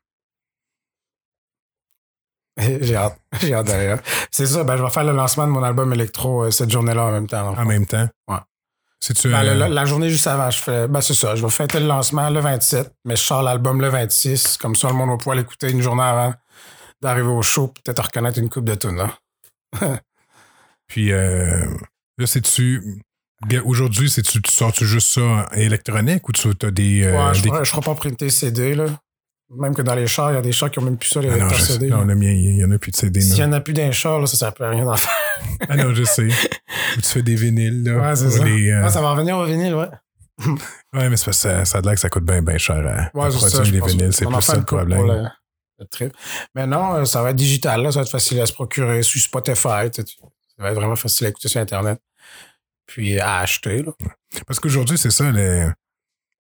J'ai 2.58 2.96
hâte. 2.96 3.18
J'ai 3.40 3.54
hâte 3.54 3.66
d'ailleurs. 3.66 4.00
C'est 4.30 4.46
ça, 4.46 4.64
ben, 4.64 4.76
je 4.76 4.82
vais 4.82 4.90
faire 4.90 5.04
le 5.04 5.12
lancement 5.12 5.46
de 5.46 5.52
mon 5.52 5.62
album 5.62 5.92
électro 5.92 6.44
euh, 6.44 6.50
cette 6.50 6.70
journée-là 6.70 7.04
en 7.04 7.12
même 7.12 7.26
temps. 7.26 7.54
En 7.56 7.64
même 7.64 7.86
temps? 7.86 8.08
Ouais. 8.28 8.36
Ben, 9.24 9.34
euh, 9.34 9.54
la, 9.54 9.68
la 9.68 9.84
journée 9.86 10.10
juste 10.10 10.26
avant, 10.26 10.50
je 10.50 10.60
fais. 10.60 10.86
Ben, 10.88 11.00
c'est 11.00 11.14
ça. 11.14 11.34
Je 11.34 11.42
vais 11.42 11.48
fêter 11.50 11.80
le 11.80 11.86
lancement 11.86 12.28
le 12.28 12.40
27, 12.40 12.92
mais 13.06 13.16
je 13.16 13.22
sors 13.22 13.42
l'album 13.42 13.80
le 13.80 13.88
26. 13.88 14.58
Comme 14.58 14.76
ça, 14.76 14.88
le 14.88 14.94
monde 14.94 15.08
va 15.10 15.16
pouvoir 15.16 15.36
l'écouter 15.36 15.70
une 15.70 15.80
journée 15.80 16.02
avant 16.02 16.34
d'arriver 17.00 17.28
au 17.28 17.40
show, 17.40 17.68
peut-être 17.68 18.02
reconnaître 18.04 18.38
une 18.38 18.50
coupe 18.50 18.66
de 18.66 18.74
tunes. 18.74 18.96
Là. 18.96 19.16
Puis 20.87 21.12
euh, 21.12 21.64
là, 22.18 22.26
c'est-tu. 22.26 23.02
Aujourd'hui, 23.64 24.11
c'est-tu, 24.11 24.42
tu 24.42 24.52
sors-tu 24.52 24.87
juste 24.87 25.14
ça 25.14 25.48
électronique 25.54 26.28
ou 26.28 26.33
tu 26.33 26.48
as 26.62 26.70
des. 26.70 27.04
euh, 27.04 27.28
ouais, 27.28 27.35
je 27.35 27.42
des- 27.42 27.48
ferai 27.64 27.80
pas 27.80 27.94
printer 27.94 28.28
CD. 28.28 28.74
Là. 28.74 28.87
Même 29.59 29.74
que 29.74 29.83
dans 29.83 29.94
les 29.94 30.06
chars, 30.06 30.30
il 30.30 30.35
y 30.35 30.38
a 30.38 30.42
des 30.42 30.52
chars 30.52 30.70
qui 30.70 30.78
ont 30.78 30.83
même 30.83 30.96
plus 30.98 31.09
ça, 31.09 31.20
les 31.20 31.30
Ah 31.30 31.37
non, 31.38 31.48
je 31.48 31.61
sais. 31.61 31.72
CD. 31.72 31.88
Non, 31.88 32.04
le 32.04 32.14
mien, 32.14 32.30
il 32.30 32.56
y 32.56 32.64
en 32.64 32.70
a 32.70 32.78
plus 32.78 32.90
de 32.92 32.96
CD. 32.96 33.20
S'il 33.20 33.35
n'y 33.37 33.42
en 33.44 33.52
a 33.52 33.61
plus 33.61 33.72
d'un 33.72 33.90
char, 33.90 34.20
là, 34.20 34.26
ça 34.26 34.35
ne 34.35 34.38
sert 34.38 34.54
plus 34.54 34.64
à 34.64 34.70
rien 34.70 34.85
d'en 34.85 34.94
faire. 34.96 35.11
Ah 35.68 35.76
non, 35.76 35.92
je 35.94 36.04
sais. 36.04 36.26
Ou 36.96 37.00
tu 37.00 37.09
fais 37.09 37.22
des 37.22 37.35
vinyles, 37.35 37.83
là. 37.83 37.96
Ouais, 38.11 38.16
c'est 38.16 38.24
pour 38.26 38.33
ça. 38.35 38.44
les, 38.44 38.70
euh, 38.70 38.83
Ah, 38.85 38.90
ça 38.90 39.00
va 39.00 39.11
revenir 39.12 39.37
au 39.38 39.44
vinyle, 39.46 39.74
ouais. 39.74 39.88
Ouais, 40.94 41.09
mais 41.09 41.16
c'est 41.16 41.24
parce 41.26 41.37
que 41.42 41.48
ça, 41.48 41.64
ça 41.64 41.78
a 41.78 41.80
l'air 41.80 41.94
que 41.94 42.00
ça 42.00 42.09
coûte 42.09 42.24
bien, 42.24 42.42
bien 42.42 42.59
cher 42.59 42.76
à, 42.76 43.04
à 43.04 43.11
Ouais, 43.14 43.30
ça. 43.30 43.38
produire 43.38 43.64
je 43.64 43.72
les 43.72 43.80
vinyles. 43.80 44.12
C'est 44.12 44.26
plus 44.26 44.40
ça 44.42 44.56
le 44.56 44.64
problème. 44.64 45.30
Le- 45.80 45.86
trip. 45.86 46.12
Mais 46.54 46.66
non, 46.66 46.94
euh, 46.96 47.04
ça 47.04 47.22
va 47.22 47.30
être 47.30 47.36
digital, 47.36 47.82
là, 47.82 47.90
ça 47.92 48.00
va 48.00 48.02
être 48.04 48.10
facile 48.10 48.40
à 48.40 48.46
se 48.46 48.52
procurer 48.52 49.02
sur 49.02 49.20
Spotify. 49.20 49.88
Ça 49.94 50.02
va 50.58 50.70
être 50.70 50.74
vraiment 50.76 50.96
facile 50.96 51.26
à 51.26 51.30
écouter 51.30 51.48
sur 51.48 51.60
Internet. 51.60 52.00
Puis 52.86 53.18
à 53.20 53.38
acheter. 53.38 53.82
Là. 53.82 53.92
Parce 54.46 54.58
qu'aujourd'hui, 54.60 54.98
c'est 54.98 55.10
ça, 55.10 55.30
le- 55.30 55.68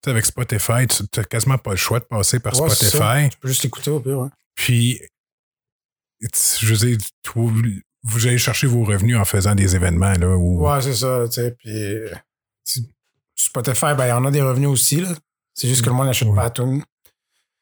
tu 0.02 0.04
sais, 0.06 0.10
avec 0.10 0.26
Spotify, 0.26 0.86
tu 0.88 1.02
n'as 1.16 1.24
quasiment 1.24 1.58
pas 1.58 1.70
le 1.70 1.76
choix 1.76 2.00
de 2.00 2.04
passer 2.04 2.40
par 2.40 2.58
Ouais, 2.60 2.68
Spotify. 2.70 3.28
Tu 3.30 3.38
peux 3.38 3.48
juste 3.48 3.62
l'écouter 3.62 3.90
au 3.90 4.00
pire. 4.00 4.18
Ouais. 4.18 4.28
Puis, 4.54 5.00
je 6.20 6.66
veux 6.66 6.76
dire, 6.88 6.98
vous 8.02 8.26
allez 8.26 8.38
chercher 8.38 8.66
vos 8.66 8.82
revenus 8.84 9.16
en 9.16 9.24
faisant 9.24 9.54
des 9.54 9.74
événements, 9.76 10.12
là. 10.14 10.36
Où, 10.36 10.66
Ouais, 10.66 10.80
c'est 10.82 10.94
ça. 10.94 11.24
tu 11.28 11.34
sais, 11.34 11.52
Puis 11.58 11.70
euh, 11.70 12.14
Spotify, 13.36 13.94
ben, 13.96 14.06
il 14.06 14.08
y 14.08 14.12
en 14.12 14.24
a 14.24 14.30
des 14.30 14.42
revenus 14.42 14.68
aussi. 14.68 15.00
Là. 15.00 15.08
C'est 15.54 15.68
juste 15.68 15.82
que 15.82 15.88
le 15.90 15.94
monde 15.94 16.06
n'achète 16.06 16.28
Ouais. 16.28 16.34
pas 16.36 16.44
à 16.44 16.50
tout. 16.50 16.82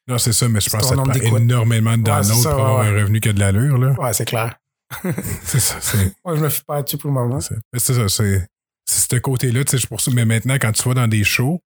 Non, 0.09 0.19
c'est 0.19 0.33
ça, 0.33 0.49
mais 0.49 0.61
je 0.61 0.71
C'est 0.71 0.77
pense 0.77 0.89
que 0.91 0.97
ça 0.97 1.03
te 1.03 1.09
prend 1.29 1.37
énormément 1.37 1.97
de 1.99 2.11
Ouais, 2.11 2.23
c'est 2.23 2.29
downloads 2.31 2.43
ça, 2.43 2.51
pour 2.51 2.61
avoir 2.67 2.81
ouais, 2.81 2.87
un 2.89 2.93
revenu 3.03 3.21
qui 3.21 3.29
a 3.29 3.33
de 3.35 3.41
l'allure, 3.41 3.79
là. 3.79 3.91
Ouais, 3.99 4.13
c'est 4.15 4.25
clair. 4.25 4.57
c'est 5.45 5.61
ça, 5.61 5.77
c'est. 5.81 6.13
Moi, 6.25 6.37
je 6.37 6.41
me 6.41 6.49
fie 6.49 6.63
pas 6.67 6.83
dessus 6.83 6.97
pour 6.97 7.11
le 7.11 7.15
moment. 7.15 7.41
c'est- 7.41 7.55
mais 7.73 7.79
c'est 7.79 7.95
ça, 7.95 8.09
c'est. 8.09 8.47
C'est 8.87 9.15
ce 9.15 9.21
côté-là, 9.21 9.65
tu 9.65 9.73
sais, 9.73 9.79
c'est 9.79 9.87
pour 9.89 10.01
ça. 10.01 10.11
Mais 10.15 10.25
maintenant, 10.25 10.55
quand 10.55 10.73
tu 10.73 10.83
vas 10.89 10.95
dans 10.95 11.09
des 11.09 11.23
shows, 11.25 11.61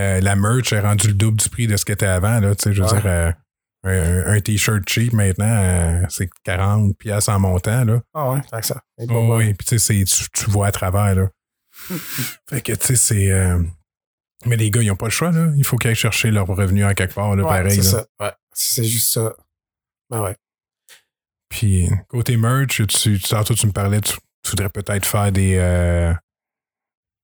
euh, 0.00 0.20
la 0.20 0.34
merch 0.34 0.72
est 0.72 0.80
rendue 0.80 1.06
le 1.08 1.14
double 1.14 1.38
du 1.38 1.48
prix 1.48 1.68
de 1.68 1.76
ce 1.76 1.84
que 1.84 1.92
était 1.92 2.06
avant, 2.06 2.40
là. 2.40 2.56
Tu 2.56 2.64
sais, 2.64 2.72
je 2.72 2.82
veux 2.82 2.88
Ouais. 2.88 3.00
dire, 3.00 3.06
euh, 3.06 3.32
un, 3.84 4.34
un 4.34 4.40
t-shirt 4.40 4.82
cheap 4.88 5.12
maintenant, 5.12 5.46
euh, 5.46 6.02
c'est 6.08 6.28
40 6.42 6.98
pièces 6.98 7.28
en 7.28 7.38
montant, 7.38 7.84
là. 7.84 8.00
Ah 8.14 8.32
ouais, 8.32 8.40
que 8.60 8.66
ça. 8.66 8.82
Oh, 8.98 9.06
bon, 9.06 9.36
oui, 9.36 9.54
puis 9.54 9.64
tu 9.64 9.78
sais, 9.78 10.04
c'est- 10.04 10.04
tu, 10.04 10.28
tu 10.32 10.50
vois 10.50 10.66
à 10.66 10.72
travers, 10.72 11.14
là. 11.14 11.28
fait 12.50 12.62
que, 12.62 12.72
tu 12.72 12.86
sais, 12.86 12.96
c'est. 12.96 13.30
euh, 13.30 13.62
Mais 14.46 14.56
les 14.56 14.70
gars, 14.70 14.80
ils 14.82 14.86
n'ont 14.88 14.96
pas 14.96 15.06
le 15.06 15.10
choix, 15.10 15.30
là. 15.32 15.50
Il 15.56 15.64
faut 15.64 15.76
qu'ils 15.76 15.88
aillent 15.90 15.94
chercher 15.96 16.30
leur 16.30 16.46
revenu 16.46 16.84
en 16.84 16.94
quelque 16.94 17.14
part, 17.14 17.34
là, 17.36 17.42
ouais, 17.42 17.48
pareil. 17.48 17.74
c'est 17.74 17.82
ça. 17.82 18.06
Ouais, 18.20 18.32
c'est 18.52 18.84
juste 18.84 19.12
ça. 19.12 19.34
Ben 20.10 20.22
ouais. 20.22 20.36
Puis, 21.48 21.88
côté 22.08 22.36
merch, 22.36 22.82
tu, 22.86 23.20
tantôt, 23.20 23.54
tu 23.54 23.66
me 23.66 23.72
parlais, 23.72 24.00
tu, 24.00 24.14
tu 24.42 24.50
voudrais 24.50 24.68
peut-être 24.68 25.06
faire 25.06 25.32
des. 25.32 25.56
euh, 25.56 26.12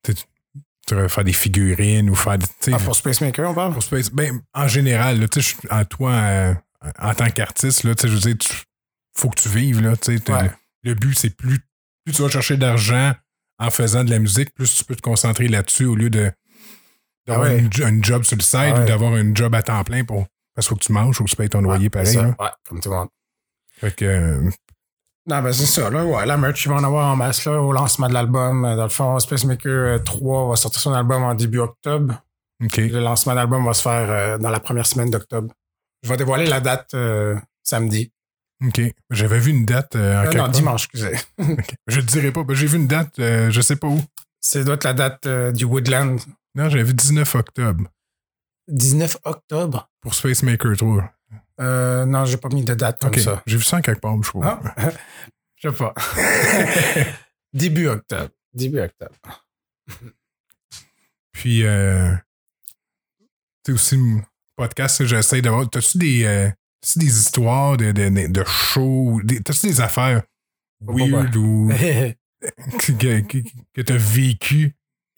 tu, 0.04 0.14
tu 0.14 0.94
voudrais 0.94 1.08
faire 1.08 1.24
des 1.24 1.32
figurines 1.32 2.10
ou 2.10 2.14
faire. 2.14 2.38
Ah, 2.72 2.78
pour 2.78 2.96
Space 2.96 3.20
Maker, 3.20 3.50
on 3.50 3.54
parle? 3.54 3.72
pour 3.72 3.82
Space- 3.82 4.10
ben, 4.10 4.40
en 4.54 4.68
général, 4.68 5.20
là, 5.20 5.28
tu 5.28 5.42
sais, 5.42 5.56
en 5.70 5.84
toi, 5.84 6.12
euh, 6.12 6.54
en 6.98 7.14
tant 7.14 7.30
qu'artiste, 7.30 7.84
là, 7.84 7.94
tu 7.94 8.02
sais, 8.02 8.08
je 8.08 8.14
veux 8.14 8.20
dire, 8.20 8.38
tu, 8.38 8.54
faut 9.16 9.28
que 9.30 9.40
tu 9.40 9.48
vives, 9.48 9.80
là, 9.80 9.96
tu 9.96 10.16
sais. 10.18 10.32
Ouais. 10.32 10.50
Le 10.82 10.94
but, 10.94 11.16
c'est 11.16 11.30
plus, 11.36 11.60
plus 12.04 12.14
tu 12.14 12.22
vas 12.22 12.28
chercher 12.28 12.56
d'argent 12.56 13.12
en 13.58 13.70
faisant 13.70 14.02
de 14.02 14.10
la 14.10 14.18
musique, 14.18 14.52
plus 14.54 14.74
tu 14.74 14.84
peux 14.84 14.96
te 14.96 15.02
concentrer 15.02 15.46
là-dessus 15.46 15.84
au 15.84 15.94
lieu 15.94 16.10
de 16.10 16.32
d'avoir 17.26 17.48
Ah 17.48 17.50
ouais. 17.52 17.58
une, 17.60 17.72
jo- 17.72 17.86
une 17.86 18.04
job 18.04 18.22
sur 18.24 18.36
le 18.36 18.42
side 18.42 18.60
Ah 18.60 18.74
ouais. 18.74 18.82
ou 18.82 18.86
d'avoir 18.86 19.12
un 19.14 19.34
job 19.34 19.54
à 19.54 19.62
temps 19.62 19.82
plein 19.84 20.04
pour. 20.04 20.26
Parce 20.54 20.66
qu'il 20.66 20.74
faut 20.74 20.78
que 20.78 20.84
tu 20.84 20.92
manges, 20.92 21.16
faut 21.16 21.24
que 21.24 21.30
tu 21.30 21.36
payes 21.36 21.48
ton 21.48 21.60
loyer 21.62 21.88
pareil. 21.90 22.14
Là. 22.16 22.34
Ouais, 22.38 22.48
comme 22.68 22.80
tout 22.80 22.90
le 22.90 22.96
monde. 22.96 23.08
Fait 23.78 23.94
que, 23.94 24.04
euh, 24.04 24.50
Non, 25.26 25.40
ben 25.42 25.52
c'est 25.52 25.66
ça, 25.66 25.88
là. 25.88 26.04
Ouais, 26.04 26.26
la 26.26 26.36
merch, 26.36 26.64
ils 26.64 26.68
vont 26.68 26.76
en 26.76 26.84
avoir 26.84 27.10
en 27.12 27.16
masse, 27.16 27.44
là, 27.46 27.60
au 27.60 27.72
lancement 27.72 28.08
de 28.08 28.12
l'album. 28.14 28.64
Euh, 28.64 28.76
Dans 28.76 28.82
le 28.82 28.88
fond, 28.90 29.18
Space 29.18 29.44
Maker 29.44 29.70
euh, 29.72 29.98
3 29.98 30.48
va 30.50 30.56
sortir 30.56 30.80
son 30.82 30.92
album 30.92 31.22
en 31.22 31.34
début 31.34 31.58
octobre. 31.60 32.22
OK. 32.62 32.76
Le 32.76 33.00
lancement 33.00 33.34
d'album 33.34 33.64
va 33.64 33.72
se 33.72 33.82
faire 33.82 34.10
euh, 34.10 34.38
dans 34.38 34.50
la 34.50 34.60
première 34.60 34.86
semaine 34.86 35.10
d'octobre. 35.10 35.52
Je 36.02 36.08
vais 36.10 36.16
dévoiler 36.16 36.46
la 36.46 36.60
date 36.60 36.92
euh, 36.94 37.34
samedi. 37.62 38.12
OK. 38.64 38.80
J'avais 39.10 39.38
vu 39.40 39.50
une 39.52 39.64
date. 39.64 39.96
euh, 39.96 40.22
en 40.22 40.26
Euh, 40.26 40.32
non, 40.34 40.48
dimanche, 40.48 40.84
excusez. 40.92 41.16
Je 41.86 42.00
te 42.00 42.06
dirai 42.06 42.30
pas. 42.30 42.44
ben, 42.44 42.54
J'ai 42.54 42.66
vu 42.66 42.76
une 42.76 42.86
date, 42.88 43.18
euh, 43.20 43.50
je 43.50 43.60
sais 43.60 43.76
pas 43.76 43.88
où. 43.88 44.00
C'est 44.40 44.64
doit 44.64 44.74
être 44.74 44.84
la 44.84 44.92
date 44.94 45.26
euh, 45.26 45.50
du 45.50 45.64
Woodland. 45.64 46.18
Non, 46.54 46.68
j'avais 46.68 46.84
vu 46.84 46.94
19 46.94 47.34
octobre 47.34 47.84
19 48.68 49.18
octobre? 49.24 49.90
pour 50.00 50.14
Space 50.14 50.42
Maker 50.42 50.76
3. 50.76 51.10
Euh, 51.60 52.04
non, 52.04 52.24
j'ai 52.24 52.36
pas 52.36 52.48
mis 52.48 52.64
de 52.64 52.74
date 52.74 53.00
comme 53.00 53.14
ça. 53.14 53.42
J'ai 53.46 53.56
vu 53.56 53.62
ça 53.62 53.78
en 53.78 53.80
quelque 53.80 54.00
part, 54.00 54.20
je 54.22 54.28
crois. 54.28 54.60
Ah, 54.76 54.90
je 55.56 55.68
sais 55.70 55.76
pas. 55.76 55.94
Début 57.52 57.86
octobre. 57.86 58.30
Début 58.52 58.80
octobre. 58.80 59.14
Puis, 61.32 61.64
euh, 61.64 62.14
tu 63.64 63.66
sais 63.66 63.72
aussi, 63.72 63.96
mon 63.96 64.22
podcast, 64.56 65.04
j'essaie 65.04 65.40
d'avoir. 65.40 65.68
T'as-tu 65.70 65.98
des, 65.98 66.24
euh, 66.24 66.50
des 66.96 67.06
histoires 67.06 67.76
de, 67.76 67.92
de, 67.92 68.44
shows? 68.44 69.20
T'as-tu 69.44 69.66
des 69.66 69.80
affaires 69.80 70.22
weird 70.80 71.36
ou 71.36 71.70
que, 72.78 73.20
que, 73.20 73.38
que 73.72 73.80
t'as 73.82 73.96
vécu? 73.96 74.74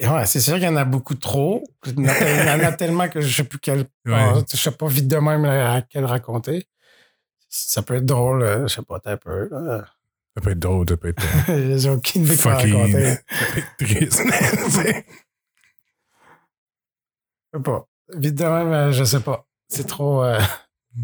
Ouais, 0.09 0.27
c'est 0.27 0.41
sûr 0.41 0.55
qu'il 0.55 0.65
y 0.65 0.69
en 0.69 0.77
a 0.77 0.85
beaucoup 0.85 1.15
trop. 1.15 1.65
Il 1.87 1.93
y 2.01 2.05
en 2.05 2.09
a, 2.09 2.15
tel- 2.15 2.47
il 2.47 2.47
y 2.63 2.65
en 2.65 2.69
a 2.69 2.73
tellement 2.73 3.09
que 3.09 3.21
je 3.21 3.35
sais 3.37 3.45
plus 3.45 3.59
quel. 3.59 3.87
Ouais. 4.07 4.33
je 4.51 4.57
sais 4.57 4.71
pas 4.71 4.87
vite 4.87 5.09
de 5.09 5.17
même 5.17 5.45
à 5.45 5.83
quel 5.83 6.05
raconter. 6.05 6.67
Ça 7.49 7.83
peut 7.83 7.95
être 7.97 8.07
drôle, 8.07 8.43
euh, 8.43 8.67
je 8.67 8.75
sais 8.75 8.83
pas, 8.83 9.01
un 9.05 9.17
peu. 9.17 9.49
Ça 9.51 10.41
peut 10.43 10.51
être 10.51 10.59
drôle, 10.59 10.87
ça 10.89 10.97
peut 10.97 11.09
être 11.09 11.23
euh, 11.51 11.79
J'ai 11.79 11.91
aucune 11.91 12.25
idée 12.25 12.37
quoi 12.37 12.57
fucking. 12.57 12.75
raconter. 12.75 13.15
Ça 13.31 13.47
peut 13.53 13.59
être 13.61 13.77
triste. 13.79 14.23
Je 17.53 17.59
sais 17.59 17.63
pas. 17.63 17.87
Vite 18.17 18.35
de 18.35 18.45
même, 18.45 18.73
euh, 18.73 18.93
je 18.93 19.05
sais 19.05 19.21
pas. 19.21 19.47
C'est 19.69 19.87
trop. 19.87 20.23
euh, 20.25 20.41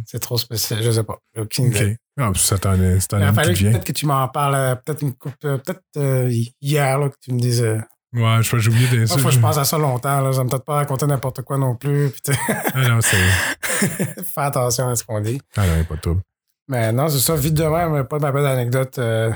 c'est 0.06 0.18
trop 0.20 0.36
spécial, 0.38 0.82
je 0.82 0.90
sais 0.90 1.04
pas. 1.04 1.18
J'ai 1.34 1.40
aucune 1.42 1.66
idée. 1.66 1.92
OK. 1.92 1.96
Ah, 2.22 2.30
ça 2.36 2.58
t'en 2.58 2.74
est, 2.74 3.00
peut-être 3.08 3.84
que 3.84 3.92
tu 3.92 4.06
m'en 4.06 4.28
parles, 4.28 4.78
peut-être 4.84 5.02
une 5.02 5.14
coupe, 5.14 5.36
peut-être 5.40 5.80
euh, 5.96 6.30
hier, 6.60 6.98
là, 6.98 7.08
que 7.08 7.16
tu 7.20 7.32
me 7.32 7.38
dises. 7.40 7.64
Ouais, 8.12 8.42
je 8.42 8.58
j'ai 8.58 8.70
oublié 8.70 8.88
de 8.88 8.96
Moi, 9.06 9.18
faut 9.18 9.28
que 9.28 9.30
je 9.34 9.38
pense 9.38 9.56
à 9.56 9.64
ça 9.64 9.78
longtemps, 9.78 10.20
là. 10.20 10.32
Je 10.32 10.40
vais 10.40 10.46
peut-être 10.48 10.64
pas 10.64 10.74
raconter 10.74 11.06
n'importe 11.06 11.42
quoi 11.42 11.58
non 11.58 11.76
plus. 11.76 12.10
Puis, 12.10 12.34
Ah 12.74 12.88
non, 12.88 13.00
c'est. 13.00 13.16
fais 14.24 14.40
attention 14.40 14.88
à 14.88 14.96
ce 14.96 15.04
qu'on 15.04 15.20
dit. 15.20 15.40
Ah 15.56 15.66
non, 15.66 15.84
pas 15.84 15.94
de 15.96 16.00
trouble. 16.00 16.22
Mais 16.68 16.92
non, 16.92 17.08
c'est 17.08 17.20
ça, 17.20 17.36
vite 17.36 17.54
de 17.54 17.64
même, 17.64 18.04
pas 18.04 18.18
de 18.18 18.22
ma 18.22 18.32
belle 18.32 18.46
anecdote 18.46 18.98
euh, 18.98 19.32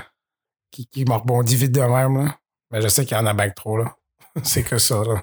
qui, 0.72 0.87
qui 0.87 1.04
m'a 1.04 1.16
rebondi 1.18 1.54
vite 1.56 1.72
de 1.72 1.80
même, 1.80 2.24
là. 2.26 2.37
Mais 2.72 2.80
je 2.82 2.88
sais 2.88 3.04
qu'il 3.04 3.16
y 3.16 3.20
en 3.20 3.26
a 3.26 3.34
bien 3.34 3.50
trop, 3.50 3.76
là. 3.78 3.94
c'est 4.42 4.62
que 4.64 4.78
ça, 4.78 5.02
là. 5.04 5.22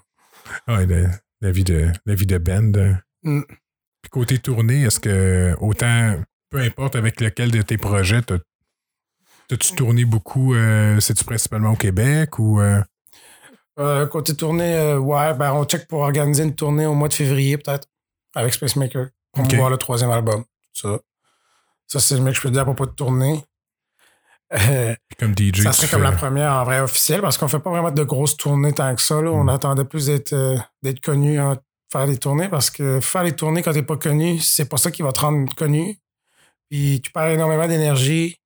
Ah, 0.67 0.75
ouais, 0.77 0.85
la, 0.85 1.09
la 1.41 1.51
vie 1.51 1.63
de, 1.65 1.91
la 2.05 2.15
vie 2.15 2.25
de 2.25 2.37
band. 2.37 2.71
euh. 2.75 2.93
Mm. 3.23 3.41
Puis 4.01 4.09
côté 4.09 4.39
tournée, 4.39 4.83
est-ce 4.83 4.99
que 5.01 5.55
autant, 5.59 6.15
peu 6.49 6.59
importe 6.61 6.95
avec 6.95 7.19
lequel 7.21 7.51
de 7.51 7.61
tes 7.61 7.77
projets, 7.77 8.21
t'as- 8.21 8.39
t'as-tu 9.49 9.75
tourné 9.75 10.05
beaucoup, 10.05 10.55
euh, 10.55 10.99
c'est-tu 11.01 11.25
principalement 11.25 11.71
au 11.71 11.75
Québec 11.75 12.39
ou. 12.39 12.61
euh, 12.61 12.81
Euh, 13.79 14.05
côté 14.07 14.35
tournée, 14.35 14.75
euh, 14.75 14.97
ouais, 14.99 15.33
ben 15.33 15.53
on 15.53 15.63
check 15.65 15.87
pour 15.87 15.99
organiser 16.01 16.43
une 16.43 16.55
tournée 16.55 16.85
au 16.85 16.93
mois 16.93 17.07
de 17.07 17.13
février, 17.13 17.57
peut-être, 17.57 17.87
avec 18.35 18.53
Spacemaker. 18.53 19.07
Pour 19.33 19.45
Ok. 19.45 19.53
voir 19.55 19.69
le 19.69 19.77
troisième 19.77 20.11
album. 20.11 20.43
Ça, 20.73 20.99
ça 21.87 21.99
c'est 21.99 22.15
le 22.15 22.21
mec 22.21 22.33
que 22.33 22.37
je 22.37 22.41
peux 22.43 22.51
dire 22.51 22.61
à 22.63 22.65
propos 22.65 22.85
de 22.85 22.91
tournée. 22.91 23.43
Euh, 24.53 24.93
comme 25.17 25.33
DJ? 25.33 25.63
ça 25.63 25.71
serait 25.71 25.87
comme 25.87 26.03
la 26.03 26.11
première 26.11 26.51
en 26.51 26.65
vrai 26.65 26.81
officielle 26.81 27.21
parce 27.21 27.37
qu'on 27.37 27.47
fait 27.47 27.59
pas 27.59 27.69
vraiment 27.69 27.91
de 27.91 28.03
grosses 28.03 28.35
tournées 28.35 28.73
tant 28.73 28.93
que 28.93 29.01
ça. 29.01 29.21
Là. 29.21 29.31
On 29.31 29.45
Mm. 29.45 29.49
attendait 29.49 29.85
plus 29.85 30.07
d'être 30.07 30.33
euh, 30.33 30.57
d'être 30.83 30.99
connu 30.99 31.39
à 31.39 31.55
faire 31.89 32.05
des 32.07 32.17
tournées 32.17 32.49
parce 32.49 32.69
que 32.69 32.99
faire 32.99 33.23
les 33.23 33.33
tournées 33.33 33.61
quand 33.63 33.71
t'es 33.71 33.83
pas 33.83 33.95
connu, 33.95 34.39
c'est 34.39 34.67
pas 34.67 34.75
ça 34.77 34.91
qui 34.91 35.01
va 35.03 35.13
te 35.13 35.21
rendre 35.21 35.53
connu. 35.55 35.97
Puis 36.69 36.99
tu 37.01 37.11
perds 37.13 37.29
énormément 37.29 37.67
d'énergie 37.67 38.41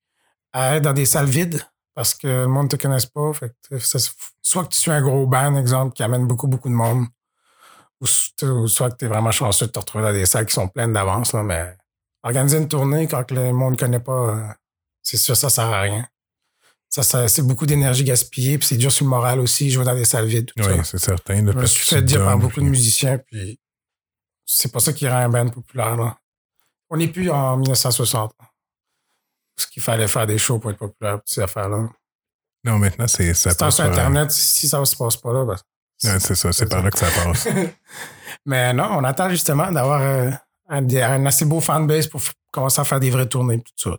à 0.54 0.76
être 0.76 0.84
dans 0.84 0.94
des 0.94 1.06
salles 1.06 1.26
vides 1.26 1.62
parce 1.96 2.14
que 2.14 2.28
le 2.28 2.48
monde 2.48 2.70
te 2.70 2.76
connaisse 2.76 3.06
pas. 3.08 3.34
Fait 3.34 3.52
que 3.70 3.80
ça, 3.80 3.98
soit 4.42 4.66
que 4.66 4.70
tu 4.70 4.80
suis 4.80 4.92
un 4.92 5.02
gros 5.02 5.26
band, 5.26 5.56
exemple, 5.58 5.94
qui 5.94 6.04
amène 6.04 6.28
beaucoup, 6.28 6.48
beaucoup 6.48 6.70
de 6.70 6.74
monde, 6.74 7.06
ou, 8.02 8.06
soit 8.68 8.92
que 8.92 8.98
tu 8.98 9.06
es 9.06 9.08
vraiment 9.08 9.32
chanceux 9.32 9.68
de 9.68 9.72
te 9.72 9.80
retrouver 9.80 10.04
dans 10.04 10.12
des 10.14 10.26
salles 10.26 10.46
qui 10.46 10.54
sont 10.54 10.68
pleines 10.68 10.94
d'avance. 10.94 11.34
Mais 11.34 11.76
organiser 12.24 12.58
une 12.58 12.68
tournée 12.68 13.08
quand 13.08 13.32
le 13.32 13.52
monde 13.54 13.74
ne 13.74 13.78
connaît 13.78 14.00
pas, 14.00 14.12
euh, 14.36 14.48
c'est 15.02 15.18
sûr, 15.18 15.36
ça 15.38 15.50
sert 15.50 15.66
à 15.66 15.82
rien. 15.82 16.06
Ça, 16.90 17.04
ça- 17.04 17.28
c'est 17.28 17.42
beaucoup 17.42 17.66
d'énergie 17.66 18.04
gaspillée, 18.04 18.58
puis 18.58 18.68
c'est 18.68 18.78
dur 18.78 18.92
sur 18.92 19.06
le 19.06 19.10
moral 19.10 19.40
aussi, 19.40 19.72
jouer 19.72 19.86
dans 19.86 19.96
des 19.96 20.06
salles 20.06 20.28
vides. 20.28 20.52
Tout 20.56 20.64
Oui, 20.64 20.80
c'est 20.84 20.98
certain. 21.00 21.36
là, 21.36 21.40
Je 21.40 21.46
me 21.46 21.54
parce 21.54 21.72
suis 21.72 21.90
que 21.90 21.96
fait 21.96 22.02
dire 22.02 22.24
par 22.24 22.38
beaucoup 22.38 22.60
de 22.60 22.66
musiciens, 22.66 23.18
puis 23.18 23.60
c'est 24.46 24.72
pas 24.72 24.80
ça 24.80 24.94
qui 24.94 25.08
rend 25.08 25.16
un 25.18 25.30
band 25.30 25.50
populaire. 25.50 25.96
Là. 25.98 26.18
On 26.90 26.98
n'est 26.98 27.08
plus 27.08 27.30
en 27.32 27.58
1960. 27.58 28.34
Parce 29.56 29.68
qu'il 29.68 29.82
fallait 29.82 30.08
faire 30.08 30.28
des 30.28 30.38
shows 30.38 30.60
pour 30.60 30.72
être 30.72 30.78
populaire, 30.78 31.20
ces 31.26 31.42
affaires-là. 31.42 31.88
Non, 32.64 32.78
maintenant, 32.80 33.08
c'est 33.08 33.34
ça 33.34 33.52
sur 33.52 33.58
passe 33.60 33.78
par- 33.78 33.86
Internet, 33.88 34.32
si 34.32 34.68
ça 34.68 34.84
se 34.84 34.96
passe 34.96 35.18
pas 35.18 35.32
là, 35.34 35.46
ben, 35.46 35.56
c'est 36.20 36.36
ça, 36.36 36.52
c'est 36.52 36.68
par 36.70 36.84
là 36.84 36.92
que 36.92 36.98
ça 37.00 37.08
passe. 37.24 37.48
Mais 38.46 38.74
non, 38.74 38.90
on 38.92 39.04
attend 39.04 39.30
justement 39.30 39.72
d'avoir 39.72 40.02
euh, 40.02 40.30
un, 40.70 41.26
assez 41.26 41.46
beau 41.46 41.62
fanbase 41.62 42.08
pour 42.08 42.22
commencer 42.52 42.82
à 42.82 42.84
faire 42.84 43.00
des 43.00 43.10
vraies 43.12 43.28
tournées, 43.30 43.62
tout 43.62 43.72
ça. 43.78 43.92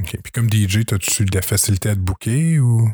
OK. 0.00 0.16
Puis 0.22 0.32
comme 0.32 0.50
DJ, 0.50 0.78
as-tu 0.92 1.24
de 1.24 1.34
la 1.34 1.42
facilité 1.42 1.90
à 1.90 1.94
te 1.94 2.00
booker 2.00 2.58
ou? 2.60 2.90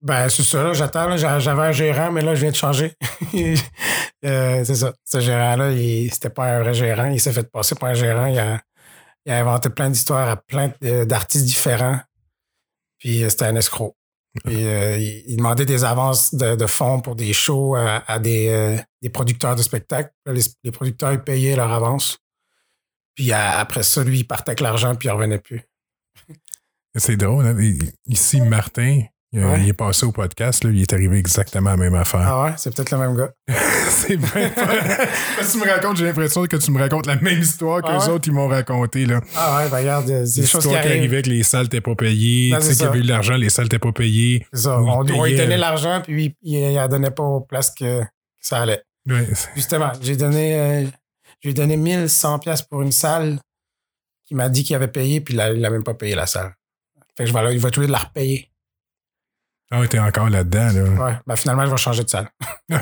Ben, 0.00 0.28
c'est 0.28 0.44
ça, 0.44 0.62
là, 0.62 0.72
j'attends. 0.72 1.16
J'avais 1.16 1.62
un 1.62 1.72
gérant, 1.72 2.12
mais 2.12 2.22
là, 2.22 2.34
je 2.34 2.40
viens 2.42 2.50
de 2.50 2.56
changer. 2.56 2.94
Euh, 4.24 4.64
c'est 4.64 4.74
ça. 4.74 4.92
Ce 5.04 5.20
gérant-là, 5.20 5.70
il- 5.70 6.12
c'était 6.12 6.28
pas 6.30 6.46
un 6.56 6.58
vrai 6.58 6.74
gérant. 6.74 7.06
Il 7.06 7.20
s'est 7.20 7.32
fait 7.32 7.48
passer 7.48 7.76
pour 7.76 7.86
un 7.86 7.94
gérant. 7.94 8.26
Il 8.26 8.36
a, 8.36 8.60
il 9.28 9.32
a 9.32 9.40
inventé 9.40 9.68
plein 9.68 9.90
d'histoires 9.90 10.28
à 10.28 10.36
plein 10.36 10.72
de- 10.80 11.04
d'artistes 11.04 11.44
différents. 11.44 12.00
Puis 12.98 13.22
euh, 13.22 13.28
c'était 13.28 13.44
un 13.44 13.56
escroc. 13.56 13.94
Puis 14.44 14.64
euh, 14.66 14.96
il, 14.96 15.24
il 15.28 15.36
demandait 15.36 15.66
des 15.66 15.84
avances 15.84 16.34
de, 16.34 16.56
de 16.56 16.66
fonds 16.66 17.00
pour 17.00 17.14
des 17.14 17.32
shows 17.34 17.74
à, 17.76 18.02
à 18.10 18.18
des, 18.18 18.48
euh, 18.48 18.78
des 19.02 19.10
producteurs 19.10 19.54
de 19.54 19.62
spectacles. 19.62 20.10
Les, 20.26 20.40
les 20.64 20.70
producteurs, 20.72 21.12
ils 21.12 21.22
payaient 21.22 21.56
leur 21.56 21.70
avance. 21.72 22.18
Puis 23.14 23.30
à- 23.32 23.58
après 23.58 23.82
ça, 23.82 24.02
lui, 24.02 24.20
il 24.20 24.24
partait 24.26 24.50
avec 24.50 24.60
l'argent, 24.60 24.94
puis 24.96 25.08
il 25.08 25.12
revenait 25.12 25.38
plus. 25.40 25.62
C'est 26.96 27.16
drôle, 27.16 27.46
hein? 27.46 27.56
Ici, 28.06 28.40
Martin, 28.40 29.02
il, 29.32 29.44
Ouais. 29.44 29.60
il 29.62 29.68
est 29.68 29.72
passé 29.74 30.06
au 30.06 30.12
podcast, 30.12 30.64
là, 30.64 30.70
il 30.70 30.80
est 30.80 30.92
arrivé 30.92 31.18
exactement 31.18 31.70
à 31.70 31.76
la 31.76 31.76
même 31.76 31.94
affaire. 31.94 32.20
Ah 32.22 32.44
ouais, 32.44 32.52
c'est 32.56 32.74
peut-être 32.74 32.90
le 32.92 32.98
même 32.98 33.14
gars. 33.16 33.30
c'est 33.90 34.16
bien 34.16 34.26
que 34.50 35.52
tu 35.52 35.58
me 35.58 35.68
racontes, 35.70 35.96
j'ai 35.98 36.04
l'impression 36.06 36.44
que 36.46 36.56
tu 36.56 36.70
me 36.70 36.78
racontes 36.80 37.06
la 37.06 37.16
même 37.16 37.38
histoire 37.40 37.82
que 37.82 37.88
Ah 37.90 37.98
les 37.98 38.04
ouais? 38.06 38.10
autres, 38.12 38.28
ils 38.28 38.32
m'ont 38.34 38.48
raconté. 38.48 39.04
Là. 39.06 39.20
Ah 39.36 39.58
ouais, 39.58 39.68
ben 39.70 39.76
regarde, 39.78 40.08
euh, 40.10 40.24
c'est 40.26 40.40
des 40.42 40.46
choses 40.46 40.66
qui 40.66 40.74
arrivent. 40.74 40.92
arrivait 40.98 41.22
que 41.22 41.28
les 41.30 41.42
salles 41.42 41.64
n'étaient 41.64 41.80
pas 41.82 41.94
payées, 41.94 42.54
tu 42.56 42.62
sais 42.62 42.72
qu'il 42.74 42.82
y 42.82 42.86
avait 42.86 42.98
eu 43.00 43.02
de 43.02 43.08
l'argent, 43.08 43.36
les 43.36 43.50
salles 43.50 43.66
n'étaient 43.66 43.78
pas 43.78 43.92
payées. 43.92 44.46
C'est 44.52 44.60
ça. 44.62 44.80
On, 44.80 45.06
on 45.06 45.24
lui 45.24 45.36
donnait 45.36 45.58
l'argent, 45.58 46.00
puis 46.02 46.34
il 46.42 46.60
ne 46.70 46.74
la 46.76 46.88
donnait 46.88 47.10
pas 47.10 47.22
aux 47.22 47.40
places 47.40 47.74
que, 47.74 48.02
ça 48.40 48.62
allait. 48.62 48.82
Ouais. 49.06 49.26
Justement, 49.56 49.92
j'ai 50.00 50.16
donné, 50.16 50.58
euh, 50.58 50.84
j'ai 51.42 51.52
donné 51.52 51.76
1100 51.76 52.38
pièces 52.38 52.62
pour 52.62 52.80
une 52.82 52.92
salle 52.92 53.38
qui 54.26 54.34
m'a 54.34 54.48
dit 54.48 54.62
qu'il 54.64 54.76
avait 54.76 54.88
payé, 54.88 55.20
puis 55.20 55.34
il 55.34 55.60
n'a 55.60 55.70
même 55.70 55.82
pas 55.84 55.94
payé 55.94 56.14
la 56.14 56.26
salle. 56.26 56.54
Fait 57.16 57.24
que 57.24 57.30
je 57.30 57.34
vais, 57.34 57.54
il 57.54 57.58
va 57.60 57.68
obligé 57.68 57.86
de 57.86 57.92
la 57.92 57.98
repayer. 57.98 58.50
Ah 59.70 59.80
ouais, 59.80 59.88
t'es 59.88 59.98
encore 59.98 60.30
là-dedans. 60.30 60.70
Là. 60.72 60.82
Ouais, 61.04 61.18
ben 61.26 61.36
finalement, 61.36 61.66
je 61.66 61.70
vais 61.70 61.76
changer 61.76 62.04
de 62.04 62.08
salle. 62.08 62.28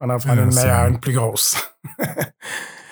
On 0.00 0.10
en 0.10 0.18
prend 0.18 0.30
Ah, 0.30 0.34
une 0.42 0.50
c'est- 0.52 0.62
meilleure, 0.62 0.86
une 0.88 1.00
plus 1.00 1.12
grosse. 1.14 1.56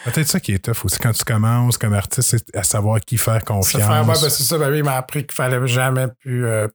Peut-être 0.04 0.28
ça 0.28 0.40
qui 0.40 0.52
est 0.52 0.58
tough 0.64 0.84
aussi. 0.84 0.98
Quand 0.98 1.12
tu 1.12 1.24
commences 1.24 1.78
comme 1.78 1.94
artiste, 1.94 2.30
c'est 2.38 2.56
à 2.56 2.62
savoir 2.62 3.00
qui 3.00 3.16
faire 3.18 3.42
confiance. 3.44 3.82
faire, 3.82 4.00
ouais, 4.02 4.06
ben, 4.06 4.14
c'est 4.14 4.30
ça, 4.42 4.58
ben 4.58 4.70
oui, 4.70 4.78
il 4.78 4.84
m'a 4.84 4.96
appris 4.96 5.22
qu'il 5.26 5.34
fallait 5.34 5.66
jamais 5.66 6.08
plus 6.20 6.46
euh, 6.46 6.68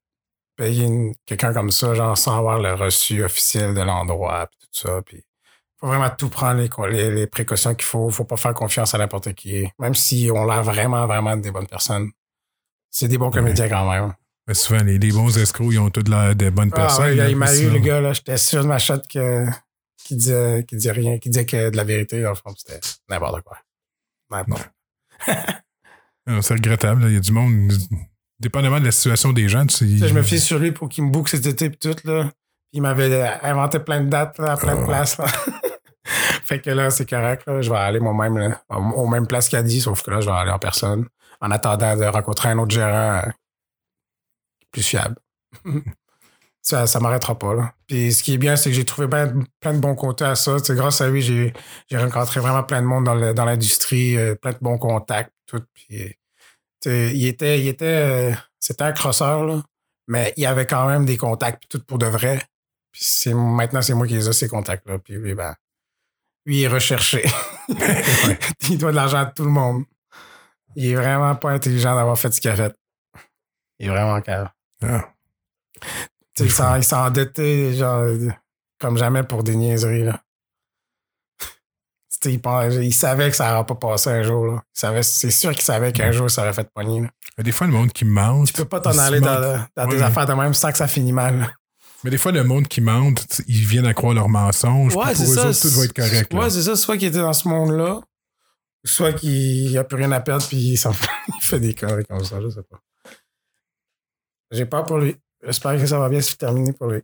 payer 0.55 1.11
quelqu'un 1.25 1.53
comme 1.53 1.69
ça, 1.71 1.93
genre 1.93 2.17
sans 2.17 2.37
avoir 2.37 2.59
le 2.59 2.73
reçu 2.73 3.23
officiel 3.23 3.73
de 3.75 3.81
l'endroit, 3.81 4.47
puis 4.47 4.59
tout 4.61 4.87
ça. 4.87 5.01
Puis 5.03 5.23
faut 5.79 5.87
vraiment 5.87 6.09
tout 6.09 6.29
prendre 6.29 6.59
les, 6.59 6.69
les, 6.91 7.11
les 7.11 7.27
précautions 7.27 7.73
qu'il 7.75 7.85
faut. 7.85 8.09
Faut 8.09 8.25
pas 8.25 8.37
faire 8.37 8.53
confiance 8.53 8.93
à 8.95 8.97
n'importe 8.97 9.33
qui. 9.33 9.67
Même 9.79 9.93
si 9.93 10.29
on 10.33 10.45
l'air 10.45 10.63
vraiment, 10.63 11.05
vraiment 11.05 11.37
des 11.37 11.51
bonnes 11.51 11.67
personnes. 11.67 12.09
C'est 12.89 13.07
des 13.07 13.17
bons 13.19 13.29
comédiens 13.31 13.69
quand 13.69 13.89
même. 13.89 14.13
Souvent, 14.53 14.83
les, 14.83 14.97
les 14.97 15.11
bons 15.11 15.37
escrocs, 15.37 15.67
ils 15.71 15.79
ont 15.79 15.89
toutes 15.89 16.09
l'air 16.09 16.35
de 16.35 16.49
bonnes 16.49 16.71
Ah 16.73 16.77
personnes. 16.77 17.05
ouais, 17.05 17.15
là, 17.15 17.29
il 17.29 17.35
m'a 17.35 17.55
eu, 17.55 17.69
le 17.69 17.79
gars, 17.79 18.01
là. 18.01 18.13
J'étais 18.13 18.37
sûr 18.37 18.63
de 18.63 18.67
ma 18.67 18.79
shot 18.79 19.01
que, 19.11 19.45
qui 20.03 20.15
disait, 20.15 20.63
disait 20.71 20.91
rien, 20.91 21.17
qui 21.19 21.29
disait 21.29 21.45
que 21.45 21.69
de 21.69 21.77
la 21.77 21.83
vérité, 21.83 22.21
dans 22.21 22.29
le 22.29 22.35
fond, 22.35 22.53
c'était 22.57 22.79
n'importe 23.09 23.41
quoi. 23.43 23.57
N'importe. 24.31 24.69
Non, 26.27 26.41
C'est 26.41 26.53
regrettable. 26.55 27.03
Il 27.07 27.13
y 27.13 27.17
a 27.17 27.19
du 27.19 27.31
monde, 27.31 27.71
dépendamment 28.39 28.79
de 28.79 28.85
la 28.85 28.91
situation 28.91 29.33
des 29.33 29.49
gens, 29.49 29.65
tu 29.65 29.75
sais, 29.99 30.07
je 30.07 30.13
me 30.13 30.21
fie 30.23 30.39
sur 30.39 30.59
lui 30.59 30.71
pour 30.71 30.89
qu'il 30.89 31.03
me 31.03 31.09
book 31.11 31.29
cet 31.29 31.45
été 31.45 31.69
pis 31.69 31.77
tout, 31.77 31.95
là. 32.05 32.31
Il 32.71 32.81
m'avait 32.83 33.23
inventé 33.41 33.79
plein 33.79 34.01
de 34.01 34.09
dates, 34.09 34.37
là, 34.37 34.51
à 34.53 34.57
plein 34.57 34.75
de 34.75 34.81
Ah. 34.83 34.85
places, 34.85 35.17
là. 35.17 35.25
fait 36.43 36.59
que 36.59 36.69
là, 36.69 36.89
c'est 36.91 37.07
correct, 37.09 37.43
là. 37.47 37.61
Je 37.61 37.69
vais 37.69 37.77
aller 37.77 37.99
moi-même, 37.99 38.55
au 38.69 39.07
même 39.07 39.27
place 39.27 39.49
qu'il 39.49 39.57
a 39.59 39.63
dit, 39.63 39.81
sauf 39.81 40.01
que 40.03 40.11
là, 40.11 40.21
je 40.21 40.27
vais 40.27 40.35
aller 40.35 40.51
en 40.51 40.59
personne, 40.59 41.05
en 41.41 41.51
attendant 41.51 41.95
de 41.97 42.05
rencontrer 42.05 42.49
un 42.49 42.57
autre 42.59 42.71
gérant 42.73 43.21
euh, 43.25 43.29
plus 44.71 44.83
fiable. 44.83 45.15
ça, 46.61 46.87
ça 46.87 46.99
m'arrêtera 46.99 47.37
pas, 47.37 47.53
là. 47.53 47.73
Puis 47.87 48.13
ce 48.13 48.23
qui 48.23 48.33
est 48.33 48.37
bien, 48.37 48.55
c'est 48.55 48.69
que 48.69 48.75
j'ai 48.75 48.85
trouvé 48.85 49.07
ben- 49.07 49.45
plein 49.59 49.73
de 49.73 49.79
bons 49.79 49.95
côtés 49.95 50.25
à 50.25 50.35
ça. 50.35 50.57
Grâce 50.69 51.01
à 51.01 51.09
lui, 51.09 51.21
j'ai, 51.21 51.53
rencontré 51.93 52.39
vraiment 52.39 52.63
plein 52.63 52.81
de 52.81 52.87
monde 52.87 53.05
dans, 53.05 53.45
l'industrie, 53.45 54.17
euh, 54.17 54.35
plein 54.35 54.51
de 54.51 54.59
bons 54.61 54.77
contacts, 54.77 55.33
tout. 55.45 55.63
Puis, 55.73 56.15
sais, 56.83 57.11
il 57.15 57.27
était, 57.27 57.59
il 57.59 57.67
était, 57.67 57.85
euh, 57.85 58.35
c'était 58.59 58.83
un 58.83 58.91
crosseur, 58.91 59.45
là 59.45 59.61
mais 60.09 60.33
il 60.35 60.45
avait 60.47 60.65
quand 60.65 60.87
même 60.87 61.05
des 61.05 61.15
contacts 61.15 61.59
puis 61.59 61.69
tout 61.69 61.85
pour 61.85 61.99
de 61.99 62.07
vrai. 62.07 62.41
Puis 62.91 63.33
maintenant 63.33 63.81
c'est 63.81 63.93
moi 63.93 64.07
qui 64.07 64.15
les 64.15 64.27
ai 64.27 64.33
ces 64.33 64.49
contacts 64.49 64.85
là. 64.87 64.97
Puis 64.97 65.13
lui 65.13 65.35
ben 65.35 65.55
lui 66.45 66.57
il 66.57 66.63
est 66.63 66.67
recherché. 66.67 67.23
il 68.69 68.77
doit 68.77 68.91
de 68.91 68.95
l'argent 68.95 69.19
à 69.19 69.27
tout 69.27 69.45
le 69.45 69.51
monde. 69.51 69.85
Il 70.75 70.87
est 70.87 70.95
vraiment 70.95 71.35
pas 71.35 71.51
intelligent 71.51 71.95
d'avoir 71.95 72.17
fait 72.17 72.31
ce 72.31 72.41
qu'il 72.41 72.49
a 72.49 72.55
fait. 72.55 72.75
Il 73.77 73.85
est 73.85 73.89
vraiment 73.89 74.19
calme. 74.21 74.49
Ah. 74.83 75.09
Il 76.39 76.51
s'est 76.51 76.95
endetté 76.95 77.73
genre 77.73 78.05
comme 78.79 78.97
jamais 78.97 79.23
pour 79.23 79.43
des 79.43 79.55
niaiseries 79.55 80.03
là. 80.05 80.21
Il, 82.25 82.93
savait 82.93 83.29
que 83.29 83.35
ça 83.35 83.51
n'aurait 83.51 83.65
pas 83.65 83.75
passé 83.75 84.09
un 84.09 84.23
jour. 84.23 84.45
Là. 84.45 84.63
Il 84.75 84.79
savait- 84.79 85.03
C'est 85.03 85.31
sûr 85.31 85.51
qu'il 85.51 85.61
savait 85.61 85.93
qu'un 85.93 86.11
jour 86.11 86.29
ça 86.29 86.41
aurait 86.41 86.53
fait 86.53 86.69
pogner. 86.73 87.01
là. 87.01 87.07
Mais 87.37 87.45
Des 87.45 87.53
fois, 87.53 87.65
le 87.67 87.71
monde 87.73 87.93
qui 87.93 88.03
mente. 88.03 88.47
Tu 88.47 88.53
peux 88.53 88.65
pas 88.65 88.81
t'en 88.81 88.97
aller 88.97 89.21
dans, 89.21 89.65
dans 89.75 89.87
des 89.87 89.97
Ouais. 89.97 90.01
affaires 90.01 90.25
de 90.25 90.33
même 90.33 90.53
sans 90.53 90.71
que 90.71 90.77
ça 90.77 90.87
finisse 90.89 91.13
mal. 91.13 91.39
là. 91.39 91.51
Mais 92.03 92.09
des 92.11 92.17
fois, 92.17 92.31
le 92.33 92.43
monde 92.43 92.67
qui 92.67 92.81
mente, 92.81 93.41
ils 93.47 93.65
viennent 93.65 93.85
à 93.85 93.93
croire 93.93 94.13
leurs 94.13 94.27
mensonges. 94.27 94.93
puis 94.93 95.13
pour 95.15 95.33
eux 95.33 95.39
autres, 95.39 95.61
tout 95.61 95.69
va 95.79 95.83
être 95.85 95.93
correct. 95.93 96.33
Ouais, 96.33 96.49
c'est 96.49 96.63
ça. 96.63 96.75
Soit 96.75 96.97
qu'il 96.97 97.07
était 97.07 97.19
dans 97.19 97.33
ce 97.33 97.47
monde-là, 97.47 98.01
soit 98.85 99.13
qu'il 99.13 99.77
a 99.77 99.83
plus 99.85 99.97
rien 99.97 100.11
à 100.11 100.19
perdre 100.19 100.45
puis 100.45 100.57
il, 100.57 100.77
s'en 100.77 100.91
fout. 100.93 101.07
il 101.29 101.41
fait 101.41 101.59
des 101.59 101.73
conneries 101.73 102.05
comme 102.05 102.23
ça. 102.23 102.41
Je 102.41 102.49
sais 102.49 102.63
pas. 102.69 102.79
J'ai 104.51 104.65
peur 104.65 104.83
pour 104.83 104.97
lui. 104.97 105.15
J'espère 105.45 105.79
que 105.79 105.85
ça 105.85 105.99
va 105.99 106.09
bien 106.09 106.21
se 106.21 106.35
terminer 106.35 106.73
pour 106.73 106.87
lui. 106.87 107.01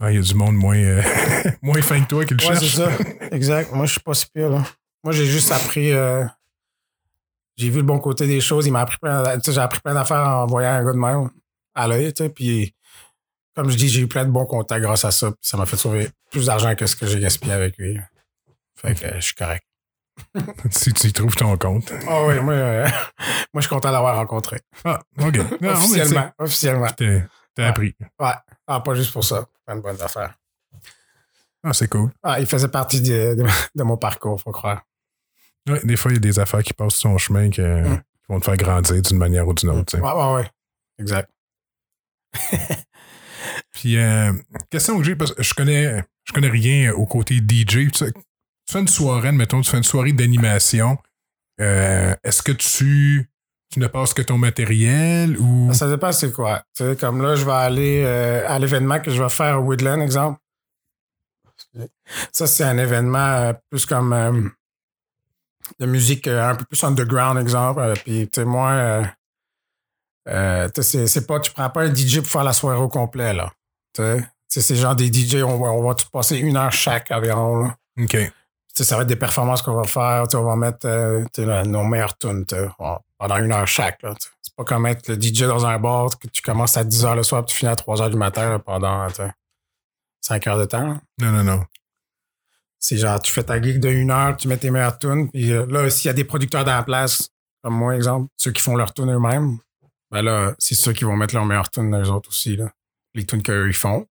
Ah, 0.00 0.10
Il 0.12 0.16
y 0.16 0.18
a 0.18 0.22
du 0.22 0.34
monde 0.34 0.54
moins, 0.54 0.76
euh, 0.76 1.02
moins 1.62 1.80
fin 1.82 2.00
que 2.02 2.08
toi 2.08 2.24
qui 2.24 2.34
le 2.34 2.40
Ouais, 2.46 2.54
cherche. 2.54 2.74
c'est 2.76 2.76
ça. 2.76 2.90
Exact. 3.32 3.72
Moi, 3.72 3.86
je 3.86 3.92
suis 3.92 4.00
pas 4.00 4.14
si 4.14 4.26
pire, 4.32 4.50
là. 4.50 4.62
Moi, 5.02 5.12
j'ai 5.12 5.24
juste 5.26 5.50
appris. 5.52 5.92
euh, 5.92 6.24
j'ai 7.56 7.70
vu 7.70 7.78
le 7.78 7.82
bon 7.84 7.98
côté 7.98 8.26
des 8.26 8.40
choses. 8.40 8.66
Il 8.66 8.72
m'a 8.72 8.82
appris 8.82 8.98
plein, 8.98 9.24
j'ai 9.44 9.58
appris 9.58 9.80
plein 9.80 9.94
d'affaires 9.94 10.20
en 10.28 10.46
voyant 10.46 10.72
un 10.72 10.84
gars 10.84 10.92
de 10.92 10.98
même 10.98 11.30
à 11.74 11.88
l'œil. 11.88 12.12
Puis, 12.34 12.74
comme 13.54 13.70
je 13.70 13.76
dis, 13.76 13.88
j'ai 13.88 14.02
eu 14.02 14.06
plein 14.08 14.24
de 14.26 14.30
bons 14.30 14.44
contacts 14.44 14.82
grâce 14.82 15.04
à 15.06 15.10
ça. 15.10 15.30
Puis, 15.30 15.38
ça 15.40 15.56
m'a 15.56 15.64
fait 15.64 15.76
sauver 15.78 16.10
plus 16.30 16.46
d'argent 16.46 16.74
que 16.74 16.86
ce 16.86 16.94
que 16.94 17.06
j'ai 17.06 17.18
gaspillé 17.18 17.52
avec 17.54 17.78
lui. 17.78 17.98
Fait 18.76 18.94
que 18.94 19.06
euh, 19.06 19.12
je 19.16 19.24
suis 19.24 19.34
correct. 19.34 19.64
si 20.70 20.92
tu 20.92 21.06
y 21.08 21.12
trouves 21.12 21.34
ton 21.34 21.56
compte. 21.56 21.92
Ah 22.08 22.24
oui, 22.26 22.38
moi, 22.40 22.54
euh, 22.54 22.84
moi, 23.52 23.56
je 23.56 23.60
suis 23.60 23.68
content 23.68 23.90
d'avoir 23.92 24.16
rencontré. 24.16 24.60
Ah, 24.84 25.00
OK. 25.20 25.36
Non, 25.60 25.70
officiellement. 25.72 26.30
Officiellement. 26.38 26.88
T'as 26.96 27.04
Ouais. 27.58 27.64
appris. 27.64 27.94
Ouais. 28.20 28.32
Ah, 28.66 28.80
pas 28.80 28.94
juste 28.94 29.12
pour 29.12 29.24
ça. 29.24 29.46
Plein 29.66 29.76
de 29.76 29.80
bonnes 29.80 30.00
affaires. 30.02 30.34
Ah, 31.64 31.72
c'est 31.72 31.88
cool. 31.88 32.10
Ah, 32.22 32.38
il 32.40 32.46
faisait 32.46 32.68
partie 32.68 33.00
de, 33.00 33.34
de- 33.34 33.46
de 33.74 33.82
mon 33.82 33.96
parcours, 33.96 34.40
faut 34.40 34.52
croire. 34.52 34.82
Ouais, 35.68 35.80
des 35.84 35.96
fois, 35.96 36.12
il 36.12 36.14
y 36.14 36.18
a 36.18 36.20
des 36.20 36.38
affaires 36.38 36.62
qui 36.62 36.72
passent 36.74 36.94
sur 36.96 37.10
ton 37.10 37.18
chemin 37.18 37.48
Mm. 37.48 37.50
qui 37.50 37.62
vont 38.28 38.38
te 38.40 38.44
faire 38.44 38.56
grandir 38.56 39.00
d'une 39.02 39.18
manière 39.18 39.46
ou 39.48 39.54
d'une 39.54 39.70
autre. 39.70 39.84
tu 39.86 39.96
sais. 39.96 40.02
Ouais, 40.02 40.12
ouais, 40.12 40.34
ouais. 40.34 40.50
Exact. 40.98 41.30
Puis, 43.72 43.96
euh, 43.98 44.32
question 44.70 44.98
que 44.98 45.04
j'ai, 45.04 45.16
parce 45.16 45.32
que 45.34 45.42
je 45.42 45.54
connais, 45.54 46.02
je 46.24 46.32
connais 46.32 46.48
rien 46.48 46.92
au 46.92 47.06
côté 47.06 47.36
DJ. 47.36 47.88
Tu, 48.66 48.72
fais 48.72 48.80
une 48.80 48.88
soirée, 48.88 49.32
mettons, 49.32 49.60
tu 49.60 49.70
fais 49.70 49.76
une 49.76 49.84
soirée 49.84 50.12
d'animation. 50.12 50.98
Euh, 51.60 52.14
Est-ce 52.24 52.42
que 52.42 52.52
tu, 52.52 53.30
tu 53.72 53.78
ne 53.78 53.86
passes 53.86 54.12
que 54.12 54.22
ton 54.22 54.38
matériel 54.38 55.38
ou? 55.38 55.72
Ça 55.72 55.88
dépend 55.88 56.12
c'est 56.12 56.32
quoi. 56.32 56.62
Tu 56.74 56.84
sais, 56.84 56.96
comme 56.96 57.22
là, 57.22 57.36
je 57.36 57.44
vais 57.44 57.52
aller 57.52 58.02
euh, 58.04 58.44
à 58.48 58.58
l'événement 58.58 59.00
que 59.00 59.10
je 59.10 59.22
vais 59.22 59.28
faire 59.28 59.60
au 59.60 59.64
Woodland, 59.64 60.00
exemple. 60.02 60.40
Ça, 62.32 62.46
c'est 62.46 62.64
un 62.64 62.76
événement 62.76 63.18
euh, 63.18 63.52
plus 63.70 63.86
comme 63.86 64.12
euh, 64.12 64.42
de 65.78 65.86
musique 65.86 66.26
un 66.26 66.54
peu 66.56 66.64
plus 66.64 66.82
underground, 66.84 67.38
exemple. 67.40 67.92
Puis, 68.04 68.28
tu 68.28 68.40
sais, 68.40 68.44
moi, 68.44 69.02
tu 70.26 70.82
sais, 70.82 71.06
c'est- 71.06 71.26
pas, 71.26 71.40
tu 71.40 71.52
prends 71.52 71.70
pas 71.70 71.82
un 71.84 71.94
DJ 71.94 72.18
pour 72.18 72.28
faire 72.28 72.44
la 72.44 72.52
soirée 72.52 72.78
au 72.78 72.88
complet, 72.88 73.32
là. 73.32 73.52
Tu 73.94 74.02
sais, 74.48 74.60
c'est 74.60 74.76
genre 74.76 74.94
des 74.96 75.10
DJ, 75.10 75.36
on 75.42 75.58
va, 75.58 75.68
on 75.70 75.86
va 75.88 75.94
tout 75.94 76.08
passer 76.12 76.36
une 76.36 76.56
heure 76.56 76.72
chaque 76.72 77.10
environ, 77.10 77.58
là. 77.64 77.76
OK. 77.98 78.16
Ça 78.84 78.96
va 78.96 79.02
être 79.02 79.08
des 79.08 79.16
performances 79.16 79.62
qu'on 79.62 79.74
va 79.74 79.84
faire. 79.84 80.24
On 80.34 80.42
va 80.42 80.56
mettre 80.56 80.86
euh, 80.86 81.24
là, 81.38 81.64
nos 81.64 81.84
meilleures 81.84 82.16
tunes 82.18 82.44
pendant 83.18 83.36
une 83.38 83.52
heure 83.52 83.66
chaque. 83.66 84.00
C'est 84.42 84.54
pas 84.54 84.64
comme 84.64 84.86
être 84.86 85.08
le 85.08 85.20
DJ 85.20 85.42
dans 85.42 85.64
un 85.66 85.78
bar 85.78 86.18
que 86.18 86.28
tu 86.28 86.42
commences 86.42 86.76
à 86.76 86.84
10 86.84 87.04
heures 87.04 87.16
le 87.16 87.22
soir 87.22 87.42
et 87.42 87.46
tu 87.46 87.54
finis 87.54 87.70
à 87.70 87.76
3 87.76 88.02
heures 88.02 88.10
du 88.10 88.16
matin 88.16 88.50
là, 88.50 88.58
pendant 88.58 89.06
tu 89.08 89.14
sais, 89.14 89.30
5 90.20 90.46
heures 90.46 90.58
de 90.58 90.66
temps. 90.66 90.86
là. 90.86 91.00
Non, 91.20 91.32
non, 91.32 91.44
non. 91.44 91.64
C'est 92.78 92.98
genre, 92.98 93.20
tu 93.20 93.32
fais 93.32 93.42
ta 93.42 93.60
gig 93.60 93.80
de 93.80 93.88
une 93.88 94.10
heure, 94.10 94.36
tu 94.36 94.48
mets 94.48 94.58
tes 94.58 94.70
meilleures 94.70 94.98
tunes. 94.98 95.30
Puis 95.30 95.52
euh, 95.52 95.66
là, 95.66 95.88
s'il 95.90 96.08
y 96.08 96.10
a 96.10 96.14
des 96.14 96.24
producteurs 96.24 96.64
dans 96.64 96.76
la 96.76 96.82
place, 96.82 97.30
comme 97.62 97.74
moi, 97.74 97.96
exemple, 97.96 98.28
ceux 98.36 98.52
qui 98.52 98.60
font 98.60 98.76
leurs 98.76 98.92
tunes 98.92 99.10
eux-mêmes, 99.10 99.58
ben 100.10 100.22
là, 100.22 100.54
c'est 100.58 100.74
ceux 100.74 100.92
qui 100.92 101.04
vont 101.04 101.16
mettre 101.16 101.34
leurs 101.34 101.46
meilleures 101.46 101.70
tunes 101.70 101.94
eux 101.96 102.10
autres 102.10 102.28
aussi. 102.28 102.56
Là. 102.56 102.70
Les 103.14 103.24
tunes 103.24 103.42
qu'eux, 103.42 103.68
ils 103.68 103.74
font. 103.74 104.06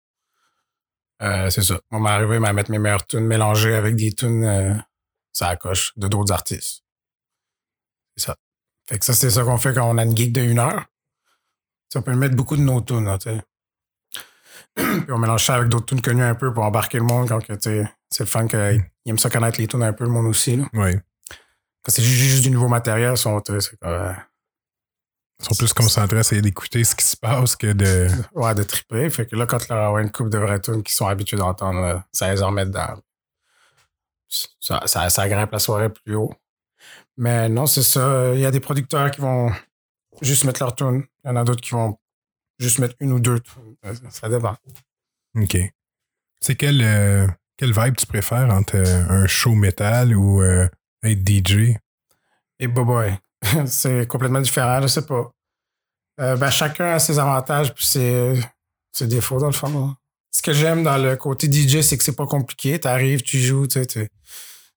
Euh, 1.25 1.51
c'est 1.51 1.63
ça. 1.63 1.81
Moi, 1.91 2.01
m'arriver 2.01 2.37
à 2.47 2.53
mettre 2.53 2.71
mes 2.71 2.79
meilleures 2.79 3.07
tunes 3.07 3.27
mélangées 3.27 3.75
avec 3.75 3.97
des 3.97 4.13
tunes, 4.13 4.45
euh, 4.45 4.75
ça 5.33 5.49
accroche 5.49 5.93
de 5.97 6.07
d'autres 6.07 6.33
artistes. 6.33 6.85
C'est 8.17 8.27
ça. 8.27 8.37
Fait 8.87 8.99
que 8.99 9.05
ça, 9.05 9.15
c'est 9.15 9.31
ça 9.31 9.43
qu'on 9.43 9.57
fait 9.57 9.73
quand 9.73 9.89
on 9.89 9.97
a 9.97 10.05
une 10.05 10.17
gig 10.17 10.33
de 10.33 10.43
une 10.43 10.59
heure. 10.59 10.85
Tu 10.85 11.93
sais, 11.93 11.99
on 11.99 12.03
peut 12.03 12.15
mettre 12.15 12.37
beaucoup 12.37 12.57
de 12.57 12.63
nos 12.63 12.81
tunes, 12.83 13.07
là, 13.07 13.19
tu 13.19 13.31
sais. 13.31 13.43
Puis 15.03 15.13
on 15.13 15.19
mélange 15.19 15.45
ça 15.45 15.57
avec 15.57 15.69
d'autres 15.69 15.87
tunes 15.87 16.03
connues 16.03 16.23
un 16.23 16.35
peu 16.35 16.53
pour 16.53 16.65
embarquer 16.65 16.99
le 16.99 17.05
monde 17.05 17.29
quand 17.29 17.41
que, 17.43 17.55
tu 17.55 17.61
sais, 17.63 17.89
c'est 18.11 18.25
le 18.25 18.29
fun 18.29 18.47
qu'ils 18.47 18.85
aiment 19.07 19.19
ça 19.19 19.31
connaître 19.31 19.59
les 19.59 19.67
tunes 19.67 19.83
un 19.83 19.93
peu, 19.93 20.05
le 20.05 20.11
monde 20.11 20.27
aussi, 20.27 20.57
là. 20.57 20.65
Oui. 20.75 20.93
Quand 21.83 21.93
c'est 21.93 22.03
juste, 22.03 22.21
juste 22.21 22.43
du 22.43 22.51
nouveau 22.51 22.69
matériel, 22.69 23.17
c'est 23.17 23.31
comme, 23.31 23.43
euh, 23.85 24.13
sont 25.45 25.55
plus 25.55 25.73
concentrés 25.73 26.17
à 26.17 26.21
essayer 26.21 26.43
d'écouter 26.43 26.85
ce 26.85 26.95
qui 26.95 27.05
se 27.05 27.17
passe 27.17 27.57
que 27.57 27.73
de. 27.73 28.09
ouais, 28.35 28.55
de 28.55 28.63
triper. 28.63 29.09
Fait 29.11 29.27
que 29.27 29.37
là, 29.37 29.47
quand 29.47 29.69
leur 29.69 29.79
avoir 29.79 29.99
une 29.99 30.11
coupe 30.11 30.31
de 30.31 30.39
vraies 30.39 30.61
tunes 30.61 30.83
qu'ils 30.83 30.95
sont 30.95 31.07
habitués 31.07 31.37
d'entendre, 31.37 32.03
ça 32.13 32.33
les 32.33 32.43
en 32.43 32.51
met 32.51 32.67
dedans. 32.67 32.99
Ça, 34.61 34.83
ça, 34.87 35.11
ça 35.11 35.29
grimpe 35.29 35.53
la 35.53 35.59
soirée 35.59 35.91
plus 35.91 36.17
haut. 36.17 36.35
Mais 37.17 37.49
non, 37.49 37.67
c'est 37.67 37.83
ça. 37.83 38.35
Il 38.35 38.41
y 38.41 38.47
a 38.47 38.51
des 38.51 38.61
producteurs 38.61 39.11
qui 39.11 39.21
vont 39.21 39.53
juste 40.21 40.45
mettre 40.45 40.63
leur 40.63 40.75
tune. 40.75 41.05
Il 41.25 41.29
y 41.29 41.31
en 41.31 41.37
a 41.37 41.45
d'autres 41.45 41.61
qui 41.61 41.71
vont 41.71 41.97
juste 42.59 42.79
mettre 42.79 42.97
une 43.01 43.13
ou 43.13 43.21
deux 43.21 43.41
tunes. 43.41 43.77
Ça- 44.11 44.29
dépend. 44.29 44.57
OK. 45.37 45.57
C'est 46.41 46.57
quel, 46.57 46.83
euh, 46.83 47.27
quel 47.57 47.73
vibe 47.73 47.97
tu 47.97 48.07
préfères 48.07 48.51
entre 48.51 48.77
euh, 48.77 49.09
un 49.09 49.27
show 49.27 49.55
métal 49.55 50.15
ou 50.17 50.43
euh, 50.43 50.69
être 51.03 51.27
DJ? 51.27 51.77
Et 52.59 52.67
boy, 52.69 52.85
boy. 52.85 53.19
c'est 53.67 54.07
complètement 54.07 54.41
différent, 54.41 54.81
je 54.83 54.87
sais 54.89 55.05
pas. 55.07 55.31
Euh, 56.21 56.37
ben, 56.37 56.51
chacun 56.51 56.93
a 56.95 56.99
ses 56.99 57.19
avantages 57.19 57.75
puis 57.75 57.85
ses, 57.85 58.41
ses 58.93 59.07
défauts, 59.07 59.39
dans 59.39 59.47
le 59.47 59.53
fond. 59.53 59.69
là. 59.69 59.95
Ce 60.31 60.43
que 60.43 60.53
j'aime 60.53 60.83
dans 60.83 60.97
le 60.97 61.17
côté 61.17 61.51
DJ, 61.51 61.81
c'est 61.81 61.97
que 61.97 62.05
c'est 62.05 62.17
pas 62.17 62.27
compliqué. 62.27 62.79
T'arrives, 62.79 63.23
tu 63.23 63.39
joues, 63.39 63.67
tu 63.67 63.75
sais, 63.81 63.87
tu- 63.87 64.09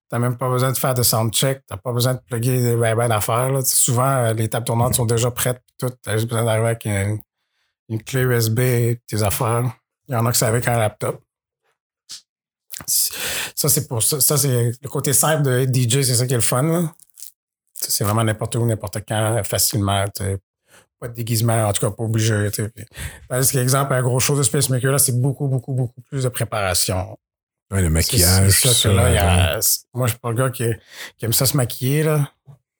t'as 0.08 0.18
même 0.18 0.36
pas 0.36 0.48
besoin 0.48 0.72
de 0.72 0.78
faire 0.78 0.94
de 0.94 1.02
soundcheck, 1.02 1.62
t'as 1.66 1.76
pas 1.76 1.92
besoin 1.92 2.14
de 2.14 2.20
plugger 2.20 2.60
des 2.62 2.76
ben, 2.76 2.96
ben 2.96 3.08
d'affaires. 3.08 3.50
là. 3.50 3.62
Tu 3.62 3.74
Souvent, 3.76 4.08
euh, 4.08 4.32
les 4.34 4.48
tables 4.48 4.66
tournantes 4.66 4.94
sont 4.94 5.04
déjà 5.06 5.30
prêtes, 5.30 5.62
tout. 5.78 5.90
T'as 6.02 6.16
juste 6.16 6.28
besoin 6.28 6.44
d'arriver 6.44 6.66
avec 6.68 6.84
une, 6.86 8.02
clé 8.02 8.20
USB, 8.22 8.60
tes 9.06 9.22
affaires. 9.22 9.64
Il 10.08 10.14
y 10.14 10.16
en 10.16 10.24
a 10.26 10.30
que 10.30 10.36
c'est 10.36 10.46
avec 10.46 10.66
un 10.68 10.78
laptop. 10.78 11.22
Ça, 12.86 13.68
c'est 13.68 13.88
pour 13.88 14.02
ça. 14.02 14.20
Ça, 14.20 14.36
c'est 14.36 14.72
le 14.80 14.88
côté 14.88 15.12
simple 15.12 15.42
de 15.42 15.64
DJ, 15.64 16.02
c'est 16.02 16.14
ça 16.14 16.26
qui 16.26 16.34
est 16.34 16.36
le 16.36 16.42
fun. 16.42 16.62
là. 16.62 16.94
C'est 17.80 18.04
vraiment 18.04 18.24
n'importe 18.24 18.56
où, 18.56 18.66
n'importe 18.66 18.98
quand, 19.06 19.40
facilement. 19.44 20.04
Pas 21.00 21.06
de 21.08 21.14
déguisement, 21.14 21.66
en 21.68 21.72
tout 21.72 21.86
cas 21.86 21.92
pas 21.92 22.02
obligé. 22.02 22.50
tu 22.50 22.62
sais. 22.64 22.68
Puis, 22.70 22.84
Parce 23.28 23.52
qu'exemple, 23.52 23.92
un 23.94 24.02
gros 24.02 24.18
show 24.18 24.36
de 24.36 24.42
Space 24.42 24.68
Maker, 24.68 24.90
là, 24.92 24.98
c'est 24.98 25.12
beaucoup, 25.20 25.46
beaucoup, 25.46 25.72
beaucoup 25.72 26.00
plus 26.02 26.24
de 26.24 26.28
préparation. 26.28 27.16
Ouais, 27.70 27.78
le 27.82 27.84
C'est- 27.86 27.90
maquillage. 27.90 28.50
c'est 28.50 28.68
que 28.68 28.74
ça, 28.74 28.92
là, 28.92 29.10
y 29.12 29.18
a- 29.18 29.60
moi, 29.94 30.06
je 30.08 30.12
suis 30.12 30.18
pas 30.18 30.30
le 30.30 30.34
gars 30.36 30.50
qui, 30.50 30.64
qui 31.16 31.24
aime 31.24 31.32
ça 31.32 31.46
se 31.46 31.56
maquiller. 31.56 32.02
Là. 32.02 32.32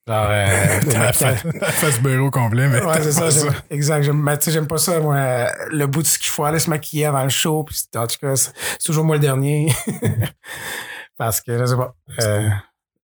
Genre, 0.09 0.27
euh, 0.31 0.47
La 0.47 0.75
maquillages. 0.75 1.15
face, 1.17 1.45
la 1.45 1.71
face 1.71 2.01
bureau 2.01 2.31
complet, 2.33 2.67
mais. 2.69 2.81
Ouais, 2.85 3.03
c'est 3.03 3.13
ça. 3.13 3.31
j'aime- 3.31 3.53
Exact. 3.71 4.03
J'aime, 4.03 4.21
mais 4.21 4.37
tu 4.39 4.47
sais, 4.47 4.51
j'aime 4.51 4.67
pas 4.67 4.79
ça, 4.79 4.99
moi. 4.99 5.47
Le 5.71 5.87
bout 5.87 6.03
de 6.03 6.07
ce 6.09 6.19
qu'il 6.19 6.31
faut 6.31 6.45
aller 6.45 6.59
se 6.59 6.71
maquiller 6.71 7.05
avant 7.07 7.23
le 7.23 7.29
show. 7.29 7.63
Puis, 7.63 7.77
c'est- 7.77 7.97
en 7.99 8.07
tout 8.09 8.17
cas, 8.21 8.35
c'est 8.35 8.51
c'est 8.81 8.87
toujours 8.87 9.05
moi 9.05 9.15
le 9.17 9.21
dernier. 9.23 9.73
Parce 11.17 11.41
que, 11.41 11.57
je 11.59 11.67
sais 11.67 11.77
pas. 11.77 11.95
euh, 12.23 12.49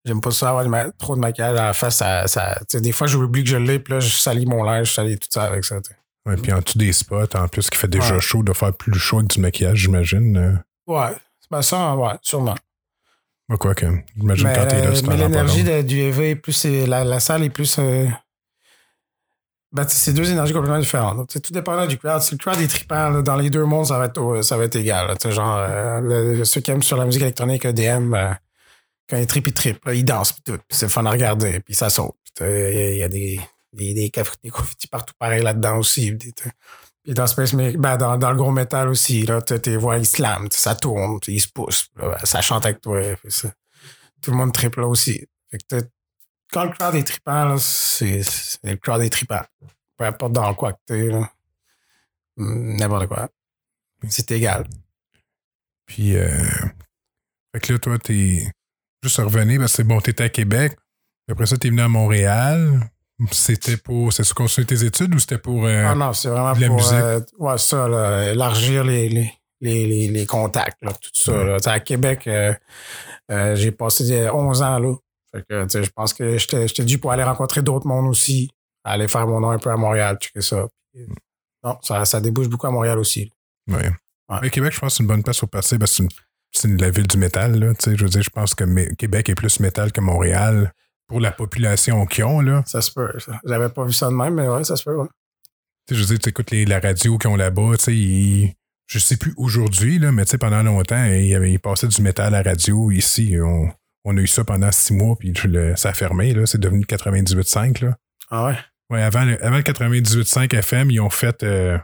j'aime 0.04 0.20
pas 0.20 0.30
ça 0.30 0.50
avoir 0.50 0.68
ma- 0.68 0.90
trop 0.92 1.14
de 1.16 1.20
maquillage 1.20 1.58
à 1.58 1.64
la 1.66 1.72
face. 1.72 1.96
Ça, 1.96 2.26
ça, 2.26 2.56
des 2.74 2.92
fois, 2.92 3.06
j'oublie 3.06 3.42
que 3.44 3.50
je 3.50 3.56
l'ai. 3.56 3.78
Puis 3.78 3.94
là, 3.94 4.00
je 4.00 4.08
salis 4.16 4.46
mon 4.46 4.62
linge, 4.64 4.88
je 4.90 4.94
salis 4.94 5.18
tout 5.18 5.28
ça 5.30 5.44
avec 5.44 5.64
ça. 5.64 5.80
tu 5.80 5.90
sais. 5.90 5.96
Ouais, 6.26 6.36
puis 6.36 6.52
en 6.52 6.60
dessous 6.60 6.78
des 6.78 6.92
spots, 6.92 7.34
en 7.36 7.48
plus, 7.48 7.68
qui 7.68 7.76
fait 7.78 7.88
déjà 7.88 8.14
Ouais. 8.14 8.20
chaud, 8.20 8.42
de 8.42 8.52
faire 8.52 8.72
plus 8.72 8.98
chaud 8.98 9.18
avec 9.18 9.30
du 9.30 9.40
maquillage, 9.40 9.78
j'imagine. 9.78 10.36
euh. 10.36 10.52
Ouais. 10.86 11.14
Ben, 11.50 11.60
ça, 11.62 11.94
ouais, 11.96 12.12
sûrement. 12.22 12.54
Ouais, 13.50 13.58
quoi 13.58 13.74
que. 13.74 13.86
J'imagine 14.16 14.46
Mais, 14.48 14.54
quand 14.54 14.66
t'es 14.66 14.80
là, 14.80 14.86
euh, 14.88 14.94
c'est 14.94 15.06
mais 15.06 15.14
un 15.14 15.16
l'énergie 15.28 15.84
du 15.84 15.98
EV 16.00 16.30
est 16.30 16.36
plus. 16.36 16.64
La, 16.64 17.04
la 17.04 17.20
salle 17.20 17.42
est 17.42 17.50
plus. 17.50 17.76
euh, 17.78 18.06
ben, 19.72 19.84
c'est 19.88 20.12
deux 20.12 20.30
énergies 20.30 20.52
complètement 20.52 20.78
différentes. 20.78 21.16
Donc, 21.16 21.28
tout 21.28 21.52
dépendant 21.52 21.86
du 21.86 21.98
crowd. 21.98 22.20
Si 22.22 22.34
le 22.34 22.38
crowd 22.38 22.58
est 22.60 22.68
trippant, 22.68 23.10
là, 23.10 23.22
dans 23.22 23.36
les 23.36 23.50
deux 23.50 23.64
mondes, 23.64 23.86
ça 23.86 23.98
va 23.98 24.06
être, 24.06 24.40
ça 24.42 24.56
va 24.56 24.64
être 24.64 24.76
égal. 24.76 25.08
là. 25.08 25.30
Genre, 25.30 25.56
euh, 25.58 26.00
le- 26.00 26.44
ceux 26.44 26.60
qui 26.60 26.70
aiment 26.70 26.82
sur 26.82 26.96
la 26.96 27.04
musique 27.04 27.22
électronique 27.22 27.64
EDM, 27.64 28.14
euh, 28.14 28.30
quand 29.08 29.16
ils 29.18 29.26
trippent, 29.26 29.48
ils 29.48 29.52
trippent. 29.54 29.84
là, 29.84 29.94
ils 29.94 30.04
dansent, 30.04 30.32
puis 30.32 30.42
tout. 30.42 30.58
C'est 30.70 30.86
le 30.86 30.90
fun 30.90 31.04
à 31.06 31.10
regarder, 31.10 31.60
puis 31.60 31.74
ça 31.74 31.90
saute. 31.90 32.14
Il 32.40 32.96
y 32.96 33.02
a 33.02 33.08
des, 33.08 33.40
des, 33.72 33.94
des, 33.94 34.10
des 34.42 34.50
confettis 34.50 34.88
partout 34.88 35.14
pareil 35.18 35.42
là-dedans 35.42 35.78
aussi. 35.78 36.12
Puis 36.12 36.32
dans, 37.14 37.26
Space 37.26 37.54
ben, 37.54 37.96
dans, 37.96 38.16
dans 38.16 38.30
le 38.30 38.36
gros 38.36 38.50
métal 38.50 38.88
aussi, 38.88 39.26
là, 39.26 39.42
tu 39.42 39.76
voix, 39.76 39.98
ils 39.98 40.06
sais, 40.06 40.22
ça 40.50 40.74
tourne, 40.74 41.18
ils 41.28 41.40
se 41.40 41.48
poussent. 41.48 41.88
ben, 41.96 42.16
ça 42.24 42.40
chante 42.42 42.64
avec 42.64 42.80
toi. 42.80 43.00
tout 44.22 44.30
le 44.30 44.36
monde 44.36 44.52
triple 44.52 44.80
là 44.80 44.88
aussi. 44.88 45.26
Fait 45.50 45.58
que 45.58 45.86
quand 46.50 46.64
le 46.64 46.70
crowd 46.70 46.94
est 46.94 47.04
trippant, 47.04 47.56
c'est, 47.58 48.22
le 48.62 48.76
crowd 48.76 49.02
est 49.02 49.10
trippant. 49.10 49.42
Peu 49.96 50.04
importe 50.04 50.32
dans 50.32 50.54
quoi 50.54 50.72
que 50.72 50.78
t'es, 50.86 51.10
N'importe 52.36 53.06
quoi. 53.06 53.28
C'est 54.08 54.30
égal. 54.32 54.66
Puis, 55.86 56.16
euh, 56.16 56.28
fait 57.52 57.60
que 57.60 57.72
là, 57.72 57.78
toi, 57.78 57.98
t'es 57.98 58.50
juste 59.04 59.18
revenu 59.18 59.58
parce 59.58 59.72
que 59.72 59.76
c'est 59.76 59.84
bon, 59.84 60.00
t'étais 60.00 60.24
à 60.24 60.28
Québec. 60.28 60.76
Après 61.30 61.46
ça, 61.46 61.56
t'es 61.56 61.68
venu 61.70 61.80
à 61.80 61.88
Montréal. 61.88 62.80
C'était 63.30 63.76
pour. 63.76 64.12
C'est 64.12 64.24
tu 64.24 64.34
continuer 64.34 64.66
tes 64.66 64.84
études 64.84 65.14
ou 65.14 65.18
c'était 65.18 65.38
pour. 65.38 65.66
euh, 65.66 65.86
ah 65.88 65.94
non, 65.94 66.12
c'est 66.12 66.28
vraiment 66.28 66.52
de 66.54 66.60
la 66.60 66.66
pour 66.66 66.76
musique? 66.76 66.92
euh, 66.94 67.20
ouais, 67.38 67.58
ça, 67.58 67.86
là, 67.88 68.32
élargir 68.32 68.82
les, 68.84 69.08
les, 69.60 70.08
les, 70.08 70.26
contacts, 70.26 70.82
là, 70.82 70.92
tout 70.92 71.10
ça. 71.14 71.32
Là. 71.44 71.60
Tu 71.60 71.68
À 71.68 71.78
Québec, 71.80 72.26
euh, 72.26 72.52
j'ai 73.54 73.70
passé 73.70 74.10
euh, 74.12 74.32
11 74.32 74.62
ans 74.62 74.78
là. 74.78 74.94
Fait 75.32 75.44
que, 75.48 75.62
tu 75.64 75.70
sais, 75.70 75.84
je 75.84 75.90
pense 75.90 76.12
que 76.12 76.36
j'étais 76.38 76.84
dû 76.84 76.98
pour 76.98 77.12
aller 77.12 77.22
rencontrer 77.22 77.62
d'autres 77.62 77.86
mondes 77.86 78.08
aussi, 78.08 78.50
aller 78.84 79.08
faire 79.08 79.26
mon 79.26 79.40
nom 79.40 79.50
un 79.50 79.58
peu 79.58 79.70
à 79.70 79.76
Montréal, 79.76 80.16
checker 80.20 80.40
ça. 80.42 80.66
Puis, 80.92 81.06
non, 81.64 81.78
ça, 81.82 82.04
ça 82.04 82.20
débouche 82.20 82.48
beaucoup 82.48 82.66
à 82.66 82.70
Montréal 82.70 82.98
aussi. 82.98 83.30
Ouais. 83.68 83.90
Ouais. 84.28 84.50
Québec, 84.50 84.72
je 84.74 84.80
pense 84.80 84.92
que 84.92 84.96
c'est 84.98 85.02
une 85.02 85.08
bonne 85.08 85.22
place 85.22 85.38
pour 85.38 85.48
passer 85.48 85.78
parce 85.78 85.92
que 85.92 85.96
c'est 85.98 86.02
une- 86.04 86.10
c'est 86.54 86.80
la 86.80 86.90
ville 86.90 87.06
du 87.06 87.18
métal. 87.18 87.58
Là, 87.58 87.72
je 87.84 87.90
veux 88.02 88.08
dire, 88.08 88.22
je 88.22 88.30
pense 88.30 88.54
que 88.54 88.64
Québec 88.94 89.28
est 89.28 89.34
plus 89.34 89.60
métal 89.60 89.92
que 89.92 90.00
Montréal 90.00 90.72
pour 91.08 91.20
la 91.20 91.32
population 91.32 92.06
qu'ils 92.06 92.24
ont. 92.24 92.40
Là. 92.40 92.62
Ça 92.66 92.80
se 92.80 92.90
peut. 92.92 93.10
J'avais 93.44 93.68
pas 93.68 93.84
vu 93.84 93.92
ça 93.92 94.06
de 94.08 94.12
même, 94.14 94.34
mais 94.34 94.48
ouais, 94.48 94.64
ça 94.64 94.76
se 94.76 94.84
peut. 94.84 94.94
Ouais. 94.96 95.08
Je 95.90 95.96
veux 95.96 96.04
dire, 96.06 96.18
tu 96.18 96.28
écoutes 96.30 96.50
les- 96.50 96.64
la 96.64 96.80
radio 96.80 97.18
qu'ils 97.18 97.28
ont 97.30 97.36
là-bas. 97.36 97.72
tu 97.78 97.84
sais, 97.84 97.94
ils- 97.96 98.54
Je 98.86 98.98
sais 98.98 99.16
plus 99.16 99.32
aujourd'hui, 99.38 99.98
là, 99.98 100.12
mais 100.12 100.24
tu 100.26 100.32
sais, 100.32 100.38
pendant 100.38 100.62
longtemps, 100.62 101.04
il, 101.06 101.26
y 101.26 101.34
avait, 101.34 101.50
il 101.52 101.58
passait 101.58 101.88
du 101.88 102.02
métal 102.02 102.34
à 102.34 102.42
la 102.42 102.50
radio. 102.50 102.90
Ici, 102.90 103.34
on, 103.42 103.70
on 104.04 104.16
a 104.16 104.20
eu 104.20 104.26
ça 104.26 104.44
pendant 104.44 104.70
six 104.72 104.92
mois, 104.92 105.16
puis 105.18 105.32
le- 105.44 105.74
ça 105.74 105.88
a 105.88 105.92
fermé. 105.94 106.34
là. 106.34 106.44
C'est 106.46 106.60
devenu 106.60 106.84
98.5. 106.84 107.80
Là. 107.80 107.96
Ah 108.30 108.46
ouais? 108.46 108.56
Ouais, 108.90 109.02
avant, 109.02 109.24
le- 109.24 109.42
avant 109.44 109.56
le 109.56 109.62
98.5 109.62 110.52
FM, 110.52 110.90
ils 110.90 111.00
ont 111.00 111.08
fait. 111.10 111.42
euh, 111.42 111.78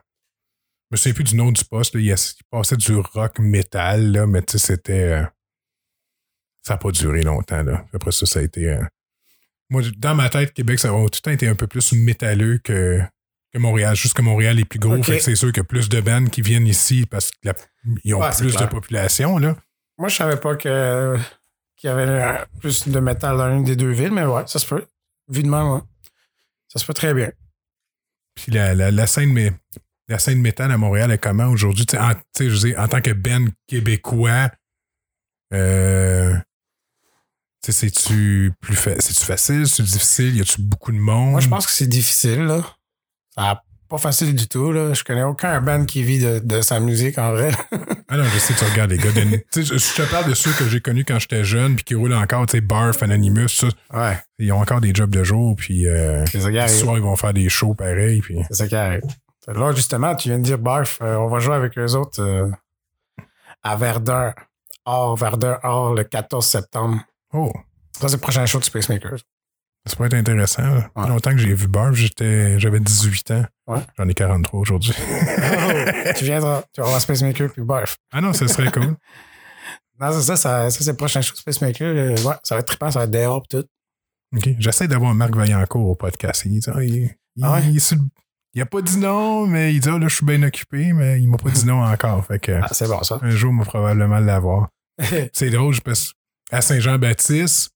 me 0.93 0.97
souviens 0.97 1.15
plus 1.15 1.25
du 1.25 1.37
nom 1.37 1.53
du 1.53 1.65
poste. 1.65 1.95
Là, 1.95 2.01
il, 2.01 2.07
y 2.07 2.13
a- 2.13 2.35
il 2.39 2.45
passait 2.51 2.77
du 2.77 2.95
rock 2.97 3.39
métal, 3.39 4.13
là, 4.13 4.27
mais 4.27 4.43
tu 4.43 4.59
sais, 4.59 4.75
c'était. 4.75 5.13
euh, 5.13 5.25
ça 6.63 6.75
n'a 6.75 6.79
pas 6.79 6.91
duré 6.91 7.23
longtemps. 7.23 7.63
Là. 7.63 7.85
Après 7.93 8.13
ça, 8.13 8.27
ça 8.27 8.41
a 8.41 8.43
été. 8.43 8.69
euh, 8.71 8.83
moi, 9.71 9.83
dans 9.99 10.15
ma 10.15 10.29
tête, 10.29 10.53
Québec, 10.53 10.79
ça 10.79 10.89
a 10.89 10.93
tout 10.93 11.05
le 11.05 11.21
temps 11.21 11.31
été 11.31 11.47
un 11.49 11.55
peu 11.55 11.67
plus 11.67 11.93
métalleux 11.93 12.59
que, 12.59 13.01
que 13.53 13.59
Montréal. 13.59 13.95
Juste 13.95 14.15
que 14.15 14.23
Montréal 14.23 14.59
est 14.59 14.65
plus 14.65 14.79
gros. 14.81 14.97
Ok. 14.97 15.05
Fait 15.05 15.19
que 15.19 15.23
c'est 15.23 15.37
sûr 15.37 15.49
qu'il 15.53 15.59
y 15.59 15.61
a 15.61 15.65
plus 15.65 15.89
de 15.89 16.01
bandes 16.01 16.29
qui 16.31 16.43
viennent 16.43 16.67
ici 16.67 17.07
parce 17.07 17.31
qu'ils 17.31 18.15
ont 18.15 18.21
plus 18.39 18.57
de 18.57 18.67
population. 18.67 19.39
Là. 19.39 19.57
Moi, 19.97 20.09
je 20.09 20.17
savais 20.17 20.37
pas 20.37 20.57
que 20.57 21.17
qu'il 21.77 21.89
y 21.89 21.93
avait 21.93 22.03
euh, 22.09 22.45
plus 22.61 22.89
de 22.89 23.01
métal 23.01 23.39
dans 23.39 23.57
une 23.57 23.65
des 23.65 23.77
deux 23.77 23.91
villes, 23.93 24.13
mais 24.13 24.25
ouais, 24.27 24.43
ça 24.47 24.59
se 24.59 24.67
peut. 24.67 24.85
Vu 25.29 25.43
de 25.43 25.49
même, 25.49 25.69
ouais. 25.71 25.81
Ça 26.69 26.79
se 26.79 26.85
peut 26.85 26.93
très 26.93 27.15
bien. 27.15 27.31
Puis 28.35 28.53
la, 28.53 28.75
la, 28.75 28.91
la 28.91 29.07
scène 29.07 29.33
mais 29.33 29.53
la 30.11 30.19
scène 30.19 30.41
métal 30.41 30.71
à 30.73 30.77
Montréal 30.77 31.11
est 31.13 31.19
comment 31.19 31.47
aujourd'hui? 31.47 31.87
Tu 31.87 31.97
sais, 31.97 32.77
en, 32.77 32.83
en 32.85 32.89
tant 32.89 33.01
que 33.01 33.13
band 33.13 33.47
québécois, 33.67 34.51
euh, 35.55 36.35
c'est-tu 37.67 38.53
plus 38.61 38.75
fa- 38.75 38.99
c'est-tu 39.01 39.25
facile, 39.25 39.67
c'est 39.69 39.83
difficile? 39.83 40.37
Y 40.37 40.41
a-tu 40.41 40.61
beaucoup 40.63 40.93
de 40.93 40.99
monde? 40.99 41.31
Moi, 41.33 41.41
je 41.41 41.49
pense 41.49 41.67
que 41.67 41.73
c'est 41.73 41.87
difficile, 41.87 42.43
là. 42.43 42.65
Ça 43.35 43.63
pas 43.89 43.99
facile 43.99 44.37
du 44.37 44.47
tout, 44.47 44.71
là. 44.71 44.95
Je 44.95 45.03
connais 45.03 45.25
aucun 45.25 45.61
band 45.61 45.85
qui 45.85 46.05
vit 46.05 46.21
de, 46.21 46.39
de 46.39 46.61
sa 46.61 46.79
musique, 46.79 47.19
en 47.19 47.33
vrai. 47.33 47.51
Ah 48.09 48.17
non, 48.17 48.23
je 48.25 48.39
sais, 48.39 48.55
tu 48.55 48.65
regardes 48.65 48.93
les 48.93 48.99
gars. 48.99 49.11
de- 49.11 49.43
je, 49.57 49.63
je 49.63 49.95
te 49.95 50.09
parle 50.09 50.29
de 50.31 50.35
ceux 50.35 50.53
que 50.53 50.69
j'ai 50.69 50.81
connus 50.81 51.05
quand 51.05 51.19
j'étais 51.19 51.43
jeune, 51.43 51.75
puis 51.75 51.83
qui 51.83 51.95
roulent 51.97 52.15
encore, 52.15 52.47
tu 52.47 52.53
sais, 52.53 52.61
Barf, 52.61 53.03
Anonymous, 53.03 53.49
ça. 53.49 53.67
ouais. 53.93 54.17
Ils 54.39 54.53
ont 54.53 54.61
encore 54.61 54.81
des 54.81 54.95
jobs 54.95 55.11
de 55.11 55.25
jour, 55.25 55.57
puis 55.57 55.89
euh, 55.89 56.25
le 56.33 56.69
soir, 56.69 56.97
ils 56.99 57.03
vont 57.03 57.17
faire 57.17 57.33
des 57.35 57.49
shows 57.49 57.75
pareils, 57.75 58.21
puis... 58.21 58.37
C'est 58.49 58.55
ça 58.59 58.69
qui 58.69 58.77
arrive. 58.77 59.03
Là, 59.49 59.73
justement, 59.73 60.15
tu 60.15 60.29
viens 60.29 60.39
de 60.39 60.45
dire, 60.45 60.59
Barf, 60.59 60.99
euh, 61.03 61.17
on 61.17 61.29
va 61.29 61.39
jouer 61.41 61.55
avec 61.55 61.77
eux 61.79 61.95
autres 61.95 62.23
euh, 62.23 62.51
à 63.63 63.77
Verdun. 63.77 64.35
Hors 64.85 65.17
Verdun, 65.17 65.59
hors 65.63 65.95
le 65.95 66.05
14 66.05 66.45
septembre. 66.47 67.01
Oh, 67.33 67.53
Ça, 67.99 68.09
c'est 68.09 68.17
le 68.17 68.21
prochain 68.21 68.45
show 68.47 68.59
de 68.59 68.65
Space 68.65 68.89
Makers. 68.89 69.19
ça 69.87 69.95
pourrait 69.97 70.09
être 70.09 70.15
intéressant. 70.15 70.63
là. 70.63 70.91
Ouais. 70.97 71.09
longtemps 71.09 71.31
que 71.31 71.39
j'ai 71.39 71.55
vu 71.55 71.69
Barf, 71.69 71.95
j'étais, 71.95 72.59
j'avais 72.59 72.81
18 72.81 73.31
ans. 73.33 73.45
Ouais. 73.67 73.81
J'en 73.99 74.09
ai 74.09 74.15
43 74.15 74.61
aujourd'hui. 74.61 74.95
Oh, 75.63 76.13
tu 76.17 76.25
viendras, 76.25 76.63
tu 76.73 76.81
vas 76.81 76.89
voir 76.89 77.01
Space 77.01 77.23
Maker 77.23 77.51
puis 77.53 77.63
Barf. 77.63 77.97
ah 78.13 78.21
non, 78.21 78.33
ça 78.33 78.49
serait 78.49 78.71
cool. 78.73 78.97
Non, 80.01 80.13
c'est 80.13 80.23
ça, 80.23 80.37
ça, 80.37 80.71
ça 80.71 80.79
c'est 80.85 80.91
le 80.91 80.97
prochain 80.97 81.21
show 81.21 81.33
de 81.35 81.39
Space 81.39 81.61
Maker. 81.61 81.87
euh, 81.89 82.11
ouais, 82.23 82.35
ça 82.43 82.55
va 82.55 82.61
être 82.61 82.67
trippant, 82.67 82.91
ça 82.91 83.01
va 83.01 83.05
être 83.05 83.11
dehors 83.11 83.47
tout. 83.49 83.65
OK. 84.37 84.49
J'essaie 84.59 84.89
d'avoir 84.89 85.15
Marc 85.15 85.35
Vaillancourt 85.37 85.87
au 85.89 85.95
podcast. 85.95 86.43
Il 86.47 86.53
il, 86.57 87.15
il, 87.37 87.45
Ah 87.45 87.55
ouais? 87.55 87.63
il 87.69 87.77
est 87.77 87.81
sur 87.81 87.97
le- 87.97 88.03
il 88.55 88.63
a 88.63 88.67
pas 88.67 88.83
dit 88.83 88.99
non, 88.99 89.47
mais 89.47 89.73
il 89.75 89.81
dit, 89.81 89.89
ah, 89.89 89.99
là, 89.99 90.09
je 90.09 90.15
suis 90.17 90.27
bien 90.27 90.43
occupé, 90.43 90.93
mais 90.93 91.21
il 91.21 91.29
m'a 91.29 91.37
pas 91.39 91.51
dit 91.51 91.65
non 91.67 91.83
encore. 91.85 92.25
Fait 92.27 92.39
que, 92.39 92.53
Ah, 92.63 92.69
c'est 92.73 92.89
bon, 92.89 93.03
ça. 93.03 93.19
un 93.23 93.31
jour, 93.31 93.53
on 93.53 93.59
va 93.59 93.65
probablement 93.65 94.19
l'avoir. 94.19 94.69
C'est 95.33 95.51
drôle, 95.51 95.81
parce 95.83 96.13
qu'à 96.51 96.61
Saint-Jean-Baptiste, 96.61 97.71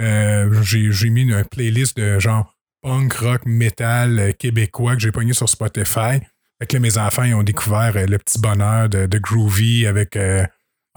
euh, 0.00 0.62
j'ai, 0.62 0.92
j'ai 0.92 1.10
mis 1.10 1.22
une 1.22 1.44
playlist 1.44 1.96
de 1.96 2.18
genre 2.18 2.54
punk, 2.82 3.12
rock, 3.14 3.42
metal 3.46 4.18
euh, 4.18 4.32
québécois 4.32 4.94
que 4.94 5.00
j'ai 5.00 5.10
pogné 5.12 5.32
sur 5.32 5.48
Spotify. 5.48 6.20
Fait 6.60 6.66
que 6.68 6.74
là, 6.74 6.80
mes 6.80 6.98
enfants, 6.98 7.24
ils 7.24 7.34
ont 7.34 7.42
découvert 7.42 7.92
euh, 7.96 8.06
le 8.06 8.18
petit 8.18 8.38
bonheur 8.38 8.88
de, 8.88 9.06
de 9.06 9.18
Groovy 9.18 9.86
avec. 9.86 10.16
euh, 10.16 10.44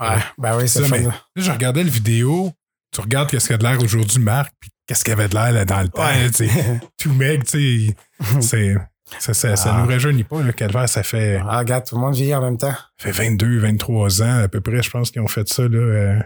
ouais, 0.00 0.16
ben 0.38 0.56
oui, 0.58 0.68
c'est 0.68 0.82
Ça, 0.82 0.88
mais- 0.88 1.02
là. 1.02 1.14
Je 1.36 1.50
regardais 1.50 1.82
la 1.84 1.90
vidéo, 1.90 2.52
tu 2.94 3.00
regardes 3.00 3.28
qu'est-ce 3.30 3.46
qu'il 3.46 3.54
y 3.54 3.54
a 3.54 3.58
de 3.58 3.64
l'air 3.64 3.82
aujourd'hui, 3.82 4.18
Marc, 4.22 4.52
puis 4.60 4.70
qu'est-ce 4.86 5.04
qu'il 5.04 5.10
y 5.10 5.14
avait 5.14 5.28
de 5.28 5.34
l'air 5.34 5.52
là, 5.52 5.64
dans 5.64 5.80
le 5.82 5.88
temps. 5.88 6.04
Ouais. 6.04 6.80
Tout 6.98 7.12
mec, 7.12 7.44
tu 7.44 7.94
sais, 8.40 8.80
c'est- 9.18 9.32
ça, 9.34 9.34
ça, 9.34 9.56
ça 9.56 9.74
Ah. 9.74 9.80
nous 9.82 9.86
rajeunit 9.88 10.24
pas, 10.24 10.42
le 10.42 10.52
calvaire. 10.52 10.88
Ça 10.88 11.02
fait, 11.02 11.40
Ah, 11.46 11.58
regarde, 11.58 11.84
tout 11.86 11.94
le 11.96 12.00
monde 12.00 12.14
vit 12.14 12.34
en 12.34 12.40
même 12.42 12.58
temps. 12.58 12.74
fait 12.98 13.10
22, 13.12 13.58
23 13.58 14.22
ans 14.22 14.38
à 14.42 14.48
peu 14.48 14.60
près, 14.60 14.82
je 14.82 14.90
pense 14.90 15.10
qu'ils 15.10 15.22
ont 15.22 15.28
fait 15.28 15.48
ça. 15.48 15.62
Là, 15.62 15.78
euh. 15.78 16.18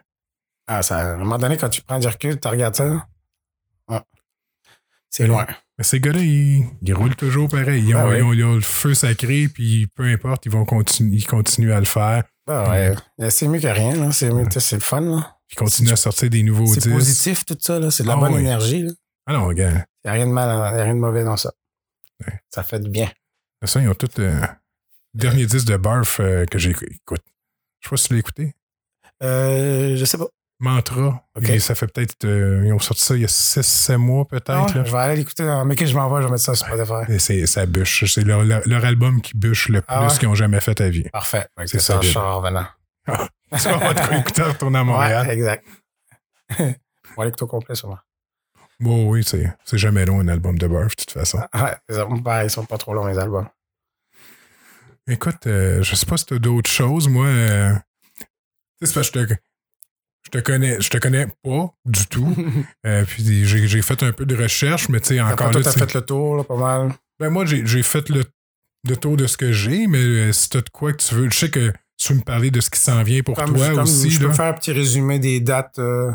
Ah, 0.66 0.82
ça, 0.82 0.98
à 0.98 1.04
un 1.14 1.16
moment 1.18 1.38
donné, 1.38 1.56
quand 1.56 1.68
tu 1.68 1.82
prends 1.82 1.98
du 1.98 2.06
recul, 2.08 2.38
tu 2.40 2.48
regardes 2.48 2.74
ça. 2.76 3.06
Ouais. 3.88 4.00
C'est 5.10 5.26
loin. 5.26 5.46
Mais 5.78 5.84
ces 5.84 6.00
gars-là, 6.00 6.20
ils, 6.20 6.64
ils 6.82 6.94
roulent 6.94 7.16
toujours 7.16 7.48
pareil. 7.48 7.84
Ils 7.86 7.94
ont, 7.94 7.98
Ah 7.98 8.06
ouais. 8.08 8.18
ils 8.18 8.22
ont- 8.22 8.32
ils 8.32 8.44
ont 8.44 8.54
le 8.54 8.60
feu 8.60 8.94
sacré, 8.94 9.48
puis 9.48 9.86
peu 9.94 10.04
importe, 10.04 10.46
ils 10.46 10.52
vont 10.52 10.64
continuer, 10.64 11.16
ils 11.16 11.26
continuent 11.26 11.72
à 11.72 11.80
le 11.80 11.84
faire. 11.86 12.22
Ah, 12.46 12.70
ouais. 12.70 12.94
Euh, 13.20 13.30
C'est 13.30 13.48
mieux 13.48 13.60
que 13.60 13.66
rien, 13.66 13.94
là. 13.96 14.12
C'est 14.12 14.30
c'est 14.60 14.76
le 14.76 14.80
fun, 14.82 15.00
là. 15.00 15.36
Ils 15.50 15.56
continuent 15.56 15.92
à 15.92 15.96
sortir 15.96 16.30
des 16.30 16.42
nouveaux 16.42 16.66
C'est 16.66 16.80
disques. 16.80 16.92
positif, 16.92 17.44
tout 17.44 17.56
ça, 17.60 17.78
là. 17.78 17.90
C'est 17.90 18.02
de 18.02 18.08
la 18.08 18.14
Ah, 18.14 18.18
bonne 18.18 18.34
énergie, 18.34 18.82
là. 18.82 18.92
Ah 19.26 19.32
non, 19.34 19.46
regarde. 19.46 19.84
Il 20.04 20.08
n'y 20.08 20.10
a 20.10 20.12
rien 20.14 20.26
de 20.26 20.32
mal, 20.32 20.48
y 20.76 20.80
a 20.80 20.84
rien 20.84 20.94
de 20.94 21.00
mauvais 21.00 21.24
dans 21.24 21.36
ça. 21.36 21.52
Ouais. 22.26 22.40
Ça 22.50 22.62
fait 22.62 22.80
du 22.80 22.88
bien. 22.90 23.10
Ça, 23.64 23.80
ils 23.80 23.88
ont 23.88 23.94
tout. 23.94 24.08
euh, 24.20 24.40
dernier 25.14 25.46
disque 25.46 25.66
de 25.68 25.76
Barf 25.76 26.20
euh, 26.20 26.44
que 26.46 26.58
j'ai 26.58 26.70
écoute. 26.70 27.22
Je 27.80 27.88
sais 27.88 27.90
pas 27.90 27.96
si 27.96 28.08
tu 28.08 28.14
l'as 28.14 28.20
écouté. 28.20 28.54
Euh, 29.22 29.96
je 29.96 30.04
sais 30.04 30.18
pas. 30.18 30.26
Mantra. 30.60 31.24
Ok. 31.36 31.48
Et 31.48 31.58
ça 31.60 31.74
fait 31.74 31.86
peut-être. 31.86 32.24
euh, 32.24 32.62
ils 32.64 32.72
ont 32.72 32.78
sorti 32.78 33.04
ça 33.04 33.14
il 33.16 33.22
y 33.22 33.24
a 33.24 33.28
6-7 33.28 33.96
mois, 33.96 34.24
peut-être. 34.26 34.50
Ah, 34.50 34.66
je 34.84 34.90
vais 34.92 34.98
aller 34.98 35.16
l'écouter. 35.16 35.44
Mais 35.66 35.74
que 35.76 35.84
je 35.86 35.94
m'envoie, 35.94 36.20
je 36.20 36.26
vais 36.26 36.32
mettre 36.32 36.44
ça 36.44 36.54
sur 36.54 36.66
Spotify. 36.66 37.10
Et 37.12 37.18
c'est, 37.18 37.46
ça 37.46 37.66
bûche. 37.66 38.04
C'est 38.12 38.22
leur, 38.22 38.44
leur- 38.44 38.62
leur 38.66 38.84
album 38.84 39.20
qui 39.20 39.36
bûche 39.36 39.68
le 39.68 39.80
plus 39.80 39.86
Ah 39.88 40.06
ouais? 40.06 40.18
qu'ils 40.18 40.28
ont 40.28 40.34
jamais 40.34 40.60
fait 40.60 40.80
à 40.80 40.88
vie. 40.88 41.04
Parfait. 41.10 41.46
Ouais, 41.58 41.66
C'est 41.66 41.80
ça, 41.80 42.00
je 42.00 42.18
en 42.18 42.40
revenant. 42.40 42.66
Tu 43.56 43.68
vas 43.68 43.94
de 43.94 44.06
quoi 44.06 44.16
écouter 44.18 44.42
à 44.42 44.84
Montréal. 44.84 45.26
Ouais, 45.26 45.34
exact. 45.34 45.64
on 46.58 46.74
va 47.18 47.24
l'écouter 47.24 47.44
au 47.44 47.46
complet, 47.46 47.74
sûrement. 47.74 47.98
Bon, 48.80 49.08
oui, 49.08 49.24
c'est 49.24 49.78
jamais 49.78 50.04
long 50.04 50.20
un 50.20 50.28
album 50.28 50.58
de 50.58 50.66
Birth, 50.66 50.90
de 50.90 50.94
toute 51.04 51.10
façon. 51.12 51.38
Ouais, 51.54 51.76
les 51.88 51.96
albums, 51.98 52.22
pareil, 52.22 52.48
ils 52.48 52.50
sont 52.50 52.64
pas 52.66 52.76
trop 52.78 52.92
longs, 52.94 53.06
les 53.06 53.18
albums. 53.18 53.48
Écoute, 55.08 55.46
euh, 55.46 55.82
je 55.82 55.94
sais 55.94 56.06
pas 56.06 56.16
si 56.16 56.26
t'as 56.26 56.38
d'autres 56.38 56.70
choses. 56.70 57.08
Moi, 57.08 57.26
euh, 57.26 57.74
tu 58.18 58.24
sais, 58.80 58.86
c'est 58.86 58.94
parce 58.94 59.10
que 59.10 59.20
je 59.20 59.26
te, 59.26 59.34
je 60.24 60.30
te 60.30 60.38
connais, 60.38 60.80
je 60.80 60.88
te 60.90 60.98
connais 60.98 61.26
pas 61.42 61.74
du 61.84 62.06
tout. 62.06 62.34
Euh, 62.86 63.02
puis 63.06 63.46
j'ai 63.46 63.80
fait 63.82 64.02
un 64.02 64.12
peu 64.12 64.26
de 64.26 64.36
recherche, 64.36 64.90
mais 64.90 65.00
tu 65.00 65.08
sais, 65.14 65.20
encore 65.20 65.32
Encore 65.32 65.46
là, 65.52 65.62
toi, 65.62 65.72
t'as 65.72 65.78
fait 65.86 65.94
le 65.94 66.02
tour, 66.02 66.36
là, 66.36 66.44
pas 66.44 66.56
mal. 66.56 66.92
ben 67.18 67.30
moi, 67.30 67.46
j'ai 67.46 67.64
j'ai 67.66 67.82
fait 67.82 68.10
le, 68.10 68.24
le 68.86 68.96
tour 68.96 69.16
de 69.16 69.26
ce 69.26 69.38
que 69.38 69.52
j'ai, 69.52 69.86
mais 69.86 69.98
euh, 70.02 70.32
si 70.32 70.50
t'as 70.50 70.60
de 70.60 70.68
quoi 70.68 70.92
que 70.92 71.02
tu 71.02 71.14
veux, 71.14 71.30
je 71.30 71.38
sais 71.38 71.50
que 71.50 71.72
tu 71.96 72.12
veux 72.12 72.18
me 72.18 72.24
parler 72.24 72.50
de 72.50 72.60
ce 72.60 72.68
qui 72.68 72.78
s'en 72.78 73.02
vient 73.02 73.22
pour 73.22 73.36
Comme- 73.36 73.54
toi 73.56 73.70
comme 73.70 73.78
aussi. 73.84 74.10
je 74.10 74.20
peux 74.20 74.26
là. 74.28 74.34
faire 74.34 74.44
un 74.46 74.52
petit 74.52 74.72
résumé 74.72 75.18
des 75.18 75.40
dates, 75.40 75.78
euh, 75.78 76.12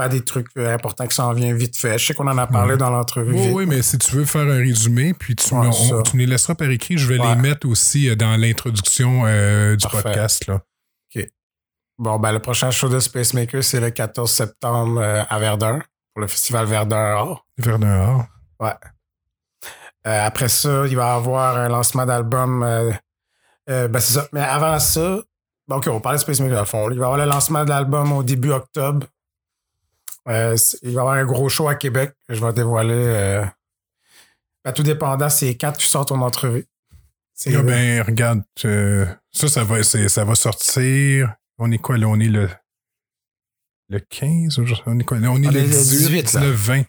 ben, 0.00 0.08
des 0.08 0.24
trucs 0.24 0.48
euh, 0.56 0.74
importants 0.74 1.06
qui 1.06 1.14
s'en 1.14 1.32
viennent 1.34 1.56
vite 1.56 1.76
fait. 1.76 1.98
Je 1.98 2.06
sais 2.06 2.14
qu'on 2.14 2.26
en 2.26 2.38
a 2.38 2.46
parlé 2.46 2.72
Ouais. 2.72 2.78
dans 2.78 2.88
l'entrevue. 2.90 3.34
Oui, 3.34 3.50
oui, 3.52 3.66
mais 3.66 3.82
si 3.82 3.98
tu 3.98 4.16
veux 4.16 4.24
faire 4.24 4.42
un 4.42 4.56
résumé, 4.56 5.12
puis 5.12 5.36
tu, 5.36 5.54
Ouais, 5.54 5.68
on- 5.92 6.02
tu 6.02 6.16
nous 6.16 6.26
laisseras 6.26 6.54
par 6.54 6.70
écrit, 6.70 6.96
je 6.96 7.06
vais 7.06 7.18
Ouais. 7.18 7.34
les 7.34 7.40
mettre 7.40 7.68
aussi 7.68 8.08
euh, 8.08 8.14
dans 8.16 8.36
l'introduction 8.40 9.24
euh, 9.26 9.76
du 9.76 9.82
Parfait. 9.82 10.02
podcast. 10.02 10.46
Là. 10.46 10.60
Bon, 11.98 12.18
ben, 12.18 12.32
le 12.32 12.38
prochain 12.38 12.70
show 12.70 12.88
de 12.88 12.98
Space 12.98 13.34
Maker, 13.34 13.62
c'est 13.62 13.78
le 13.78 13.90
14 13.90 14.30
septembre 14.30 15.02
euh, 15.02 15.22
à 15.28 15.38
Verdun, 15.38 15.80
pour 16.14 16.22
le 16.22 16.28
festival 16.28 16.64
Verdun 16.64 17.12
Or. 17.16 17.46
Verdun 17.58 18.26
Ouais. 18.58 18.72
Euh, 20.06 20.26
après 20.26 20.48
ça, 20.48 20.86
il 20.86 20.96
va 20.96 21.08
y 21.12 21.16
avoir 21.16 21.56
un 21.58 21.68
lancement 21.68 22.06
d'album. 22.06 22.60
ben, 23.68 24.00
c'est 24.00 24.14
ça. 24.14 24.26
Mais 24.32 24.40
avant 24.40 24.78
ça, 24.78 25.18
bon, 25.68 25.76
OK, 25.76 25.88
on 25.88 25.92
va 25.94 26.00
parler 26.00 26.16
de 26.16 26.22
Space 26.22 26.40
Maker 26.40 26.58
à 26.60 26.64
fond. 26.64 26.88
Il 26.90 26.96
va 26.98 27.02
y 27.02 27.04
avoir 27.04 27.18
le 27.18 27.26
lancement 27.26 27.64
de 27.64 27.68
l'album 27.68 28.12
au 28.12 28.22
début 28.22 28.50
octobre. 28.52 29.06
Euh, 30.28 30.56
il 30.82 30.90
va 30.90 30.94
y 30.94 30.98
avoir 30.98 31.14
un 31.14 31.24
gros 31.24 31.48
show 31.48 31.68
à 31.68 31.74
Québec 31.74 32.12
que 32.28 32.34
je 32.34 32.44
vais 32.44 32.52
dévoiler. 32.52 32.92
euh, 32.94 33.44
ben, 34.64 34.72
tout 34.72 34.82
dépendant, 34.82 35.28
c'est 35.30 35.56
quand 35.56 35.72
tu 35.72 35.86
sors 35.86 36.04
ton 36.06 36.20
entrevue. 36.20 36.66
Ben, 37.46 38.02
regarde, 38.02 38.42
euh, 38.66 39.06
ça, 39.32 39.48
ça 39.48 39.64
va, 39.64 39.82
c'est- 39.82 40.08
ça 40.10 40.24
va 40.24 40.34
sortir. 40.34 41.34
On 41.58 41.70
est 41.72 41.78
quoi, 41.78 41.96
là? 41.96 42.06
On 42.06 42.20
est 42.20 42.28
le, 42.28 42.48
le 43.88 43.98
15? 44.00 44.58
ou 44.58 44.66
je- 44.66 44.74
On 44.86 44.98
est 44.98 45.04
quoi? 45.04 45.18
là? 45.18 45.30
On 45.30 45.42
est 45.42 45.46
On 45.46 45.50
le 45.50 45.58
est 45.58 45.62
le 45.62 45.68
18, 45.68 45.98
18, 46.22 46.32
là. 46.34 46.40
19, 46.40 46.54
20. 46.54 46.82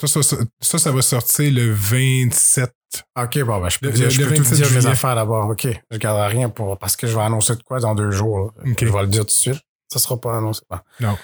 Ça 0.00 0.06
ça, 0.06 0.22
ça, 0.22 0.36
ça, 0.60 0.78
ça 0.78 0.92
va 0.92 1.02
sortir 1.02 1.52
le 1.52 1.70
27. 1.70 2.72
OK, 3.18 3.38
bon, 3.42 3.60
ben, 3.60 3.68
je 3.68 3.78
peux, 3.78 3.86
Le- 3.88 3.92
dire- 3.92 4.04
le- 4.04 4.10
je 4.10 4.20
le 4.22 4.28
peux 4.28 4.34
tout 4.36 4.42
27 4.44 4.66
dire 4.68 4.70
mes 4.82 4.86
affaires 4.86 5.14
d'abord. 5.14 5.50
OK. 5.50 5.68
Je 5.90 5.98
garderai 5.98 6.28
rien 6.28 6.48
pour, 6.48 6.78
parce 6.78 6.96
que 6.96 7.06
je 7.06 7.14
vais 7.14 7.22
annoncer 7.22 7.54
de 7.56 7.62
quoi 7.62 7.78
dans 7.80 7.94
deux 7.94 8.10
jours. 8.10 8.52
là. 8.56 8.70
OK. 8.72 8.78
Je 8.84 8.90
vais 8.90 9.02
le 9.02 9.08
dire 9.08 9.20
tout 9.20 9.26
de 9.26 9.30
suite. 9.32 9.60
Ça 9.92 9.98
sera 9.98 10.18
pas 10.18 10.36
annoncé. 10.38 10.62
Bon. 10.70 10.78
Non. 11.00 11.18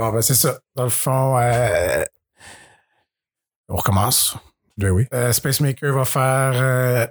Bon, 0.00 0.12
ben, 0.12 0.22
c'est 0.22 0.34
ça. 0.34 0.58
Dans 0.74 0.84
le 0.84 0.88
fond, 0.88 1.36
euh, 1.36 2.02
on 3.68 3.76
recommence. 3.76 4.34
Ben 4.78 4.88
oui. 4.92 5.06
Euh, 5.12 5.30
Space 5.30 5.60
Maker 5.60 5.92
va 5.92 6.06
faire 6.06 6.52
euh, 6.54 7.06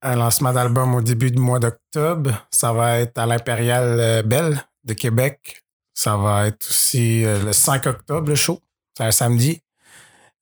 un 0.00 0.16
lancement 0.16 0.50
d'album 0.50 0.94
au 0.94 1.02
début 1.02 1.30
du 1.30 1.38
mois 1.38 1.58
d'octobre. 1.58 2.30
Ça 2.50 2.72
va 2.72 3.00
être 3.00 3.18
à 3.18 3.26
l'Impérial 3.26 4.00
euh, 4.00 4.22
Belle 4.22 4.64
de 4.84 4.94
Québec. 4.94 5.62
Ça 5.92 6.16
va 6.16 6.46
être 6.46 6.66
aussi 6.66 7.22
euh, 7.22 7.44
le 7.44 7.52
5 7.52 7.84
octobre, 7.84 8.26
le 8.26 8.34
show. 8.34 8.62
C'est 8.96 9.04
un 9.04 9.10
samedi. 9.10 9.60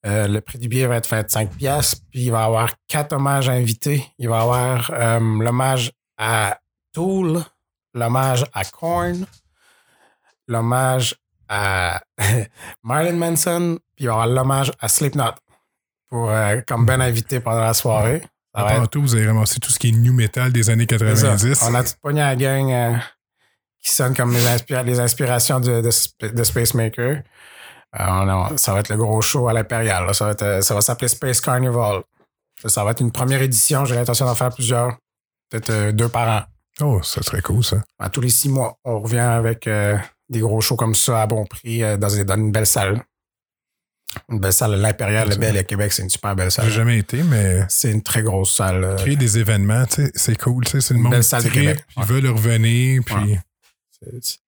Le 0.05 0.39
prix 0.39 0.61
du 0.61 0.69
billet 0.69 0.87
va 0.87 0.95
être 0.95 1.09
fait 1.09 1.29
5 1.29 1.57
piastres. 1.57 2.03
Puis 2.13 2.27
il 2.27 2.31
va 2.31 2.43
y 2.43 2.45
avoir 2.45 2.71
quatre 2.87 3.15
hommages 3.15 3.49
invités. 3.49 4.07
Il 4.21 4.29
va 4.29 4.39
y 4.39 4.43
avoir 4.43 4.93
l'hommage 5.19 5.91
à 6.17 6.61
Tool, 6.93 7.43
l'hommage 7.95 8.47
à 8.55 8.65
Korn, 8.65 9.27
l'hommage 10.47 11.20
à 11.51 12.01
Marilyn 12.83 13.17
Manson, 13.17 13.79
puis 13.97 14.05
il 14.05 14.07
va 14.07 14.13
y 14.13 14.15
avoir 14.15 14.27
l'hommage 14.29 14.73
à 14.81 14.89
Slipknot 14.89 15.33
pour, 16.09 16.31
euh, 16.31 16.61
comme 16.67 16.87
ben 16.87 17.01
invité 17.01 17.41
pendant 17.41 17.61
la 17.61 17.75
soirée. 17.75 18.23
Ça 18.55 18.63
va 18.65 18.73
être- 18.73 18.81
tantôt, 18.81 19.01
vous 19.03 19.15
avez 19.15 19.27
ramassé 19.27 19.61
tout 19.61 19.71
ce 19.71 19.79
qui 19.79 19.89
est 19.91 19.93
new 19.93 20.13
metal 20.13 20.53
des 20.53 20.71
années 20.71 20.87
c'est 20.89 20.99
ça. 21.17 21.27
90. 21.29 21.63
On 21.69 21.75
a 21.75 21.85
toute 21.85 21.97
poignée 21.97 22.23
à 22.23 22.29
la 22.35 22.37
gang 22.37 22.71
euh, 22.73 22.97
qui 23.83 23.91
sonne 23.91 24.15
comme 24.15 24.33
les, 24.33 24.47
inspira- 24.47 24.83
les 24.85 24.99
inspirations 25.01 25.61
de, 25.61 25.81
de 25.83 25.91
Sp- 25.91 26.33
de 26.35 26.45
Space 26.45 26.75
Maker? 26.75 27.23
Euh, 27.99 27.99
a- 27.99 28.53
ça 28.57 28.73
va 28.73 28.81
être 28.81 28.89
le 28.89 28.97
gros 28.97 29.21
show 29.21 29.49
à 29.49 29.53
l'Impérial. 29.53 30.13
Ça 30.15 30.33
va, 30.35 30.81
s'appeler 30.81 31.09
Space 31.09 31.41
Carnival. 31.41 32.03
Ça, 32.63 32.69
ça 32.69 32.85
va 32.85 32.91
être 32.93 33.01
une 33.01 33.13
première 33.13 33.43
édition. 33.43 33.85
J'ai 33.85 33.95
l'intention 33.97 34.27
d'en 34.27 34.35
faire 34.35 34.51
plusieurs. 34.55 34.97
Peut-être 35.51 35.91
deux 35.93 36.09
par 36.09 36.29
an. 36.29 36.43
Oh, 36.81 37.03
ça 37.03 37.23
serait 37.23 37.43
cool, 37.43 37.63
ça. 37.65 37.79
À 37.99 38.09
tous 38.09 38.21
les 38.21 38.29
six 38.31 38.49
mois, 38.49 38.79
on 38.85 39.01
revient 39.01 39.19
avec 39.19 39.67
des 40.31 40.41
gros 40.41 40.61
shows 40.63 40.77
comme 40.77 40.95
ça 40.95 41.23
à 41.23 41.27
bon 41.27 41.45
prix 41.45 41.83
euh, 41.83 41.97
dans, 41.99 42.09
une 42.09 42.51
belle 42.53 42.67
salle. 42.67 43.03
Une 44.29 44.41
belle 44.41 44.53
salle. 44.53 44.81
L'Impérial, 44.81 45.29
le 45.29 45.37
Bel 45.37 45.57
à 45.57 45.63
Québec, 45.63 45.93
c'est 45.93 46.03
une 46.03 46.11
super 46.11 46.35
belle 46.35 46.47
J'ai 46.51 46.57
salle. 46.63 46.71
jamais 46.71 46.99
été, 46.99 47.23
mais 47.23 47.65
C'est 47.69 47.93
une 47.93 48.03
très 48.03 48.23
grosse 48.23 48.57
salle. 48.57 48.83
euh, 48.83 48.97
créer 48.97 49.15
des 49.17 49.39
événements, 49.39 49.85
tu 49.87 50.05
sais, 50.07 50.13
c'est 50.15 50.37
cool. 50.41 50.65
tu 50.65 50.73
sais, 50.73 50.81
C'est 50.81 50.95
le 50.95 51.01
monde 51.01 51.13
belle 51.13 51.23
qui 51.25 51.51
Québec. 51.51 51.85
Ils 51.97 52.01
Ouais. 52.01 52.07
veulent 52.07 52.27
revenir, 52.29 53.03
puis 53.05 53.15
Ouais. 53.15 53.41
C'est- 54.23 54.39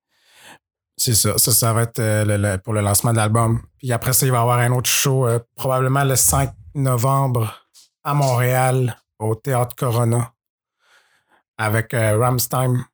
C'est 0.97 1.15
ça. 1.15 1.37
Ça, 1.39 1.53
ça 1.53 1.73
va 1.73 1.83
être 1.83 1.99
euh, 2.01 2.25
le- 2.25 2.37
le- 2.37 2.59
pour 2.59 2.73
le 2.75 2.81
lancement 2.81 3.13
de 3.13 3.17
l'album. 3.17 3.63
Puis 3.79 3.93
après 3.93 4.13
ça, 4.13 4.25
il 4.27 4.31
va 4.33 4.39
y 4.39 4.41
avoir 4.41 4.59
un 4.59 4.71
autre 4.73 4.91
show, 4.91 5.27
euh, 5.27 5.39
probablement 5.57 6.05
le 6.05 6.17
5 6.17 6.53
novembre 6.75 7.67
à 8.05 8.15
Montréal, 8.15 8.97
au 9.19 9.35
Théâtre 9.35 9.75
Corona, 9.77 10.33
avec 11.57 11.95
euh, 11.95 12.19
Ramstein. 12.19 12.85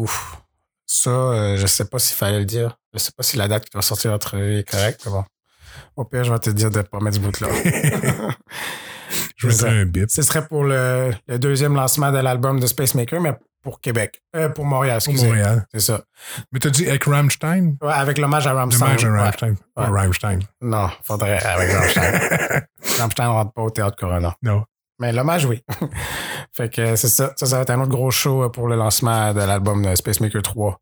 Ouf. 0.00 0.36
Ça, 0.86 1.10
euh, 1.10 1.56
je 1.56 1.66
sais 1.66 1.84
pas 1.84 1.98
s'il 1.98 2.16
fallait 2.16 2.38
le 2.40 2.44
dire. 2.46 2.76
Je 2.92 2.98
sais 2.98 3.12
pas 3.16 3.22
si 3.22 3.36
la 3.36 3.46
date 3.48 3.64
qui 3.66 3.76
va 3.76 3.82
sortir 3.82 4.10
notre 4.10 4.36
vie 4.36 4.58
est 4.58 4.68
correcte, 4.70 5.02
mais 5.06 5.12
bon. 5.12 5.24
Au 5.96 6.04
pire, 6.04 6.24
je 6.24 6.32
vais 6.32 6.38
te 6.38 6.50
dire 6.50 6.70
de 6.70 6.82
pas 6.82 6.98
mettre 7.00 7.16
ce 7.16 7.20
bout-là. 7.20 7.48
je 9.36 9.46
mettrais 9.46 9.68
un 9.70 9.84
bip. 9.86 10.10
Ce 10.10 10.22
serait 10.22 10.46
pour 10.48 10.64
le, 10.64 11.12
le 11.28 11.38
deuxième 11.38 11.74
lancement 11.74 12.10
de 12.12 12.18
l'album 12.18 12.58
de 12.60 12.66
Space 12.66 12.94
Maker, 12.94 13.20
mais 13.20 13.34
pour 13.62 13.80
Québec. 13.80 14.22
Euh, 14.34 14.48
pour 14.48 14.64
Montréal, 14.64 14.98
Pour 15.04 15.12
excusez. 15.12 15.26
Montréal. 15.28 15.66
C'est 15.72 15.80
ça. 15.80 16.00
Mais 16.50 16.58
t'as 16.60 16.70
dit 16.70 16.88
avec 16.88 17.04
Rammstein? 17.04 17.76
Ouais, 17.82 17.92
avec 17.92 18.16
l'hommage 18.18 18.46
à 18.46 18.54
Ramstein. 18.54 18.86
Dommage 18.86 19.04
à 19.04 19.10
Ouais. 19.10 19.18
Rammstein. 19.20 19.54
Pas 19.74 19.90
Ouais. 19.90 20.00
Rammstein. 20.00 20.38
Non, 20.62 20.88
faudrait 21.04 21.42
avec 21.44 21.70
Ramstein. 21.72 22.62
Ramstein 22.98 23.24
ne 23.26 23.32
rentre 23.32 23.52
pas 23.52 23.62
au 23.62 23.70
théâtre 23.70 23.96
Corona. 23.96 24.34
non. 24.42 24.64
Mais 25.00 25.12
l'hommage, 25.12 25.46
oui. 25.46 25.64
fait 26.52 26.72
que 26.72 26.94
c'est 26.96 27.08
ça. 27.08 27.32
Ça, 27.36 27.46
ça 27.46 27.56
va 27.56 27.62
être 27.62 27.70
un 27.70 27.80
autre 27.80 27.90
gros 27.90 28.10
show 28.10 28.48
pour 28.50 28.68
le 28.68 28.76
lancement 28.76 29.32
de 29.34 29.40
l'album 29.40 29.84
de 29.84 29.94
Space 29.94 30.20
Maker 30.20 30.42
3. 30.42 30.80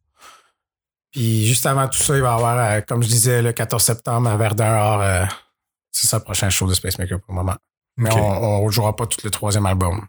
Puis 1.12 1.46
juste 1.46 1.64
avant 1.64 1.88
tout 1.88 1.98
ça, 1.98 2.14
il 2.16 2.22
va 2.22 2.32
y 2.32 2.34
avoir, 2.34 2.58
euh, 2.58 2.80
comme 2.82 3.02
je 3.02 3.08
disais, 3.08 3.40
le 3.40 3.52
14 3.52 3.82
septembre 3.82 4.28
à 4.28 4.36
Verdun. 4.36 4.76
Or, 4.76 5.00
euh, 5.00 5.24
c'est 5.90 6.06
ça 6.06 6.18
le 6.18 6.24
prochain 6.24 6.50
show 6.50 6.66
de 6.66 6.74
Space 6.74 6.98
Maker 6.98 7.20
pour 7.20 7.32
le 7.32 7.36
moment. 7.36 7.56
Mais 7.96 8.10
on 8.14 8.66
ne 8.66 8.70
jouera 8.70 8.94
pas 8.94 9.06
tout 9.06 9.18
le 9.24 9.30
troisième 9.30 9.66
album 9.66 10.06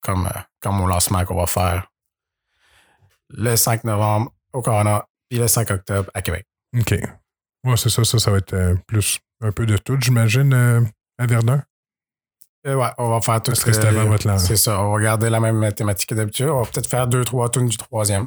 comme, 0.00 0.26
euh, 0.26 0.40
comme 0.60 0.80
au 0.80 0.86
lancement 0.86 1.24
qu'on 1.24 1.36
va 1.36 1.46
faire 1.46 1.90
le 3.30 3.56
5 3.56 3.84
novembre 3.84 4.32
au 4.52 4.62
Corona, 4.62 5.04
puis 5.28 5.38
le 5.38 5.48
5 5.48 5.70
octobre 5.70 6.10
à 6.14 6.22
Québec. 6.22 6.46
OK. 6.78 6.94
Ouais, 7.64 7.76
c'est 7.76 7.90
ça. 7.90 8.04
Ça, 8.04 8.18
ça 8.18 8.30
va 8.30 8.38
être 8.38 8.54
euh, 8.54 8.74
plus 8.86 9.18
un 9.40 9.52
peu 9.52 9.66
de 9.66 9.76
tout, 9.76 9.96
j'imagine, 10.00 10.52
euh, 10.54 10.80
à 11.18 11.26
Verdun? 11.26 11.62
Euh, 12.66 12.74
ouais, 12.74 12.88
on 12.98 13.08
va 13.10 13.20
faire 13.20 13.42
tout. 13.42 13.52
Parce 13.52 13.64
que 13.64 13.72
c'était 13.72 13.90
votre 13.92 14.26
lancement. 14.26 14.38
C'est 14.38 14.56
ça. 14.56 14.80
On 14.82 14.92
va 14.96 15.00
garder 15.02 15.30
la 15.30 15.40
même 15.40 15.72
thématique 15.72 16.08
que 16.10 16.14
d'habitude. 16.14 16.48
On 16.48 16.62
va 16.62 16.68
peut-être 16.70 16.88
faire 16.88 17.06
deux, 17.06 17.24
trois 17.24 17.48
tunes 17.50 17.68
du 17.68 17.76
troisième 17.76 18.26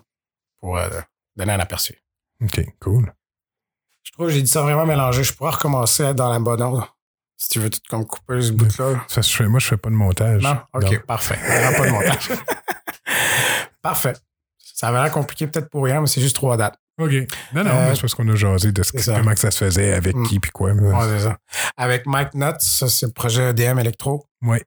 pour 0.59 0.77
euh, 0.77 0.89
donner 1.35 1.53
un 1.53 1.59
aperçu. 1.59 2.01
OK, 2.43 2.61
cool. 2.79 3.13
Je 4.03 4.11
trouve 4.13 4.27
que 4.27 4.33
j'ai 4.33 4.41
dit 4.41 4.47
ça 4.49 4.61
vraiment 4.61 4.85
mélangé. 4.85 5.23
Je 5.23 5.33
pourrais 5.33 5.51
recommencer 5.51 6.13
dans 6.13 6.31
la 6.31 6.39
bonne 6.39 6.61
ordre. 6.61 6.95
Si 7.37 7.49
tu 7.49 7.59
veux 7.59 7.69
tout 7.69 7.79
comme 7.89 8.05
couper 8.05 8.41
ce 8.41 8.51
bout-là. 8.51 9.03
Ça, 9.07 9.21
je 9.21 9.35
fais- 9.35 9.47
moi, 9.47 9.59
je 9.59 9.67
fais 9.67 9.77
pas 9.77 9.89
de 9.89 9.95
montage. 9.95 10.41
Non? 10.43 10.57
OK, 10.73 10.83
Non. 10.83 10.99
parfait. 11.07 11.37
Il 11.41 11.77
pas 11.77 11.85
de 11.87 11.91
montage. 11.91 12.29
parfait. 13.81 14.13
Ça 14.59 14.87
avait 14.89 15.01
l'air 15.01 15.11
compliqué 15.11 15.47
peut-être 15.47 15.69
pour 15.69 15.83
rien, 15.83 16.01
mais 16.01 16.07
c'est 16.07 16.21
juste 16.21 16.35
trois 16.35 16.57
dates. 16.57 16.77
OK. 17.01 17.11
Non, 17.53 17.63
non, 17.63 17.69
Euh, 17.71 17.95
c'est 17.95 18.01
parce 18.01 18.13
qu'on 18.15 18.27
a 18.29 18.35
jasé 18.35 18.71
de 18.71 18.83
ce 18.83 18.97
ça. 18.99 19.17
comment 19.17 19.33
que 19.33 19.39
ça 19.39 19.51
se 19.51 19.57
faisait, 19.57 19.93
avec 19.93 20.15
Mm. 20.15 20.27
qui, 20.27 20.39
puis 20.39 20.51
quoi. 20.51 20.73
mais- 20.73 20.89
Ouais, 20.91 21.05
c'est 21.17 21.19
ça. 21.21 21.37
Avec 21.77 22.05
Mike 22.05 22.33
Nuts, 22.33 22.53
ça 22.59 22.87
c'est 22.89 23.05
le 23.07 23.11
projet 23.11 23.49
EDM 23.49 23.79
Electro. 23.79 24.25
Ouais. 24.41 24.63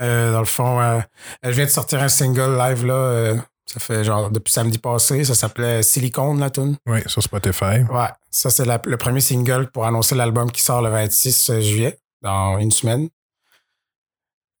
Euh, 0.00 0.32
dans 0.32 0.40
le 0.40 0.46
fond, 0.46 0.80
euh, 0.80 1.00
je 1.42 1.50
viens 1.50 1.64
de 1.66 1.70
sortir 1.70 2.02
un 2.02 2.08
single 2.08 2.56
live 2.56 2.86
là. 2.86 2.94
euh, 2.94 3.36
ça 3.66 3.80
fait 3.80 4.04
genre 4.04 4.30
depuis 4.30 4.52
samedi 4.52 4.78
passé. 4.78 5.24
Ça 5.24 5.34
s'appelait 5.34 5.82
Silicone 5.82 6.38
la 6.40 6.50
tune. 6.50 6.76
Ouais, 6.86 7.02
sur 7.06 7.22
Spotify. 7.22 7.80
Ouais. 7.90 8.08
Ça, 8.30 8.48
c'est 8.50 8.64
le 8.64 8.96
premier 8.96 9.20
single 9.20 9.70
pour 9.72 9.84
annoncer 9.86 10.14
l'album 10.14 10.50
qui 10.52 10.60
sort 10.62 10.80
le 10.82 10.88
26 10.90 11.50
juillet, 11.60 11.98
dans 12.22 12.58
une 12.58 12.70
semaine. 12.70 13.08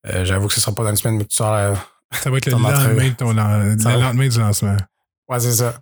Euh, 0.08 0.24
J'avoue 0.24 0.48
que 0.48 0.54
ce 0.54 0.60
sera 0.60 0.74
pas 0.74 0.82
dans 0.84 0.90
une 0.90 0.96
semaine, 0.96 1.18
mais 1.18 1.24
tu 1.24 1.36
sors. 1.36 1.52
euh, 1.52 1.74
Ça 2.12 2.30
va 2.30 2.36
être 2.38 2.46
le 2.46 2.52
lendemain, 2.52 3.08
de 3.08 3.14
ton, 3.14 3.30
le 3.32 4.00
lendemain 4.02 4.28
du 4.28 4.38
lancement. 4.38 4.76
Ouais, 5.28 5.40
c'est 5.40 5.52
ça. 5.52 5.80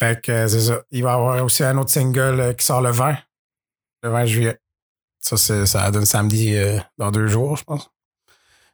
Fait 0.00 0.18
que 0.18 0.32
euh, 0.32 0.48
c'est 0.48 0.60
ça. 0.60 0.82
Il 0.90 1.02
va 1.02 1.10
y 1.10 1.12
avoir 1.12 1.44
aussi 1.44 1.62
un 1.62 1.76
autre 1.76 1.90
single 1.90 2.40
euh, 2.40 2.52
qui 2.54 2.64
sort 2.64 2.80
le 2.80 2.90
20. 2.90 3.16
Le 4.02 4.08
20 4.08 4.24
juillet. 4.24 4.58
Ça, 5.20 5.36
ça 5.36 5.90
donne 5.90 6.06
samedi 6.06 6.56
euh, 6.56 6.78
dans 6.96 7.10
deux 7.10 7.26
jours, 7.26 7.54
je 7.56 7.64
pense. 7.64 7.82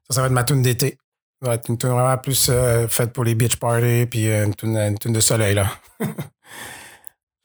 Ça, 0.09 0.15
ça 0.15 0.21
va 0.21 0.29
être 0.29 0.33
ma 0.33 0.45
tune 0.45 0.63
d'été. 0.63 0.99
Ça 1.43 1.49
va 1.49 1.55
être 1.57 1.69
une 1.69 1.79
tune 1.79 1.91
vraiment 1.91 2.17
plus 2.17 2.49
faite 2.89 3.13
pour 3.13 3.25
les 3.25 3.35
beach 3.35 3.57
parties 3.57 4.07
puis 4.07 4.33
une 4.33 4.55
tune, 4.55 4.77
une 4.77 4.99
tune 4.99 5.13
de 5.13 5.21
soleil, 5.21 5.57
là. 5.57 5.69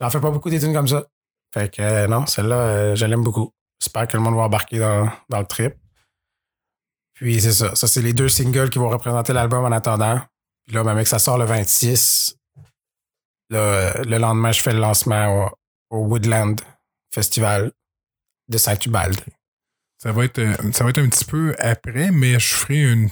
J'en 0.00 0.10
fais 0.10 0.20
pas 0.20 0.30
beaucoup 0.30 0.48
des 0.48 0.60
tunes 0.60 0.72
comme 0.72 0.86
ça. 0.86 1.04
Fait 1.52 1.68
que 1.68 2.06
non, 2.06 2.24
celle-là, 2.24 2.94
je 2.94 3.04
l'aime 3.04 3.24
beaucoup. 3.24 3.52
J'espère 3.80 4.06
que 4.06 4.16
le 4.16 4.22
monde 4.22 4.36
va 4.36 4.42
embarquer 4.42 4.78
dans, 4.78 5.10
dans 5.28 5.40
le 5.40 5.46
trip. 5.46 5.74
Puis 7.14 7.40
c'est 7.40 7.52
ça. 7.52 7.74
Ça, 7.74 7.88
c'est 7.88 8.00
les 8.00 8.12
deux 8.12 8.28
singles 8.28 8.70
qui 8.70 8.78
vont 8.78 8.88
représenter 8.88 9.32
l'album 9.32 9.64
en 9.64 9.72
attendant. 9.72 10.20
Puis 10.66 10.76
là, 10.76 10.84
ben, 10.84 10.94
mec, 10.94 11.08
ça 11.08 11.18
sort 11.18 11.36
le 11.36 11.44
26. 11.44 12.36
Là, 13.52 14.02
le 14.02 14.18
lendemain, 14.18 14.50
je 14.52 14.62
fais 14.62 14.72
le 14.72 14.80
lancement 14.80 15.46
au, 15.90 15.98
au 15.98 16.06
Woodland 16.06 16.56
Festival 17.14 17.70
de 18.48 18.58
Saint-Ubald. 18.58 19.20
Ça 20.02 20.10
va, 20.10 20.24
être, 20.24 20.38
euh, 20.38 20.54
ça 20.72 20.84
va 20.84 20.90
être 20.90 20.98
un 20.98 21.08
petit 21.08 21.24
peu 21.24 21.54
après, 21.58 22.10
mais 22.10 22.38
je 22.40 22.54
ferai 22.54 22.82
une 22.92 23.10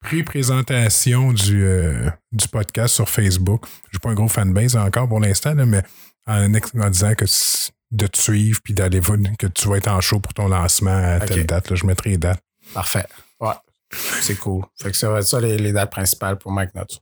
pré-présentation 0.00 1.32
du, 1.32 1.64
euh, 1.64 2.10
du 2.32 2.48
podcast 2.48 2.94
sur 2.94 3.08
Facebook. 3.08 3.66
Je 3.86 3.90
suis 3.90 3.98
pas 4.00 4.10
un 4.10 4.14
gros 4.14 4.28
fanbase 4.28 4.76
encore 4.76 5.08
pour 5.08 5.20
l'instant, 5.20 5.54
mais 5.54 5.82
en, 6.26 6.52
en 6.52 6.90
disant 6.90 7.14
que 7.14 7.24
de 7.90 8.06
te 8.06 8.18
suivre 8.18 8.60
puis 8.62 8.74
d'aller 8.74 9.00
voir 9.00 9.18
que 9.38 9.46
tu 9.46 9.68
vas 9.68 9.76
être 9.76 9.88
en 9.88 10.00
show 10.00 10.18
pour 10.20 10.34
ton 10.34 10.48
lancement 10.48 10.96
à 10.96 11.20
telle 11.20 11.46
date. 11.46 11.70
là. 11.70 11.76
je 11.76 11.86
mettrai 11.86 12.10
les 12.10 12.18
dates. 12.18 12.42
Parfait. 12.74 13.06
Ouais. 13.40 13.54
C'est 14.20 14.36
cool. 14.36 14.64
Fait 14.80 14.90
que 14.90 14.96
ça 14.96 15.08
va 15.10 15.20
être 15.20 15.26
ça 15.26 15.40
les, 15.40 15.56
les 15.56 15.72
dates 15.72 15.90
principales 15.90 16.36
pour 16.36 16.52
Mike 16.52 16.74
Nuts. 16.74 16.98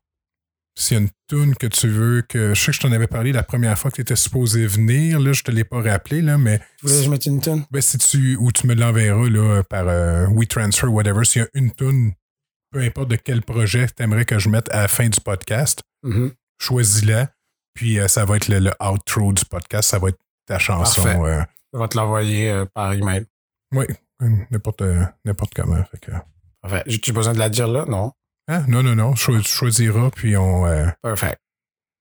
S'il 0.78 0.96
y 0.96 1.00
a 1.00 1.02
une 1.04 1.10
tune 1.28 1.54
que 1.54 1.66
tu 1.66 1.88
veux, 1.88 2.20
que 2.22 2.52
je 2.52 2.60
sais 2.62 2.66
que 2.70 2.76
je 2.76 2.80
t'en 2.82 2.92
avais 2.92 3.06
parlé 3.06 3.32
la 3.32 3.42
première 3.42 3.78
fois 3.78 3.90
que 3.90 3.96
tu 3.96 4.02
étais 4.02 4.14
supposé 4.16 4.66
venir, 4.66 5.18
là, 5.20 5.32
je 5.32 5.42
te 5.42 5.50
l'ai 5.50 5.64
pas 5.64 5.80
rappelé, 5.80 6.20
là, 6.20 6.36
mais 6.36 6.58
Tu 6.78 6.86
voulais 6.86 6.98
que 6.98 7.04
je 7.04 7.10
mette 7.10 7.26
une 7.26 7.40
tune? 7.40 7.64
ben, 7.70 7.80
si 7.80 7.96
tu, 7.96 8.36
ou 8.36 8.52
tu 8.52 8.66
me 8.66 8.74
l'enverras 8.74 9.28
là, 9.30 9.62
par 9.62 9.88
euh, 9.88 10.26
WeTransfer, 10.28 10.88
whatever, 10.88 11.24
s'il 11.24 11.42
y 11.42 11.44
a 11.44 11.48
une 11.54 11.72
tune, 11.72 12.12
peu 12.72 12.80
importe 12.80 13.08
de 13.08 13.16
quel 13.16 13.40
projet 13.42 13.86
tu 13.86 14.02
aimerais 14.02 14.26
que 14.26 14.38
je 14.38 14.50
mette 14.50 14.68
à 14.70 14.82
la 14.82 14.88
fin 14.88 15.08
du 15.08 15.18
podcast, 15.20 15.80
Mhm. 16.02 16.32
choisis-la, 16.60 17.30
puis 17.74 17.98
euh, 17.98 18.06
ça 18.08 18.24
va 18.26 18.36
être 18.36 18.48
le, 18.48 18.58
le 18.58 18.72
outro 18.86 19.32
du 19.32 19.44
podcast, 19.46 19.88
ça 19.88 19.98
va 19.98 20.10
être 20.10 20.18
ta 20.46 20.58
chanson. 20.58 21.02
Parfait. 21.04 21.18
euh, 21.20 21.42
Je 21.72 21.78
vais 21.78 21.88
te 21.88 21.96
l'envoyer 21.96 22.50
euh, 22.50 22.64
par 22.74 22.92
email. 22.92 23.24
oui, 23.72 23.86
n'importe, 24.50 24.82
n'importe 25.24 25.54
comment. 25.54 25.82
Fait 25.90 25.98
que, 26.00 26.12
Parfait. 26.60 26.82
J'ai-tu 26.86 27.12
besoin 27.12 27.32
de 27.32 27.38
la 27.38 27.48
dire 27.48 27.66
là? 27.68 27.84
Non. 27.88 28.12
Ah, 28.48 28.62
non, 28.68 28.82
non, 28.82 28.94
non, 28.94 29.14
cho- 29.14 29.38
tu 29.40 29.48
choisiras, 29.50 30.10
puis 30.10 30.36
on. 30.36 30.66
euh, 30.66 30.86
Parfait. 31.02 31.36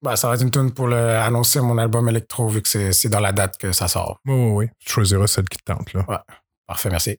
Ben, 0.02 0.16
ça 0.16 0.28
va 0.28 0.36
être 0.36 0.42
une 0.44 0.52
tune 0.52 0.72
pour 0.74 0.88
le- 0.88 0.96
annoncer 1.18 1.60
mon 1.62 1.78
album 1.78 2.08
électro 2.10 2.48
vu 2.48 2.62
que 2.62 2.92
c'est 2.92 3.10
dans 3.10 3.20
la 3.20 3.32
date 3.32 3.58
que 3.58 3.72
ça 3.72 3.88
sort. 3.88 4.20
oui, 4.26 4.34
oui, 4.36 4.52
oui, 4.52 4.70
tu 4.80 4.92
choisiras 4.92 5.26
celle 5.28 5.50
qui 5.50 5.58
te 5.58 5.64
tente. 5.64 5.94
Là. 5.94 6.24
Parfait, 6.68 6.90
merci. 6.90 7.18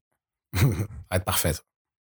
ça 0.54 0.62
va 1.10 1.16
être 1.16 1.24
parfait. 1.24 1.52
ça. 1.52 1.60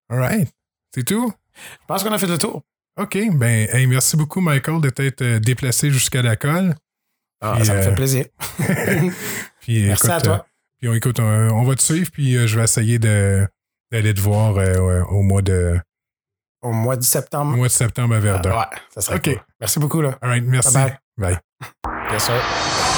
All 0.10 0.20
right. 0.20 0.50
C'est 0.94 1.04
tout? 1.04 1.34
Je 1.56 1.86
pense 1.88 2.04
qu'on 2.04 2.12
a 2.12 2.18
fait 2.20 2.28
le 2.28 2.38
tour. 2.38 2.62
OK. 3.00 3.18
Ben, 3.34 3.68
hey, 3.74 3.88
merci 3.88 4.16
beaucoup, 4.18 4.40
Michael, 4.42 4.82
de 4.82 4.90
t'être 4.90 5.22
euh, 5.24 5.40
déplacé 5.40 5.90
jusqu'à 5.90 6.22
la 6.22 6.36
colle. 6.36 6.76
Ah, 7.42 7.54
Puis, 7.58 7.66
ça 7.66 7.74
me 7.74 7.80
euh, 7.80 7.84
fait 7.84 7.96
plaisir. 7.96 8.26
Puis, 9.62 9.86
Merci 9.88 10.06
écoute, 10.06 10.10
à 10.16 10.22
toi. 10.22 10.34
euh, 10.36 10.50
puis 10.80 10.90
on, 10.90 10.94
écoute, 10.94 11.20
on, 11.20 11.24
on 11.24 11.64
va 11.64 11.76
te 11.76 11.82
suivre, 11.82 12.10
puis 12.12 12.38
euh, 12.38 12.48
je 12.48 12.58
vais 12.58 12.64
essayer 12.64 13.00
d'aller 13.00 14.14
te 14.14 14.20
voir 14.22 14.56
euh, 14.58 14.78
ouais, 14.78 15.02
au 15.10 15.22
mois 15.22 15.42
de, 15.42 15.80
Au 16.66 16.72
mois 16.72 16.96
de 16.96 17.02
au 17.02 17.04
septembre. 17.04 17.56
mois 17.56 17.68
de 17.68 17.72
septembre 17.72 18.16
à 18.16 18.20
Verdun. 18.20 18.52
Ah, 18.54 18.70
ouais, 18.72 18.78
ça 18.94 19.02
serait 19.02 19.18
OK. 19.18 19.24
cool. 19.24 19.40
Merci 19.62 19.80
beaucoup. 19.80 20.02
Là. 20.02 20.18
All 20.22 20.30
right, 20.30 20.44
merci. 20.46 20.74
Bye. 21.18 21.38
Yes, 22.12 22.24
sir. 22.24 22.95